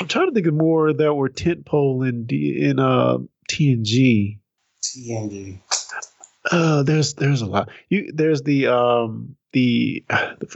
I'm 0.00 0.08
trying 0.08 0.26
to 0.26 0.34
think 0.34 0.48
of 0.48 0.54
more 0.54 0.92
that 0.92 1.14
were 1.14 1.28
tentpole 1.28 2.08
in 2.08 2.26
D, 2.26 2.58
in 2.60 2.80
uh, 2.80 3.18
TNG. 3.48 4.40
TNG. 4.82 5.60
Uh, 6.50 6.82
there's 6.82 7.14
there's 7.14 7.42
a 7.42 7.46
lot. 7.46 7.68
You 7.88 8.10
there's 8.12 8.42
the 8.42 8.66
um 8.66 9.36
the 9.52 10.04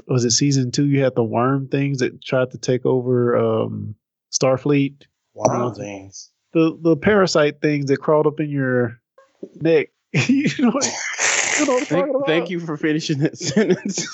was 0.07 0.24
it 0.24 0.30
season 0.30 0.70
two? 0.70 0.86
You 0.86 1.03
had 1.03 1.14
the 1.14 1.24
worm 1.24 1.68
things 1.68 1.99
that 1.99 2.22
tried 2.22 2.51
to 2.53 2.59
take 2.59 2.84
over 2.86 3.36
um 3.36 3.94
Starfleet. 4.32 5.07
Worm 5.34 5.74
things. 5.74 6.30
The 6.53 6.78
the 6.80 6.97
parasite 6.97 7.61
things 7.61 7.86
that 7.86 7.99
crawled 7.99 8.26
up 8.26 8.40
in 8.40 8.51
your 8.51 9.01
neck. 9.61 9.88
you 10.12 10.49
know. 10.59 10.70
What, 10.70 10.86
you 11.59 11.66
know 11.66 11.80
thank, 11.80 12.26
thank, 12.26 12.51
you 12.51 12.61
for 12.61 12.76
finishing 12.76 13.18
that 13.20 13.38
sentence. 13.38 14.07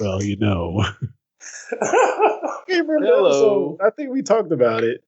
well, 0.00 0.22
you 0.22 0.36
know. 0.36 0.84
Hello. 2.68 3.78
I 3.84 3.90
think 3.90 4.10
we 4.10 4.22
talked 4.22 4.52
about 4.52 4.84
it. 4.84 5.02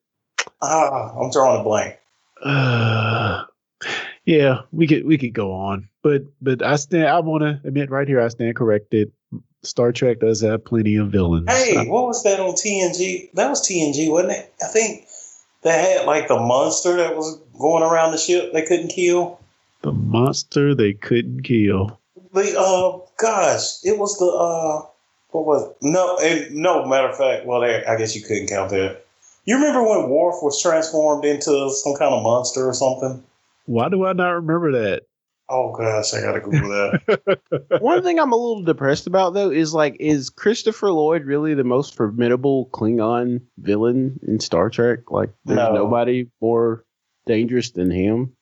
Ah, 0.63 1.15
I'm 1.17 1.31
drawing 1.31 1.61
a 1.61 1.65
blank. 1.65 1.99
Uh, 2.43 3.45
yeah, 4.25 4.63
we 4.73 4.87
could 4.87 5.05
we 5.05 5.19
could 5.19 5.35
go 5.35 5.53
on, 5.53 5.89
but 6.03 6.23
but 6.41 6.63
I 6.63 6.77
stand. 6.77 7.09
I 7.09 7.21
want 7.21 7.43
to 7.43 7.61
admit 7.67 7.91
right 7.91 8.09
here, 8.09 8.21
I 8.21 8.29
stand 8.29 8.57
corrected. 8.57 9.13
Star 9.63 9.93
Trek 9.93 10.21
does 10.21 10.41
have 10.43 10.65
plenty 10.65 10.97
of 10.97 11.11
villains. 11.11 11.51
Hey, 11.51 11.77
I, 11.77 11.85
what 11.85 12.07
was 12.07 12.23
that 12.25 12.41
on 12.41 12.55
TNG? 12.55 13.33
That 13.33 13.49
was 13.49 13.67
TNG, 13.67 14.11
wasn't 14.11 14.33
it? 14.33 14.53
I 14.63 14.67
think 14.67 15.07
they 15.63 15.71
had 15.71 16.07
like 16.07 16.29
the 16.29 16.39
monster 16.39 16.97
that 16.97 17.17
was 17.17 17.39
going 17.59 17.83
around 17.83 18.13
the 18.13 18.19
ship. 18.19 18.53
They 18.53 18.65
couldn't 18.65 18.89
kill. 18.89 19.41
The 19.83 19.93
monster 19.93 20.75
they 20.75 20.95
couldn't 20.95 21.43
kill. 21.43 22.01
The 22.33 22.59
uh, 22.59 23.07
gosh, 23.19 23.85
it 23.85 23.99
was 23.99 24.19
the 24.19 24.27
uh, 24.27 24.87
what 25.31 25.45
was 25.45 25.69
it? 25.69 25.77
no, 25.83 26.17
and 26.19 26.55
no 26.55 26.87
matter 26.87 27.09
of 27.09 27.17
fact. 27.19 27.45
Well, 27.45 27.63
I 27.63 27.97
guess 27.97 28.17
you 28.17 28.23
couldn't 28.23 28.49
count 28.49 28.71
that. 28.71 29.05
You 29.45 29.57
remember 29.57 29.83
when 29.83 30.09
Worf 30.09 30.37
was 30.43 30.63
transformed 30.63 31.27
into 31.27 31.71
some 31.71 31.95
kind 31.97 32.15
of 32.15 32.23
monster 32.23 32.67
or 32.67 32.73
something? 32.73 33.23
Why 33.65 33.89
do 33.89 34.05
I 34.05 34.13
not 34.13 34.31
remember 34.31 34.73
that? 34.73 35.03
Oh 35.49 35.73
gosh, 35.73 36.15
I 36.15 36.23
gotta 36.23 36.41
Google 36.41 36.71
that. 36.71 37.61
One 37.81 38.03
thing 38.03 38.19
I'm 38.19 38.33
a 38.33 38.37
little 38.37 38.63
depressed 38.63 39.07
about 39.07 39.35
though 39.35 39.51
is 39.51 39.75
like, 39.75 39.97
is 40.01 40.31
Christopher 40.31 40.91
Lloyd 40.91 41.25
really 41.25 41.55
the 41.55 41.65
most 41.65 41.95
formidable 41.97 42.71
Klingon 42.73 43.43
villain 43.59 44.21
in 44.27 44.41
Star 44.41 44.71
Trek? 44.71 45.11
Like, 45.11 45.31
there's 45.45 45.59
no. 45.59 45.75
nobody 45.75 46.31
more 46.41 46.85
dangerous 47.27 47.71
than 47.71 47.91
him. 47.91 48.33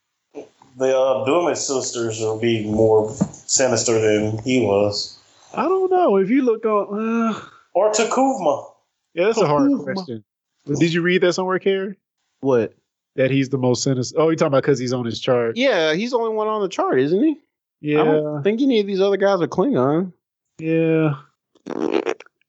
The 0.76 0.96
uh, 0.96 1.24
Duras 1.24 1.66
sisters 1.66 2.20
will 2.20 2.38
be 2.38 2.64
more 2.64 3.10
sinister 3.10 4.00
than 4.00 4.38
he 4.42 4.64
was. 4.64 5.18
I 5.54 5.64
don't 5.64 5.90
know. 5.90 6.16
If 6.16 6.30
you 6.30 6.42
look 6.42 6.64
on, 6.64 7.34
uh... 7.34 7.40
or 7.74 7.90
T'Kuvma. 7.92 8.70
Yeah, 9.14 9.26
that's 9.26 9.38
a 9.38 9.46
hard 9.46 9.70
question. 9.82 10.24
Did 10.66 10.94
you 10.94 11.02
read 11.02 11.22
that 11.22 11.34
somewhere, 11.34 11.58
Carrie? 11.58 11.96
What? 12.40 12.74
That 13.16 13.30
he's 13.30 13.50
the 13.50 13.58
most 13.58 13.82
sinister. 13.82 14.18
Oh, 14.18 14.28
you're 14.28 14.36
talking 14.36 14.48
about 14.48 14.62
because 14.62 14.78
he's 14.78 14.92
on 14.92 15.04
his 15.04 15.20
chart. 15.20 15.56
Yeah, 15.56 15.92
he's 15.92 16.12
the 16.12 16.18
only 16.18 16.34
one 16.34 16.48
on 16.48 16.62
the 16.62 16.68
chart, 16.68 16.98
isn't 16.98 17.22
he? 17.22 17.36
Yeah. 17.80 18.00
I 18.00 18.04
don't 18.04 18.42
think 18.42 18.62
any 18.62 18.80
of 18.80 18.86
these 18.86 19.00
other 19.00 19.16
guys 19.18 19.40
are 19.42 19.48
Klingon. 19.48 20.12
Yeah. 20.58 21.16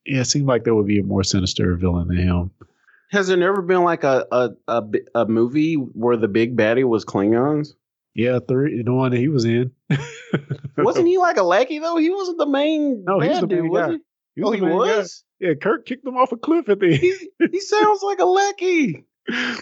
Yeah, 0.05 0.22
it 0.22 0.26
seemed 0.26 0.47
like 0.47 0.64
there 0.64 0.76
would 0.76 0.88
be 0.88 0.99
a 0.99 1.03
more 1.03 1.24
sinister 1.24 1.76
villain 1.76 2.07
than 2.07 2.18
him. 2.18 2.51
Has 3.11 3.28
there 3.28 3.38
never 3.38 3.61
been 3.61 3.84
like 3.84 4.03
a 4.03 4.26
a, 4.32 4.49
a, 4.68 4.84
a 5.16 5.26
movie 5.26 5.76
where 5.76 6.18
the 6.18 6.28
big 6.28 6.57
baddie 6.57 6.84
was 6.84 7.05
Klingons? 7.05 7.74
Yeah, 8.16 8.39
three. 8.47 8.82
The 8.82 8.93
one 8.93 9.11
that 9.11 9.18
he 9.18 9.28
was 9.28 9.45
in. 9.45 9.72
wasn't 10.78 11.07
he 11.07 11.18
like 11.18 11.38
a 11.38 11.43
lackey 11.43 11.80
though? 11.80 11.97
He 11.97 12.09
wasn't 12.09 12.38
the 12.38 12.47
main. 12.47 13.03
No, 13.05 13.20
he's 13.20 13.39
the 13.39 13.47
dude, 13.47 13.70
was 13.70 13.91
he? 13.91 13.99
he 14.36 14.41
was 14.41 14.49
oh, 14.49 14.51
he 14.51 14.61
was. 14.61 15.24
Guy. 15.39 15.47
Yeah, 15.47 15.53
Kirk 15.55 15.86
kicked 15.86 16.05
him 16.05 16.18
off 16.18 16.32
a 16.32 16.38
cliff 16.38 16.70
at 16.70 16.80
the. 16.80 16.95
he, 16.95 17.16
he 17.51 17.59
sounds 17.59 18.01
like 18.01 18.20
a 18.20 18.26
lackey. 18.26 19.05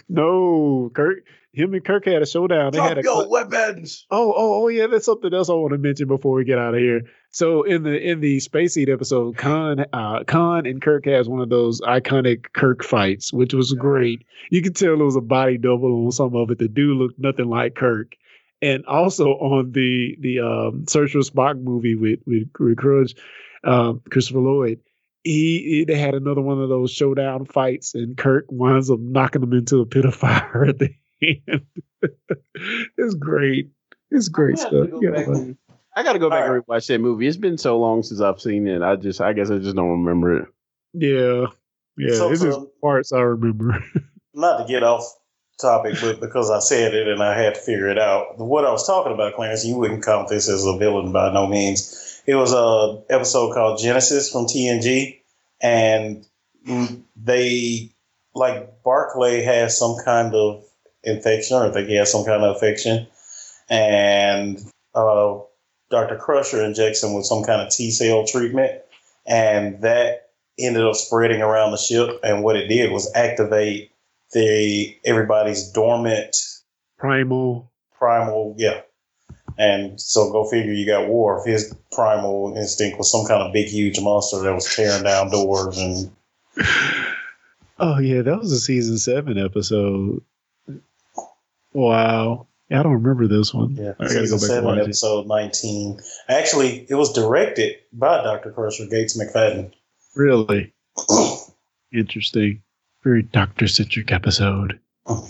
No, 0.09 0.91
Kirk. 0.93 1.24
Him 1.53 1.74
and 1.74 1.84
Kirk 1.84 2.05
had 2.05 2.22
a 2.22 2.26
showdown. 2.26 2.72
They 2.72 2.78
Drop 2.78 2.89
had 2.89 2.97
a 2.99 3.01
your 3.03 3.30
weapons. 3.30 4.05
Oh, 4.09 4.34
oh, 4.36 4.64
oh, 4.64 4.68
yeah. 4.70 4.88
That's 4.88 5.05
something 5.05 5.34
else 5.34 5.49
I 5.49 5.53
want 5.53 5.74
to 5.74 5.78
mention 5.78 6.07
before 6.07 6.34
we 6.36 6.45
get 6.45 6.57
out 6.57 6.74
of 6.74 6.80
here. 6.80 7.01
So 7.32 7.64
in 7.64 7.84
the 7.84 7.97
in 7.97 8.22
the 8.22 8.39
Space 8.39 8.76
Seed 8.76 8.89
episode, 8.89 9.36
Khan, 9.38 9.86
uh, 9.91 10.24
Khan 10.26 10.66
and 10.66 10.82
Kirk 10.82 11.05
has 11.05 11.28
one 11.28 11.41
of 11.41 11.49
those 11.49 11.82
iconic 11.82 12.53
Kirk 12.53 12.84
fights, 12.84 13.34
which 13.34 13.53
was 13.53 13.74
great. 13.74 14.26
You 14.49 14.62
could 14.62 14.78
tell 14.78 14.93
it 14.93 15.03
was 15.03 15.18
a 15.18 15.22
body 15.22 15.57
double 15.57 16.05
on 16.05 16.12
some 16.12 16.36
of 16.36 16.51
it. 16.51 16.57
The 16.57 16.70
dude 16.70 16.97
looked 16.97 17.20
nothing 17.20 17.49
like 17.49 17.76
Kirk. 17.76 18.16
And 18.62 18.86
also 18.86 19.32
on 19.32 19.72
the 19.72 20.16
the 20.20 20.39
um, 20.39 20.86
Search 20.88 21.12
for 21.12 21.20
Spock 21.20 21.62
movie 21.62 21.95
with 21.95 22.20
with, 22.26 22.49
with 22.59 22.78
Kruge, 22.78 23.18
um, 23.64 24.01
Christopher 24.09 24.39
Lloyd, 24.39 24.80
he, 25.24 25.59
he, 25.59 25.86
they 25.86 25.97
had 25.97 26.15
another 26.15 26.41
one 26.41 26.61
of 26.61 26.69
those 26.69 26.91
showdown 26.91 27.45
fights, 27.45 27.95
and 27.95 28.17
Kirk 28.17 28.45
winds 28.49 28.89
up 28.89 28.99
knocking 28.99 29.43
him 29.43 29.53
into 29.53 29.80
a 29.80 29.86
pit 29.86 30.05
of 30.05 30.15
fire 30.15 30.65
at 30.67 30.80
the 30.80 30.93
end. 31.22 31.65
it's 32.97 33.13
great. 33.15 33.69
It's 34.09 34.28
great 34.28 34.57
stuff. 34.57 34.89
Yeah, 35.01 35.53
I 35.95 36.03
got 36.03 36.13
to 36.13 36.19
go 36.19 36.30
back 36.30 36.47
and 36.47 36.63
rewatch 36.63 36.88
that 36.88 36.99
movie. 36.99 37.28
It's 37.28 37.38
been 37.38 37.57
so 37.57 37.80
long 37.80 38.03
since 38.03 38.22
I've 38.22 38.41
seen 38.41 38.67
it. 38.67 38.82
I 38.82 38.95
just, 38.95 39.22
I 39.22 39.34
guess, 39.34 39.51
I 39.51 39.57
just 39.57 39.76
don't 39.76 40.03
remember 40.03 40.38
it. 40.38 40.47
Yeah, 40.93 41.47
yeah. 41.97 42.15
So, 42.15 42.32
it's 42.32 42.41
just 42.41 42.59
parts 42.82 43.13
I 43.13 43.19
remember. 43.19 43.84
not 44.34 44.59
to 44.59 44.72
get 44.72 44.84
off 44.84 45.03
topic, 45.61 45.95
but 46.01 46.19
because 46.19 46.49
I 46.49 46.59
said 46.59 46.93
it 46.93 47.07
and 47.07 47.22
I 47.22 47.38
had 47.38 47.55
to 47.55 47.61
figure 47.61 47.88
it 47.88 47.99
out. 47.99 48.38
What 48.38 48.65
I 48.65 48.72
was 48.72 48.86
talking 48.86 49.13
about, 49.13 49.36
Clarence, 49.36 49.65
you 49.65 49.78
wouldn't 49.78 50.03
count 50.03 50.28
this 50.28 50.49
as 50.49 50.65
a 50.65 50.78
villain 50.78 51.11
by 51.11 51.32
no 51.32 51.47
means. 51.47 52.11
It 52.26 52.36
was 52.36 52.53
a 52.53 53.01
episode 53.13 53.53
called 53.53 53.80
Genesis 53.80 54.32
from 54.32 54.45
TNG, 54.45 55.19
and 55.61 56.26
they 57.15 57.89
like 58.34 58.84
Barclay 58.84 59.41
has 59.43 59.78
some 59.78 59.97
kind 60.03 60.34
of 60.36 60.63
infection, 61.03 61.57
or 61.57 61.67
I 61.67 61.72
think 61.72 61.88
he 61.88 61.95
has 61.95 62.11
some 62.11 62.26
kind 62.26 62.43
of 62.43 62.55
infection, 62.55 63.07
and 63.69 64.59
uh, 64.93 65.39
Dr. 65.89 66.17
Crusher 66.17 66.63
injects 66.63 67.03
him 67.03 67.13
with 67.13 67.26
some 67.26 67.43
kind 67.43 67.61
of 67.61 67.69
T 67.69 67.91
cell 67.91 68.26
treatment, 68.26 68.82
and 69.26 69.82
that 69.82 70.30
ended 70.59 70.86
up 70.86 70.95
spreading 70.95 71.41
around 71.41 71.72
the 71.72 71.78
ship. 71.78 72.19
And 72.24 72.43
what 72.43 72.55
it 72.55 72.67
did 72.67 72.91
was 72.91 73.11
activate 73.15 73.91
the 74.34 74.95
everybody's 75.03 75.72
dormant 75.72 76.38
primal 76.97 77.72
primal, 78.01 78.55
yeah. 78.57 78.82
And 79.57 79.99
so 79.99 80.31
go 80.31 80.49
figure 80.49 80.73
you 80.73 80.85
got 80.85 81.07
Worf. 81.07 81.45
His 81.45 81.75
primal 81.91 82.55
instinct 82.57 82.97
was 82.97 83.11
some 83.11 83.25
kind 83.25 83.41
of 83.41 83.53
big, 83.53 83.67
huge 83.67 83.99
monster 83.99 84.41
that 84.41 84.53
was 84.53 84.73
tearing 84.75 85.03
down 85.03 85.29
doors 85.31 85.77
and. 85.77 86.11
Oh 87.79 87.97
yeah, 87.99 88.21
that 88.21 88.39
was 88.39 88.51
a 88.51 88.59
season 88.59 88.97
seven 88.97 89.37
episode. 89.37 90.21
Wow. 91.73 92.47
I 92.71 92.83
don't 92.83 92.93
remember 92.93 93.27
this 93.27 93.53
one. 93.53 93.75
Yeah, 93.75 93.93
I 93.99 94.05
back 94.05 94.27
seven, 94.27 94.79
episode 94.79 95.21
it. 95.21 95.27
nineteen. 95.27 95.99
Actually, 96.29 96.85
it 96.89 96.95
was 96.95 97.11
directed 97.11 97.75
by 97.91 98.23
Dr. 98.23 98.51
Crusher 98.51 98.85
Gates 98.85 99.19
McFadden. 99.19 99.73
Really 100.15 100.73
interesting, 101.93 102.61
very 103.03 103.23
doctor 103.23 103.67
centric 103.67 104.13
episode. 104.13 104.79
All 105.05 105.27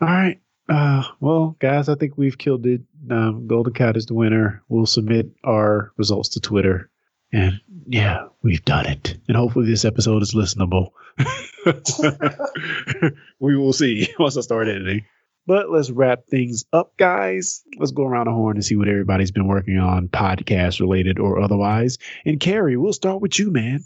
right, 0.00 0.40
uh, 0.68 1.02
well, 1.18 1.56
guys, 1.58 1.88
I 1.88 1.96
think 1.96 2.16
we've 2.16 2.38
killed 2.38 2.64
it. 2.66 2.82
Um, 3.10 3.46
Gul 3.46 3.64
Dukat 3.64 3.96
is 3.96 4.06
the 4.06 4.14
winner. 4.14 4.62
We'll 4.68 4.86
submit 4.86 5.30
our 5.44 5.92
results 5.96 6.30
to 6.30 6.40
Twitter, 6.40 6.90
and 7.32 7.60
yeah, 7.86 8.26
we've 8.42 8.64
done 8.64 8.86
it. 8.86 9.16
And 9.28 9.36
hopefully, 9.36 9.66
this 9.66 9.84
episode 9.84 10.22
is 10.22 10.34
listenable. 10.34 10.90
we 13.38 13.56
will 13.56 13.72
see 13.72 14.08
once 14.18 14.36
I 14.36 14.40
start 14.40 14.68
editing. 14.68 15.04
But 15.46 15.70
let's 15.70 15.90
wrap 15.90 16.26
things 16.26 16.64
up, 16.72 16.96
guys. 16.96 17.62
Let's 17.78 17.92
go 17.92 18.04
around 18.04 18.26
the 18.26 18.32
horn 18.32 18.56
and 18.56 18.64
see 18.64 18.76
what 18.76 18.88
everybody's 18.88 19.30
been 19.30 19.46
working 19.46 19.78
on, 19.78 20.08
podcast 20.08 20.80
related 20.80 21.18
or 21.18 21.40
otherwise. 21.40 21.98
And 22.24 22.40
Carrie, 22.40 22.78
we'll 22.78 22.94
start 22.94 23.20
with 23.20 23.38
you, 23.38 23.50
man. 23.50 23.84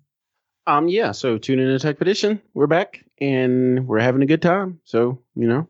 Um, 0.68 0.86
yeah. 0.88 1.12
So 1.12 1.38
tune 1.38 1.58
in 1.58 1.68
to 1.68 1.78
Tech 1.78 1.98
Petition. 1.98 2.40
We're 2.54 2.68
back 2.68 3.02
and 3.20 3.88
we're 3.88 4.00
having 4.00 4.22
a 4.22 4.26
good 4.26 4.42
time. 4.42 4.80
So 4.84 5.22
you 5.34 5.48
know, 5.48 5.68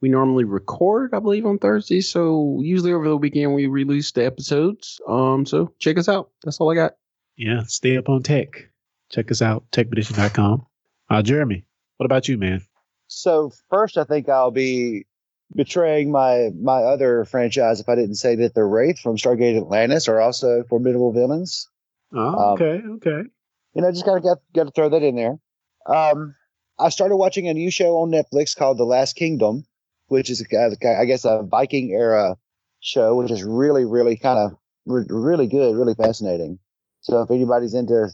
we 0.00 0.08
normally 0.08 0.44
record, 0.44 1.14
I 1.14 1.20
believe, 1.20 1.46
on 1.46 1.58
Thursdays. 1.58 2.10
So 2.10 2.58
usually 2.60 2.92
over 2.92 3.08
the 3.08 3.16
weekend 3.16 3.54
we 3.54 3.66
release 3.66 4.12
the 4.12 4.24
episodes. 4.24 5.00
Um, 5.08 5.46
so 5.46 5.72
check 5.78 5.98
us 5.98 6.08
out. 6.08 6.30
That's 6.44 6.60
all 6.60 6.70
I 6.70 6.74
got. 6.74 6.92
Yeah, 7.36 7.62
stay 7.66 7.96
up 7.96 8.08
on 8.08 8.22
tech. 8.22 8.70
Check 9.10 9.30
us 9.30 9.42
out, 9.42 9.64
techpetition.com. 9.70 10.66
Uh, 11.08 11.22
Jeremy, 11.22 11.64
what 11.96 12.06
about 12.06 12.28
you, 12.28 12.38
man? 12.38 12.62
So 13.08 13.52
first, 13.70 13.96
I 13.96 14.04
think 14.04 14.28
I'll 14.28 14.50
be 14.50 15.06
betraying 15.54 16.10
my 16.10 16.50
my 16.60 16.82
other 16.82 17.24
franchise 17.24 17.80
if 17.80 17.88
I 17.88 17.94
didn't 17.94 18.16
say 18.16 18.34
that 18.36 18.54
the 18.54 18.64
Wraith 18.64 18.98
from 18.98 19.16
Stargate 19.16 19.56
Atlantis 19.56 20.08
are 20.08 20.20
also 20.20 20.64
formidable 20.64 21.12
villains. 21.12 21.68
Oh, 22.12 22.54
okay, 22.54 22.82
um, 22.84 22.92
okay. 22.96 23.28
You 23.74 23.82
know, 23.82 23.88
I 23.88 23.92
just 23.92 24.04
gotta 24.04 24.20
got, 24.20 24.38
got 24.54 24.64
to 24.64 24.70
throw 24.72 24.88
that 24.88 25.02
in 25.02 25.14
there. 25.14 25.38
Um, 25.86 26.34
I 26.78 26.88
started 26.88 27.16
watching 27.16 27.48
a 27.48 27.54
new 27.54 27.70
show 27.70 27.98
on 27.98 28.10
Netflix 28.10 28.56
called 28.56 28.78
The 28.78 28.84
Last 28.84 29.14
Kingdom, 29.14 29.64
which 30.08 30.30
is 30.30 30.44
I 30.52 31.04
guess 31.04 31.24
a 31.24 31.42
Viking 31.42 31.90
era 31.90 32.36
show, 32.80 33.16
which 33.16 33.30
is 33.30 33.42
really, 33.42 33.84
really 33.84 34.16
kind 34.16 34.38
of 34.38 34.58
really 34.86 35.46
good, 35.46 35.76
really 35.76 35.94
fascinating. 35.94 36.58
So 37.00 37.22
if 37.22 37.30
anybody's 37.30 37.74
into 37.74 38.08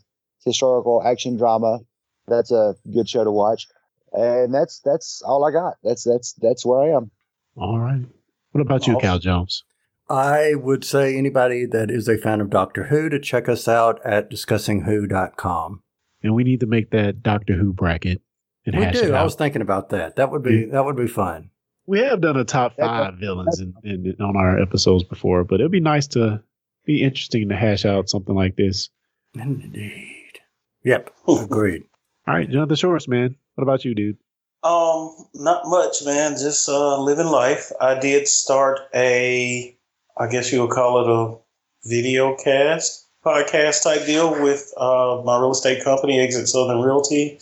historical 0.44 1.02
action 1.04 1.36
drama, 1.36 1.80
that's 2.26 2.50
a 2.50 2.74
good 2.92 3.08
show 3.08 3.24
to 3.24 3.30
watch 3.30 3.66
and 4.12 4.52
that's 4.52 4.80
that's 4.80 5.22
all 5.22 5.44
I 5.44 5.50
got. 5.50 5.74
That's 5.82 6.04
that's 6.04 6.32
that's 6.34 6.64
where 6.64 6.80
I 6.80 6.96
am. 6.96 7.10
All 7.56 7.78
right. 7.78 8.04
What 8.52 8.60
about 8.60 8.86
you, 8.86 8.98
Cal 8.98 9.18
Jones? 9.18 9.64
I 10.08 10.54
would 10.54 10.84
say 10.84 11.16
anybody 11.16 11.64
that 11.66 11.90
is 11.90 12.08
a 12.08 12.18
fan 12.18 12.40
of 12.40 12.50
Doctor 12.50 12.84
Who 12.84 13.08
to 13.08 13.18
check 13.18 13.48
us 13.48 13.66
out 13.66 14.04
at 14.04 14.30
discussingwho.com. 14.30 15.82
And 16.22 16.34
we 16.34 16.44
need 16.44 16.60
to 16.60 16.66
make 16.66 16.90
that 16.90 17.22
Doctor 17.22 17.54
Who 17.54 17.72
bracket. 17.72 18.20
And 18.66 18.78
we 18.78 18.90
do. 18.90 19.14
I 19.14 19.22
was 19.22 19.34
thinking 19.34 19.62
about 19.62 19.88
that. 19.88 20.16
That 20.16 20.30
would 20.30 20.42
be 20.42 20.66
that 20.66 20.84
would 20.84 20.96
be 20.96 21.06
fun. 21.06 21.50
We 21.86 22.00
have 22.00 22.20
done 22.20 22.36
a 22.36 22.44
top 22.44 22.76
five 22.78 23.14
villains 23.14 23.60
in, 23.60 23.74
in, 23.82 24.16
on 24.20 24.36
our 24.36 24.60
episodes 24.60 25.04
before, 25.04 25.44
but 25.44 25.60
it'd 25.60 25.72
be 25.72 25.80
nice 25.80 26.06
to 26.08 26.42
be 26.84 27.02
interesting 27.02 27.48
to 27.48 27.56
hash 27.56 27.84
out 27.84 28.08
something 28.08 28.34
like 28.34 28.56
this. 28.56 28.88
Indeed. 29.34 30.40
Yep. 30.84 31.10
Agreed. 31.28 31.84
All 32.26 32.34
right, 32.34 32.48
Jonathan 32.48 32.76
Shorts, 32.76 33.08
man. 33.08 33.36
What 33.54 33.62
about 33.62 33.84
you, 33.84 33.94
dude? 33.94 34.16
Um, 34.62 35.14
not 35.34 35.62
much, 35.66 36.04
man. 36.04 36.32
Just 36.32 36.68
uh, 36.68 37.00
living 37.00 37.26
life. 37.26 37.72
I 37.80 37.98
did 37.98 38.28
start 38.28 38.78
a, 38.94 39.76
I 40.16 40.28
guess 40.28 40.52
you 40.52 40.60
would 40.60 40.70
call 40.70 41.00
it 41.00 41.10
a 41.10 41.88
video 41.88 42.36
cast 42.36 43.02
podcast 43.24 43.82
type 43.82 44.04
deal 44.04 44.40
with 44.42 44.72
uh, 44.76 45.22
my 45.24 45.38
real 45.38 45.52
estate 45.52 45.84
company, 45.84 46.20
Exit 46.20 46.48
Southern 46.48 46.80
Realty. 46.80 47.38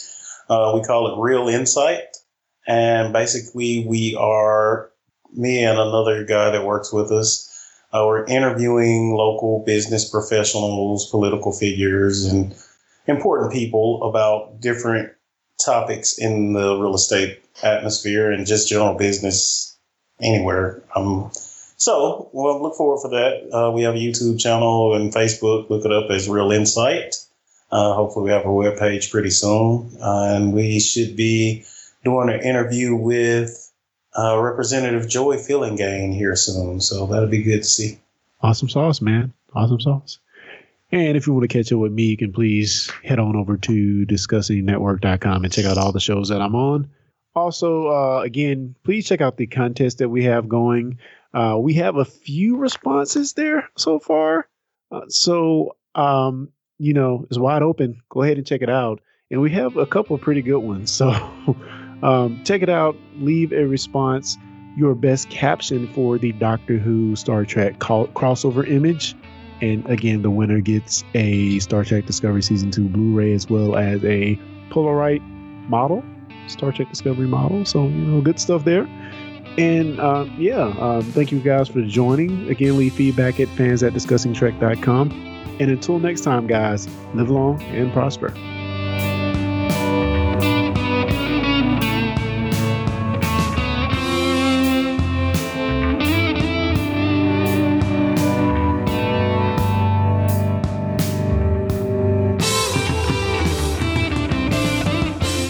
Uh, 0.49 0.73
we 0.75 0.83
call 0.83 1.13
it 1.13 1.23
Real 1.23 1.49
Insight, 1.49 2.17
and 2.71 3.13
basically 3.13 3.85
we 3.85 4.15
are 4.15 4.93
me 5.33 5.65
and 5.65 5.77
another 5.77 6.25
guy 6.25 6.51
that 6.51 6.65
works 6.65 6.93
with 6.93 7.11
us. 7.11 7.49
Uh, 7.93 8.05
we're 8.07 8.25
interviewing 8.27 9.13
local 9.13 9.65
business 9.67 10.09
professionals, 10.09 11.11
political 11.11 11.51
figures, 11.51 12.27
and 12.27 12.55
important 13.09 13.53
people 13.53 14.09
about 14.09 14.61
different 14.61 15.13
topics 15.59 16.17
in 16.17 16.53
the 16.53 16.77
real 16.77 16.95
estate 16.95 17.43
atmosphere 17.65 18.31
and 18.31 18.47
just 18.47 18.69
general 18.69 18.95
business 18.95 19.77
anywhere. 20.23 20.81
Um, 20.95 21.29
so, 21.77 22.31
well, 22.33 22.63
look 22.63 22.77
forward 22.77 23.01
for 23.01 23.11
that. 23.11 23.53
Uh, 23.53 23.73
we 23.73 23.83
have 23.83 23.95
a 23.95 23.99
YouTube 23.99 24.39
channel 24.39 24.95
and 24.95 25.13
Facebook. 25.13 25.69
Look 25.71 25.85
it 25.85 25.91
up 25.91 26.09
as 26.11 26.29
Real 26.29 26.53
Insight. 26.53 27.17
Uh, 27.73 27.95
hopefully, 27.95 28.27
we 28.27 28.31
have 28.31 28.45
a 28.45 28.49
webpage 28.49 29.11
pretty 29.11 29.31
soon. 29.31 29.91
Uh, 30.01 30.35
and 30.35 30.53
we 30.53 30.79
should 30.79 31.17
be 31.17 31.65
doing 32.05 32.31
an 32.31 32.41
interview 32.41 32.95
with 32.95 33.73
uh, 34.17 34.39
Representative 34.41 35.09
Joey 35.09 35.37
Fillingane 35.37 36.15
here 36.15 36.37
soon. 36.37 36.81
So, 36.81 37.07
that'll 37.07 37.29
be 37.29 37.43
good 37.43 37.63
to 37.63 37.69
see. 37.69 37.99
Awesome 38.41 38.69
sauce, 38.69 39.01
man. 39.01 39.33
Awesome 39.55 39.81
sauce. 39.81 40.19
And 40.93 41.17
if 41.17 41.27
you 41.27 41.33
want 41.33 41.49
to 41.49 41.57
catch 41.57 41.73
up 41.73 41.79
with 41.79 41.93
me, 41.93 42.05
you 42.05 42.17
can 42.17 42.33
please 42.33 42.91
head 43.05 43.19
on 43.19 43.37
over 43.37 43.57
to 43.57 44.07
discussingnetwork.com 44.07 45.45
and 45.45 45.53
check 45.53 45.65
out 45.65 45.79
all 45.79 45.93
the 45.93 46.01
shows 46.01 46.31
that 46.31 46.41
I'm 46.41 46.57
on. 46.57 46.91
Also, 47.35 47.89
uh, 47.89 48.21
again, 48.23 48.75
please 48.83 49.07
check 49.07 49.21
out 49.21 49.37
the 49.37 49.47
contest 49.47 49.99
that 49.99 50.09
we 50.09 50.25
have 50.25 50.49
going. 50.49 50.99
Uh, 51.33 51.57
we 51.61 51.75
have 51.75 51.97
a 51.97 52.05
few 52.05 52.57
responses 52.57 53.35
there 53.35 53.69
so 53.77 54.01
far. 54.01 54.49
Uh, 54.91 55.03
so, 55.09 55.77
um, 55.95 56.49
you 56.79 56.93
know, 56.93 57.25
it's 57.29 57.39
wide 57.39 57.63
open. 57.63 58.03
Go 58.09 58.23
ahead 58.23 58.39
and 58.39 58.47
check 58.47 58.63
it 58.63 58.71
out. 58.71 59.01
And 59.31 59.41
we 59.41 59.53
have 59.53 59.77
a 59.77 59.87
couple 59.87 60.17
of 60.17 60.23
pretty 60.23 60.43
good 60.43 60.59
ones. 60.59 60.91
So, 60.91 61.11
um, 62.03 62.43
check 62.45 62.63
it 62.63 62.69
out. 62.69 62.97
Leave 63.17 63.53
a 63.53 63.67
response. 63.67 64.39
Your 64.77 64.95
best 64.95 65.31
caption 65.31 65.93
for 65.95 66.17
the 66.19 66.33
Doctor 66.33 66.79
Who 66.79 67.17
Star 67.17 67.45
Trek 67.45 67.79
crossover 67.79 68.69
image 68.69 69.17
and 69.63 69.89
again, 69.89 70.23
the 70.23 70.31
winner 70.31 70.61
gets 70.61 71.05
a 71.15 71.59
Star 71.59 71.85
Trek 71.85 72.07
Discovery 72.07 72.43
Season 72.43 72.71
2 72.71 72.89
Blu 72.89 73.15
ray 73.15 73.33
as 73.33 73.49
well 73.49 73.77
as 73.77 74.03
a 74.05 74.39
Polaroid 74.71 75.21
model, 75.69 76.03
Star 76.47 76.73
Trek 76.73 76.89
Discovery 76.89 77.27
model. 77.27 77.65
So, 77.65 77.85
you 77.85 77.91
know, 77.91 78.21
good 78.21 78.41
stuff 78.41 78.65
there. 78.65 78.89
And 79.59 80.01
uh, 80.01 80.27
yeah, 80.39 80.75
um, 80.79 81.03
thank 81.03 81.33
you 81.33 81.41
guys 81.41 81.69
for 81.69 81.83
joining. 81.83 82.49
Again, 82.49 82.79
leave 82.79 82.95
feedback 82.95 83.41
at 83.41 83.49
fans 83.49 83.83
at 83.83 83.93
discussingtrek.com. 83.93 85.11
And 85.61 85.71
until 85.71 85.99
next 85.99 86.23
time, 86.23 86.47
guys, 86.47 86.89
live 87.15 87.29
long 87.29 87.61
and 87.63 87.93
prosper. 87.93 88.33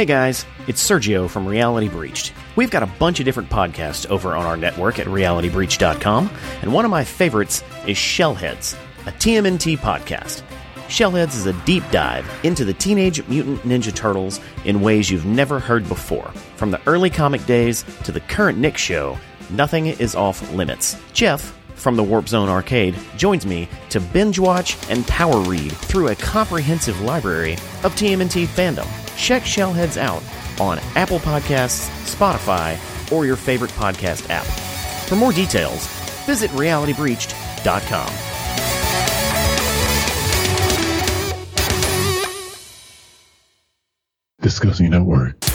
Hey 0.00 0.06
guys, 0.06 0.46
it's 0.66 0.82
Sergio 0.82 1.28
from 1.28 1.46
Reality 1.46 1.90
Breached. 1.90 2.32
We've 2.56 2.70
got 2.70 2.82
a 2.82 2.86
bunch 2.86 3.20
of 3.20 3.26
different 3.26 3.50
podcasts 3.50 4.08
over 4.08 4.34
on 4.34 4.46
our 4.46 4.56
network 4.56 4.98
at 4.98 5.06
realitybreach.com, 5.06 6.30
and 6.62 6.72
one 6.72 6.86
of 6.86 6.90
my 6.90 7.04
favorites 7.04 7.62
is 7.86 7.98
Shellheads, 7.98 8.78
a 9.06 9.12
TMNT 9.12 9.76
podcast. 9.76 10.42
Shellheads 10.88 11.36
is 11.36 11.44
a 11.44 11.52
deep 11.66 11.84
dive 11.90 12.26
into 12.44 12.64
the 12.64 12.72
Teenage 12.72 13.28
Mutant 13.28 13.60
Ninja 13.60 13.94
Turtles 13.94 14.40
in 14.64 14.80
ways 14.80 15.10
you've 15.10 15.26
never 15.26 15.58
heard 15.58 15.86
before. 15.86 16.30
From 16.56 16.70
the 16.70 16.80
early 16.86 17.10
comic 17.10 17.44
days 17.44 17.84
to 18.04 18.10
the 18.10 18.20
current 18.20 18.56
Nick 18.56 18.78
show, 18.78 19.18
nothing 19.50 19.88
is 19.88 20.14
off 20.14 20.50
limits. 20.54 20.96
Jeff, 21.12 21.59
from 21.80 21.96
the 21.96 22.02
Warp 22.02 22.28
Zone 22.28 22.48
Arcade, 22.48 22.94
joins 23.16 23.46
me 23.46 23.68
to 23.88 24.00
binge 24.00 24.38
watch 24.38 24.76
and 24.90 25.06
power 25.06 25.40
read 25.40 25.72
through 25.72 26.08
a 26.08 26.14
comprehensive 26.14 27.00
library 27.00 27.54
of 27.82 27.94
TMNT 27.96 28.46
fandom. 28.46 28.86
Check 29.16 29.42
Shellheads 29.42 29.96
out 29.96 30.22
on 30.60 30.78
Apple 30.94 31.18
Podcasts, 31.18 31.88
Spotify, 32.04 32.78
or 33.10 33.26
your 33.26 33.36
favorite 33.36 33.70
podcast 33.72 34.28
app. 34.30 34.44
For 35.08 35.16
more 35.16 35.32
details, 35.32 35.86
visit 36.26 36.50
realitybreached.com. 36.52 38.30
Discussing 44.40 44.90
Network. 44.90 45.49